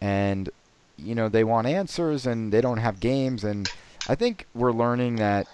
[0.00, 0.50] and
[0.96, 3.70] you know they want answers and they don't have games and
[4.08, 5.46] i think we're learning that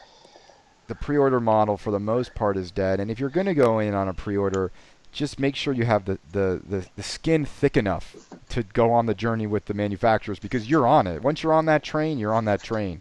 [0.87, 3.79] the pre-order model for the most part is dead and if you're going to go
[3.79, 4.71] in on a pre-order
[5.11, 8.15] just make sure you have the, the, the, the skin thick enough
[8.51, 11.67] to go on the journey with the manufacturers because you're on it once you're on
[11.67, 13.01] that train you're on that train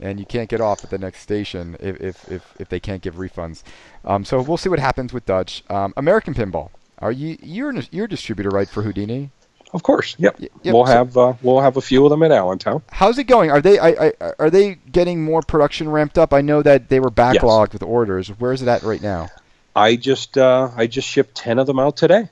[0.00, 3.02] and you can't get off at the next station if if, if, if they can't
[3.02, 3.62] give refunds.
[4.04, 5.62] Um, so we'll see what happens with Dutch.
[5.70, 6.70] Um, American Pinball.
[6.98, 9.30] Are you you're a, you're a distributor right for Houdini?
[9.72, 12.30] of course yep, yep, we'll so- have uh, we'll have a few of them at
[12.30, 13.50] Allentown How's it going?
[13.50, 16.32] Are they I, I, are they getting more production ramped up?
[16.32, 18.28] I know that they were backlogged with orders.
[18.28, 19.30] Where is it at right now?
[19.76, 22.28] I just uh, I just shipped ten of them out today,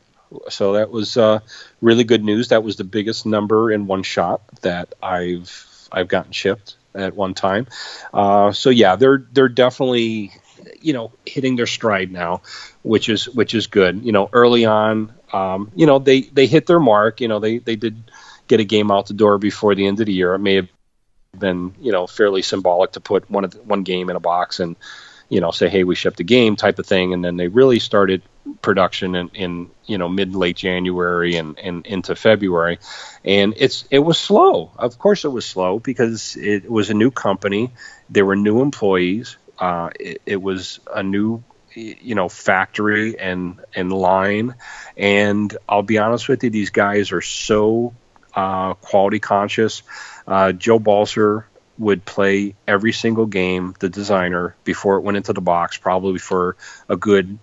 [0.48, 1.40] so that was uh,
[1.80, 2.48] really good news.
[2.48, 7.34] That was the biggest number in one shot that I've I've gotten shipped at one
[7.34, 7.66] time.
[8.14, 10.32] Uh, so yeah, they're they're definitely
[10.80, 12.42] you know hitting their stride now,
[12.82, 14.04] which is which is good.
[14.04, 17.20] You know, early on, um, you know they they hit their mark.
[17.20, 18.10] You know, they they did
[18.48, 20.34] get a game out the door before the end of the year.
[20.34, 20.68] It may have
[21.38, 24.76] been you know fairly symbolic to put one the, one game in a box and
[25.30, 27.78] you know say hey we shipped a game type of thing and then they really
[27.78, 28.20] started
[28.60, 32.78] production in, in you know mid late January and, and into February
[33.24, 37.10] and it's it was slow of course it was slow because it was a new
[37.10, 37.70] company
[38.10, 41.42] there were new employees uh, it, it was a new
[41.74, 44.54] you know factory and and line.
[44.96, 47.94] And I'll be honest with you these guys are so
[48.34, 49.82] uh, quality conscious.
[50.26, 51.46] Uh, Joe Balcer
[51.78, 56.56] would play every single game, the designer, before it went into the box, probably for
[56.88, 57.38] a good,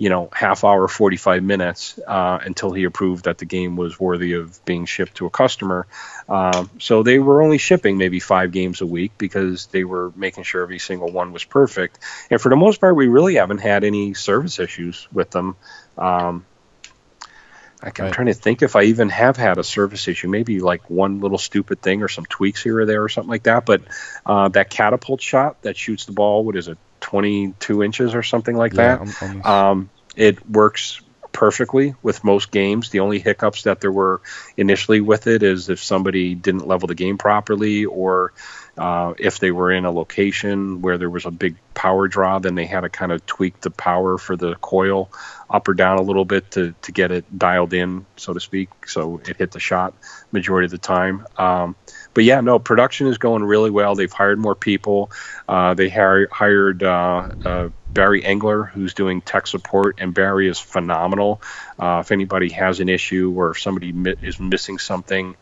[0.00, 4.32] you know, half hour, 45 minutes uh, until he approved that the game was worthy
[4.32, 5.86] of being shipped to a customer.
[6.26, 10.44] Um, so they were only shipping maybe five games a week because they were making
[10.44, 11.98] sure every single one was perfect.
[12.30, 15.56] And for the most part, we really haven't had any service issues with them.
[15.98, 16.46] Um,
[17.82, 18.10] I, am right.
[18.14, 20.28] trying to think if I even have had a service issue.
[20.28, 23.42] Maybe like one little stupid thing or some tweaks here or there or something like
[23.42, 23.66] that.
[23.66, 23.82] But
[24.24, 28.56] uh, that catapult shot that shoots the ball, what is it, 22 inches or something
[28.56, 29.46] like yeah, that.
[29.46, 31.00] Um, it works
[31.32, 32.90] perfectly with most games.
[32.90, 34.20] The only hiccups that there were
[34.56, 38.32] initially with it is if somebody didn't level the game properly or
[38.76, 42.54] uh, if they were in a location where there was a big power draw, then
[42.54, 45.10] they had to kind of tweak the power for the coil
[45.48, 48.86] up or down a little bit to, to get it dialed in, so to speak,
[48.86, 49.94] so it hit the shot
[50.32, 51.26] majority of the time.
[51.36, 51.76] Um,
[52.14, 53.94] but yeah, no, production is going really well.
[53.94, 55.10] They've hired more people.
[55.48, 61.42] Uh, they hired, uh, uh, Barry Engler, who's doing tech support, and Barry is phenomenal.
[61.78, 65.36] Uh, if anybody has an issue or if somebody mi- is missing something,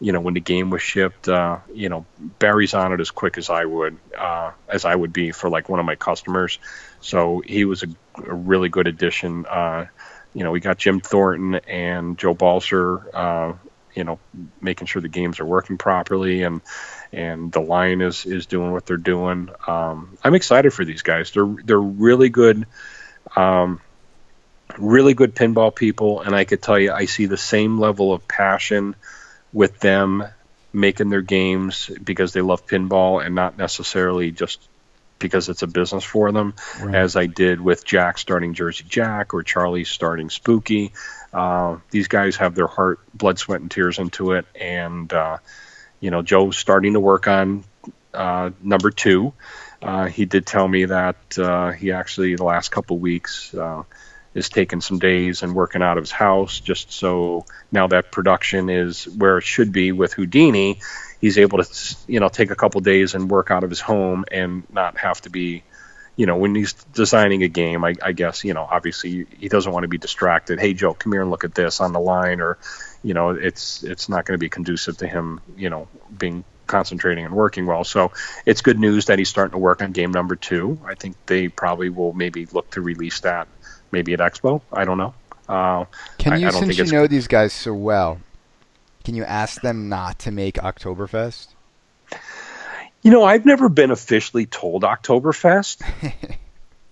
[0.00, 2.04] you know, when the game was shipped, uh, you know,
[2.38, 5.68] Barry's on it as quick as I would, uh, as I would be for like
[5.68, 6.58] one of my customers.
[7.00, 7.88] So he was a,
[8.24, 9.44] a really good addition.
[10.34, 13.60] you know, we got Jim Thornton and Joe Balcer
[13.94, 14.18] you know
[14.60, 16.60] making sure the games are working properly and
[17.12, 19.50] and the line is is doing what they're doing.
[19.66, 21.30] Um, I'm excited for these guys.
[21.30, 22.66] They're they're really good,
[23.36, 23.80] um,
[24.78, 28.26] really good pinball people, and I could tell you I see the same level of
[28.26, 28.96] passion
[29.52, 30.24] with them
[30.72, 34.66] making their games because they love pinball and not necessarily just
[35.22, 36.94] because it's a business for them, right.
[36.94, 40.92] as I did with Jack starting Jersey Jack or Charlie starting Spooky.
[41.32, 45.38] Uh, these guys have their heart, blood, sweat, and tears into it, and uh,
[46.00, 47.64] you know Joe's starting to work on
[48.12, 49.32] uh, number two.
[49.80, 53.82] Uh, he did tell me that uh, he actually the last couple weeks uh,
[54.34, 58.70] is taking some days and working out of his house just so now that production
[58.70, 60.80] is where it should be with Houdini
[61.22, 64.26] he's able to you know take a couple days and work out of his home
[64.30, 65.62] and not have to be
[66.16, 69.72] you know when he's designing a game I, I guess you know obviously he doesn't
[69.72, 70.60] want to be distracted.
[70.60, 72.58] Hey joe come here and look at this on the line or
[73.02, 77.24] you know it's it's not going to be conducive to him you know being concentrating
[77.24, 77.84] and working well.
[77.84, 78.12] So
[78.46, 80.78] it's good news that he's starting to work on game number two.
[80.86, 83.46] I think they probably will maybe look to release that
[83.90, 84.62] maybe at expo.
[84.72, 85.14] I don't know.
[85.48, 85.84] Uh,
[86.18, 88.20] can you I, I since you know these guys so well
[89.04, 91.48] can you ask them not to make Oktoberfest?
[93.02, 95.82] You know, I've never been officially told Oktoberfest.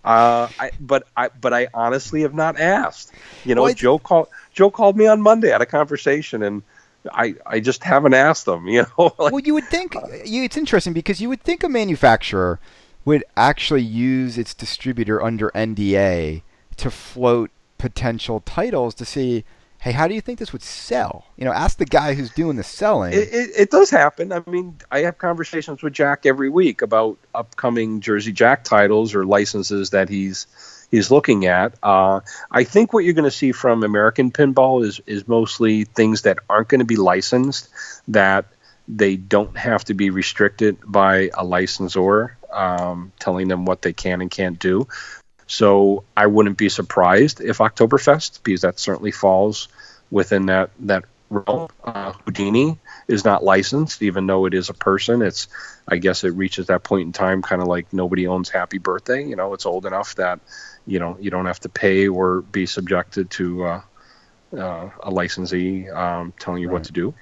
[0.04, 3.12] uh, I, but I, but I honestly have not asked.
[3.44, 6.62] You know, well, Joe called Joe called me on Monday at a conversation, and
[7.12, 8.66] I, I just haven't asked them.
[8.70, 11.68] You know, like, well, you would think you, it's interesting because you would think a
[11.68, 12.58] manufacturer
[13.04, 16.42] would actually use its distributor under NDA
[16.76, 19.44] to float potential titles to see
[19.80, 21.24] hey, how do you think this would sell?
[21.36, 23.14] You know, ask the guy who's doing the selling.
[23.14, 24.30] It, it, it, does happen.
[24.30, 29.24] I mean, I have conversations with Jack every week about upcoming Jersey Jack titles or
[29.24, 30.46] licenses that he's
[30.90, 31.74] he's looking at.
[31.82, 32.20] Uh,
[32.50, 36.38] I think what you're going to see from American Pinball is is mostly things that
[36.48, 37.70] aren't going to be licensed
[38.08, 38.46] that
[38.86, 44.20] they don't have to be restricted by a licensor um, telling them what they can
[44.20, 44.88] and can't do.
[45.50, 49.66] So I wouldn't be surprised if Oktoberfest, because that certainly falls
[50.08, 51.68] within that that realm.
[51.82, 52.78] Uh, Houdini
[53.08, 55.22] is not licensed, even though it is a person.
[55.22, 55.48] It's
[55.88, 59.24] I guess it reaches that point in time, kind of like nobody owns Happy Birthday.
[59.24, 60.38] You know, it's old enough that
[60.86, 63.80] you know you don't have to pay or be subjected to uh,
[64.56, 66.74] uh, a licensee um, telling you right.
[66.74, 67.12] what to do.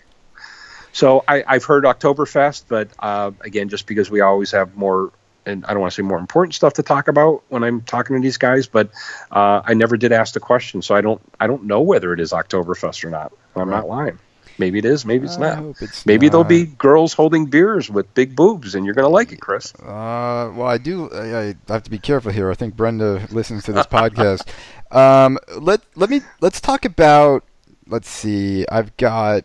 [0.92, 5.12] So I, have heard Oktoberfest, but uh, again, just because we always have more
[5.48, 8.14] and I don't want to say more important stuff to talk about when I'm talking
[8.16, 8.90] to these guys, but
[9.32, 12.20] uh, I never did ask the question, so I don't I don't know whether it
[12.20, 13.32] is Oktoberfest or not.
[13.56, 13.76] I'm right.
[13.78, 14.18] not lying.
[14.58, 15.06] Maybe it is.
[15.06, 15.80] Maybe it's I not.
[15.80, 16.32] It's maybe not.
[16.32, 19.74] there'll be girls holding beers with big boobs, and you're gonna like it, Chris.
[19.74, 21.10] Uh, well, I do.
[21.10, 22.50] I, I, have to be careful here.
[22.50, 24.48] I think Brenda listens to this podcast.
[24.90, 27.44] Um, let let me let's talk about.
[27.86, 28.66] Let's see.
[28.68, 29.44] I've got.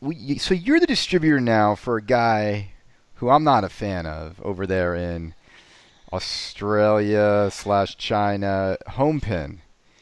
[0.00, 2.73] We, so you're the distributor now for a guy
[3.16, 5.34] who I'm not a fan of over there in
[6.12, 9.58] Australia slash China, Homepin.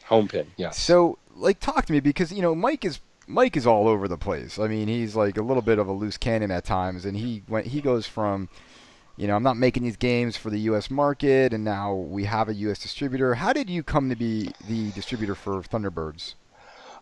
[0.07, 0.71] Homepin, yeah.
[0.71, 4.17] So, like, talk to me because you know Mike is Mike is all over the
[4.17, 4.59] place.
[4.59, 7.43] I mean, he's like a little bit of a loose cannon at times, and he
[7.47, 8.49] went he goes from,
[9.17, 10.91] you know, I'm not making these games for the U.S.
[10.91, 12.79] market, and now we have a U.S.
[12.79, 13.35] distributor.
[13.35, 16.35] How did you come to be the distributor for Thunderbirds?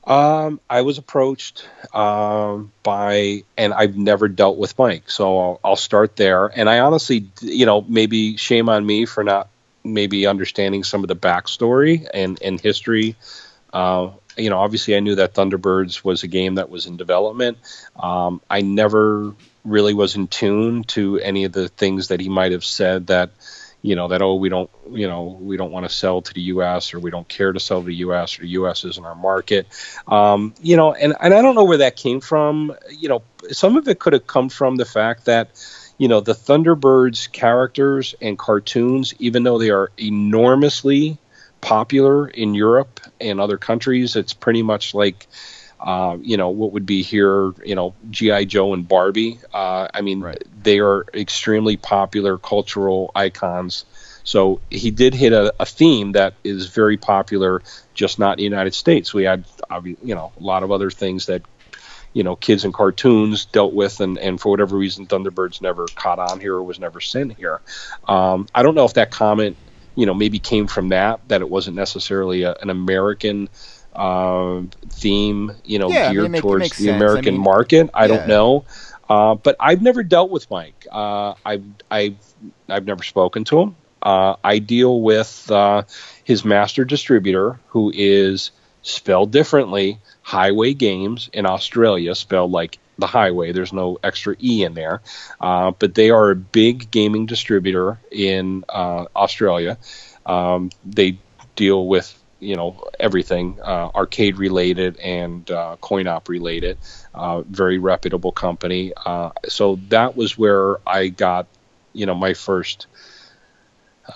[0.04, 5.76] Um, I was approached um, by, and I've never dealt with Mike, so I'll, I'll,
[5.76, 6.48] start there.
[6.48, 9.48] And I honestly, you know, maybe shame on me for not
[9.84, 13.16] maybe understanding some of the backstory and and history.
[13.72, 17.60] Uh, you know, obviously, I knew that Thunderbirds was a game that was in development.
[17.96, 22.54] Um, I never really was in tune to any of the things that he might
[22.54, 23.30] have said that
[23.82, 26.42] you know that oh we don't you know we don't want to sell to the
[26.42, 26.94] U.S.
[26.94, 28.38] or we don't care to sell to the U.S.
[28.38, 28.86] or the U.S.
[28.86, 29.68] isn't our market.
[30.08, 32.76] Um, you know, and and I don't know where that came from.
[32.90, 35.50] You know, some of it could have come from the fact that
[35.98, 41.18] you know the Thunderbirds characters and cartoons, even though they are enormously
[41.62, 45.28] popular in Europe and other countries, it's pretty much like
[45.82, 49.40] uh, you know what would be here, you know, GI Joe and Barbie.
[49.52, 50.42] Uh, I mean, right.
[50.62, 53.86] they are extremely popular cultural icons.
[54.24, 57.64] So he did hit a, a, theme that is very popular,
[57.96, 59.16] just not in the United States.
[59.16, 59.46] We had,
[59.84, 61.42] you know, a lot of other things that,
[62.14, 66.20] you know, kids and cartoons dealt with, and, and for whatever reason, Thunderbirds never caught
[66.20, 67.62] on here or was never sent here.
[68.08, 69.58] Um, I don't know if that comment,
[69.96, 73.50] you know, maybe came from that, that it wasn't necessarily a, an American
[73.94, 77.90] uh, theme, you know, yeah, geared I mean, towards the American I mean, market.
[77.94, 78.08] I yeah.
[78.08, 78.66] don't know.
[79.10, 80.88] Uh, but I've never dealt with Mike.
[80.90, 82.16] Uh, I've, I've,
[82.70, 83.76] I've never spoken to him.
[84.02, 85.84] Uh, I deal with uh,
[86.24, 88.52] his master distributor, who is
[88.84, 93.52] spelled differently, Highway Games in Australia, spelled like the highway.
[93.52, 95.02] There's no extra E in there.
[95.42, 99.78] Uh, but they are a big gaming distributor in Australia.
[100.26, 101.18] Um, they
[101.56, 106.78] deal with you know everything uh, arcade related and uh, coin op related
[107.14, 111.48] uh, very reputable company uh, so that was where i got
[111.94, 112.88] you know my first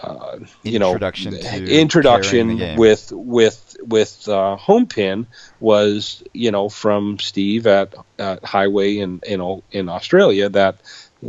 [0.02, 5.28] uh, you introduction know introduction with with with uh, homepin
[5.60, 10.78] was you know from steve at, at highway in in in australia that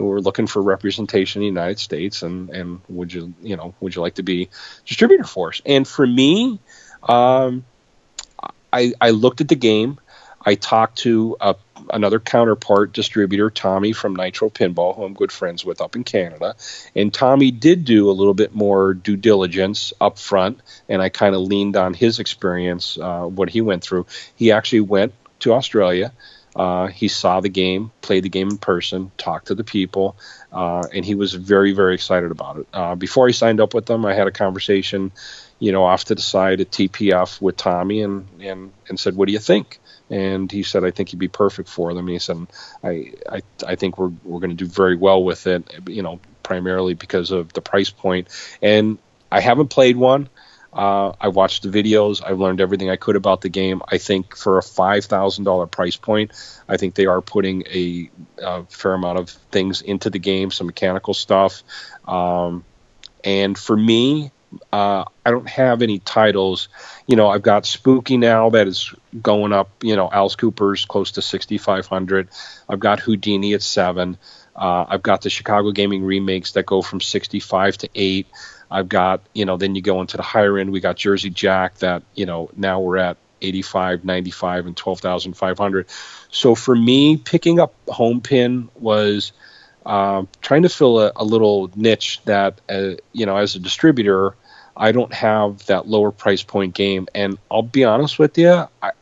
[0.05, 3.95] we're looking for representation in the United States, and and would you you know would
[3.95, 4.49] you like to be
[4.85, 5.63] distributor for us?
[5.65, 6.59] And for me,
[7.09, 7.65] um,
[8.73, 9.99] I, I looked at the game.
[10.45, 11.57] I talked to a,
[11.91, 16.55] another counterpart distributor, Tommy from Nitro Pinball, who I'm good friends with up in Canada.
[16.95, 21.35] And Tommy did do a little bit more due diligence up front, and I kind
[21.35, 24.07] of leaned on his experience, uh, what he went through.
[24.37, 26.13] He actually went to Australia.
[26.55, 30.17] Uh, he saw the game, played the game in person, talked to the people,
[30.53, 32.67] uh, and he was very, very excited about it.
[32.73, 35.13] Uh, before I signed up with them, I had a conversation
[35.59, 39.27] you know, off to the side at TPF with Tommy and, and, and said, what
[39.27, 39.79] do you think?
[40.11, 42.07] And he said, I think he'd be perfect for them.
[42.09, 42.47] He said,
[42.85, 46.21] I, I, I think we're, we're going to do very well with it, you know,
[46.43, 48.29] primarily because of the price point.
[48.63, 48.99] And
[49.33, 50.29] I haven't played one.
[50.73, 52.23] Uh, I watched the videos.
[52.25, 53.81] I've learned everything I could about the game.
[53.89, 56.33] I think for a five thousand dollar price point,
[56.69, 58.11] I think they are putting a,
[58.43, 61.63] a, fair amount of things into the game, some mechanical stuff.
[62.07, 62.63] Um,
[63.25, 64.33] and for me,
[64.73, 66.69] uh, I don't have any titles.
[67.07, 69.71] You know, I've got Spooky now that is going up.
[69.83, 72.29] You know, Alice Cooper's close to 6,500.
[72.69, 74.19] I've got Houdini at seven.
[74.55, 78.27] Uh, I've got the Chicago Gaming remakes that go from 65 to eight.
[78.71, 80.73] I've got, you know, then you go into the higher end.
[80.73, 85.87] We got Jersey Jack that, you know, now we're at 85, 95, and 12,500.
[86.31, 89.33] So for me, picking up Home Pin was
[89.85, 94.35] uh, trying to fill a, a little niche that, uh, you know, as a distributor,
[94.77, 97.09] I don't have that lower price point game.
[97.15, 98.93] And I'll be honest with you, I,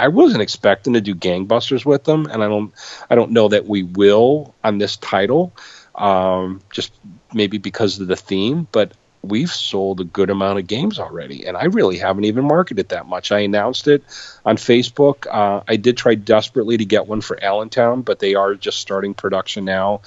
[0.00, 2.72] I wasn't expecting to do gangbusters with them, and I don't
[3.10, 5.52] I don't know that we will on this title,
[5.94, 6.92] um, just
[7.34, 8.66] maybe because of the theme.
[8.72, 8.92] But
[9.22, 13.06] we've sold a good amount of games already, and I really haven't even marketed that
[13.06, 13.30] much.
[13.30, 14.02] I announced it
[14.46, 15.26] on Facebook.
[15.30, 19.12] Uh, I did try desperately to get one for Allentown, but they are just starting
[19.12, 20.00] production now,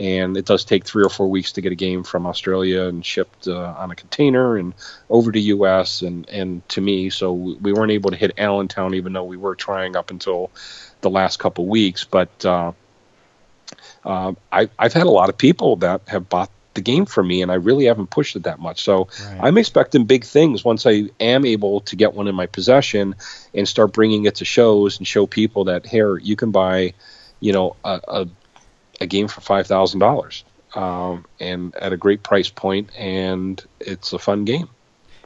[0.00, 3.04] and it does take three or four weeks to get a game from Australia and
[3.04, 4.72] shipped uh, on a container and
[5.10, 6.00] over to U.S.
[6.00, 7.10] and and to me.
[7.10, 10.50] So we weren't able to hit Allentown, even though we were trying up until
[11.02, 12.04] the last couple weeks.
[12.04, 12.72] But uh,
[14.02, 17.42] uh, I, I've had a lot of people that have bought the game for me,
[17.42, 18.82] and I really haven't pushed it that much.
[18.82, 19.40] So right.
[19.42, 23.16] I'm expecting big things once I am able to get one in my possession
[23.52, 26.94] and start bringing it to shows and show people that here you can buy,
[27.40, 28.28] you know, a, a
[29.00, 30.44] a game for five thousand um, dollars,
[31.40, 34.68] and at a great price point, and it's a fun game.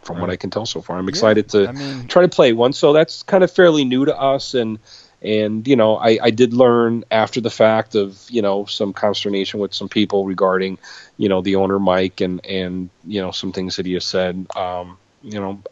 [0.02, 0.22] From right.
[0.22, 2.52] what I can tell so far, I'm excited yeah, to I mean, try to play
[2.52, 2.74] one.
[2.74, 4.78] So that's kind of fairly new to us, and
[5.22, 9.60] and you know, I, I did learn after the fact of you know some consternation
[9.60, 10.78] with some people regarding
[11.16, 14.46] you know the owner Mike and and you know some things that he has said.
[14.54, 15.62] Um, you know,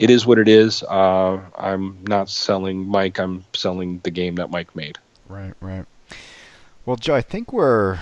[0.00, 0.82] it is what it is.
[0.82, 3.20] Uh, I'm not selling Mike.
[3.20, 4.98] I'm selling the game that Mike made.
[5.28, 5.86] Right, right.
[6.84, 8.00] Well, Joe, I think we're.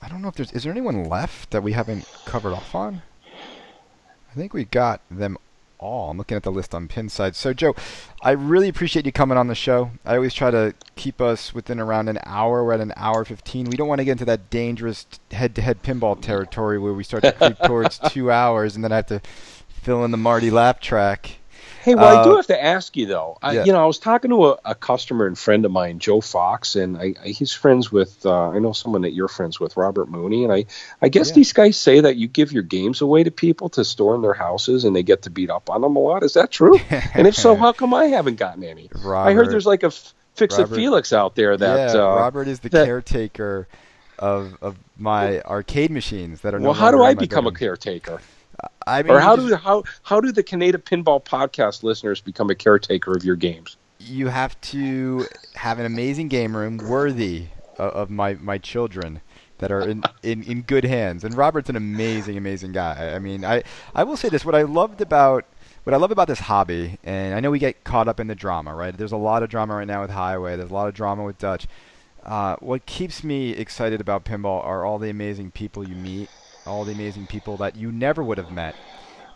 [0.00, 0.52] I don't know if there's.
[0.52, 3.02] Is there anyone left that we haven't covered off on?
[3.26, 5.36] I think we got them
[5.78, 6.10] all.
[6.10, 7.34] I'm looking at the list on Pinside.
[7.34, 7.74] So, Joe,
[8.22, 9.90] I really appreciate you coming on the show.
[10.04, 12.64] I always try to keep us within around an hour.
[12.64, 13.66] We're at an hour 15.
[13.66, 17.32] We don't want to get into that dangerous head-to-head pinball territory where we start to
[17.32, 19.20] creep towards two hours, and then I have to
[19.68, 21.36] fill in the Marty lap track.
[21.86, 23.38] Hey, well, uh, I do have to ask you though.
[23.40, 26.20] I, You know, I was talking to a, a, customer and friend of mine, Joe
[26.20, 28.26] Fox, and I, I, he's friends with.
[28.26, 30.64] Uh, I know someone that you're friends with, Robert Mooney, and I,
[31.00, 31.34] I guess yeah.
[31.36, 34.34] these guys say that you give your games away to people to store in their
[34.34, 36.24] houses, and they get to beat up on them a lot.
[36.24, 36.76] Is that true?
[37.14, 38.90] and if so, how come I haven't gotten any?
[38.92, 39.92] Robert, I heard there's like a
[40.34, 41.94] Fix It Felix out there that.
[41.94, 43.68] Yeah, uh, Robert is the that, caretaker
[44.18, 46.58] of of my arcade machines that are.
[46.58, 48.20] Well, how do I become a caretaker?
[48.86, 52.54] I mean, or how do how how do the Kaneda's Pinball Podcast listeners become a
[52.54, 53.76] caretaker of your games?
[53.98, 57.46] You have to have an amazing game room worthy
[57.78, 59.20] of, of my my children
[59.58, 61.24] that are in, in, in good hands.
[61.24, 63.14] And Robert's an amazing, amazing guy.
[63.14, 63.62] I mean, I,
[63.94, 65.44] I will say this: what I loved about
[65.84, 68.34] what I love about this hobby, and I know we get caught up in the
[68.34, 68.96] drama, right?
[68.96, 70.56] There's a lot of drama right now with Heighway.
[70.56, 71.66] There's a lot of drama with Dutch.
[72.24, 76.28] Uh, what keeps me excited about pinball are all the amazing people you meet
[76.66, 78.74] all the amazing people that you never would have met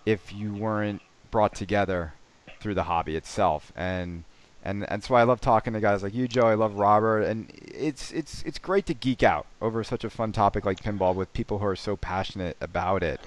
[0.06, 2.14] if you weren't brought together
[2.60, 3.72] through the hobby itself.
[3.76, 4.24] And
[4.62, 6.46] and that's why I love talking to guys like you, Joe.
[6.46, 10.32] I love Robert, and it's it's it's great to geek out over such a fun
[10.32, 13.20] topic like pinball with people who are so passionate about it.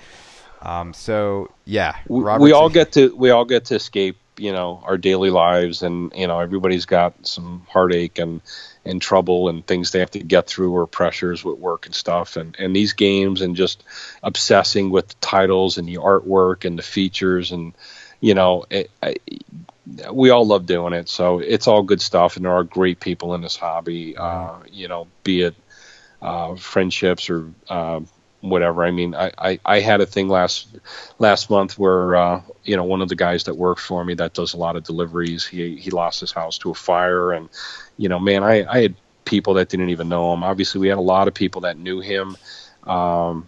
[0.61, 4.97] Um, so yeah, we all get to we all get to escape, you know, our
[4.97, 8.41] daily lives, and you know, everybody's got some heartache and
[8.85, 12.35] and trouble and things they have to get through or pressures with work and stuff.
[12.35, 13.83] And and these games and just
[14.21, 17.73] obsessing with the titles and the artwork and the features and
[18.19, 19.15] you know it, I,
[20.11, 21.09] we all love doing it.
[21.09, 24.87] So it's all good stuff and there are great people in this hobby uh, you
[24.87, 25.55] know be it
[26.21, 27.99] uh, friendships or uh,
[28.43, 28.83] whatever.
[28.83, 30.67] I mean, I, I, I, had a thing last
[31.17, 34.33] last month where uh, you know one of the guys that works for me that
[34.33, 35.45] does a lot of deliveries.
[35.45, 37.49] He he lost his house to a fire, and
[37.97, 38.95] you know, man, I, I had
[39.25, 40.43] people that didn't even know him.
[40.43, 42.35] Obviously, we had a lot of people that knew him.
[42.83, 43.47] Um,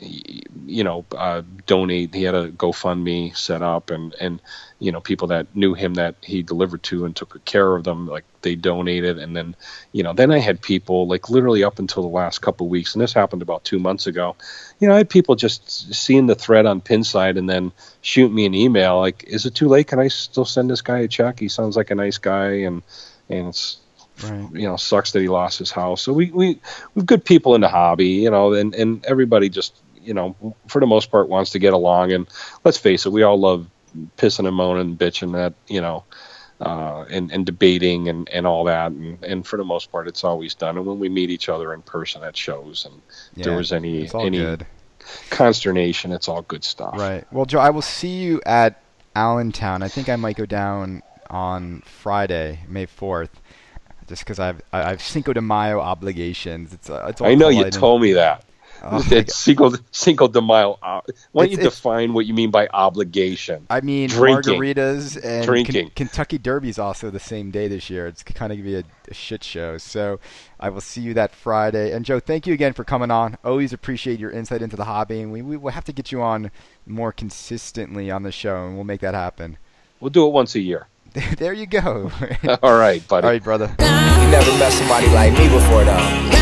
[0.00, 2.14] you know, uh, donate.
[2.14, 4.40] He had a GoFundMe set up, and and
[4.78, 8.06] you know, people that knew him that he delivered to and took care of them,
[8.06, 9.56] like they donated, and then
[9.92, 12.94] you know, then I had people like literally up until the last couple of weeks,
[12.94, 14.36] and this happened about two months ago.
[14.78, 18.46] You know, I had people just seeing the thread on Pinside and then shoot me
[18.46, 19.88] an email like, "Is it too late?
[19.88, 21.40] Can I still send this guy a check?
[21.40, 22.82] He sounds like a nice guy," and
[23.28, 23.78] and it's
[24.24, 24.48] Right.
[24.52, 26.02] You know, sucks that he lost his house.
[26.02, 26.60] So we we
[26.94, 30.80] we've good people in the hobby, you know, and and everybody just you know for
[30.80, 32.12] the most part wants to get along.
[32.12, 32.28] And
[32.64, 33.68] let's face it, we all love
[34.16, 36.04] pissing and moaning and bitching that you know.
[36.60, 40.24] Uh, and, and debating and, and all that and, and for the most part it's
[40.24, 43.00] always done and when we meet each other in person that shows and
[43.36, 44.66] yeah, there was any any good.
[45.30, 48.82] consternation it's all good stuff right well joe i will see you at
[49.14, 51.00] allentown i think i might go down
[51.30, 53.30] on Friday, May 4th,
[54.06, 56.72] just because I've I've Cinco de Mayo obligations.
[56.72, 58.44] It's, uh, it's I know you told me that.
[58.82, 60.78] Oh, it's Cinco, Cinco de Mayo.
[60.82, 61.00] Uh,
[61.32, 63.66] why don't you define what you mean by obligation?
[63.70, 64.60] I mean Drinking.
[64.60, 65.90] margaritas and Drinking.
[65.94, 68.06] Kentucky Derby's also the same day this year.
[68.06, 69.78] It's kind of going to be a, a, shit show.
[69.78, 70.20] So
[70.60, 71.92] I will see you that Friday.
[71.92, 73.36] And Joe, thank you again for coming on.
[73.44, 76.22] Always appreciate your insight into the hobby, and we, we will have to get you
[76.22, 76.50] on
[76.86, 79.58] more consistently on the show, and we'll make that happen.
[80.00, 80.86] We'll do it once a year.
[81.38, 82.10] there you go.
[82.62, 83.26] All right, buddy.
[83.26, 83.74] All right, brother.
[83.78, 86.37] You never met somebody like me before, though.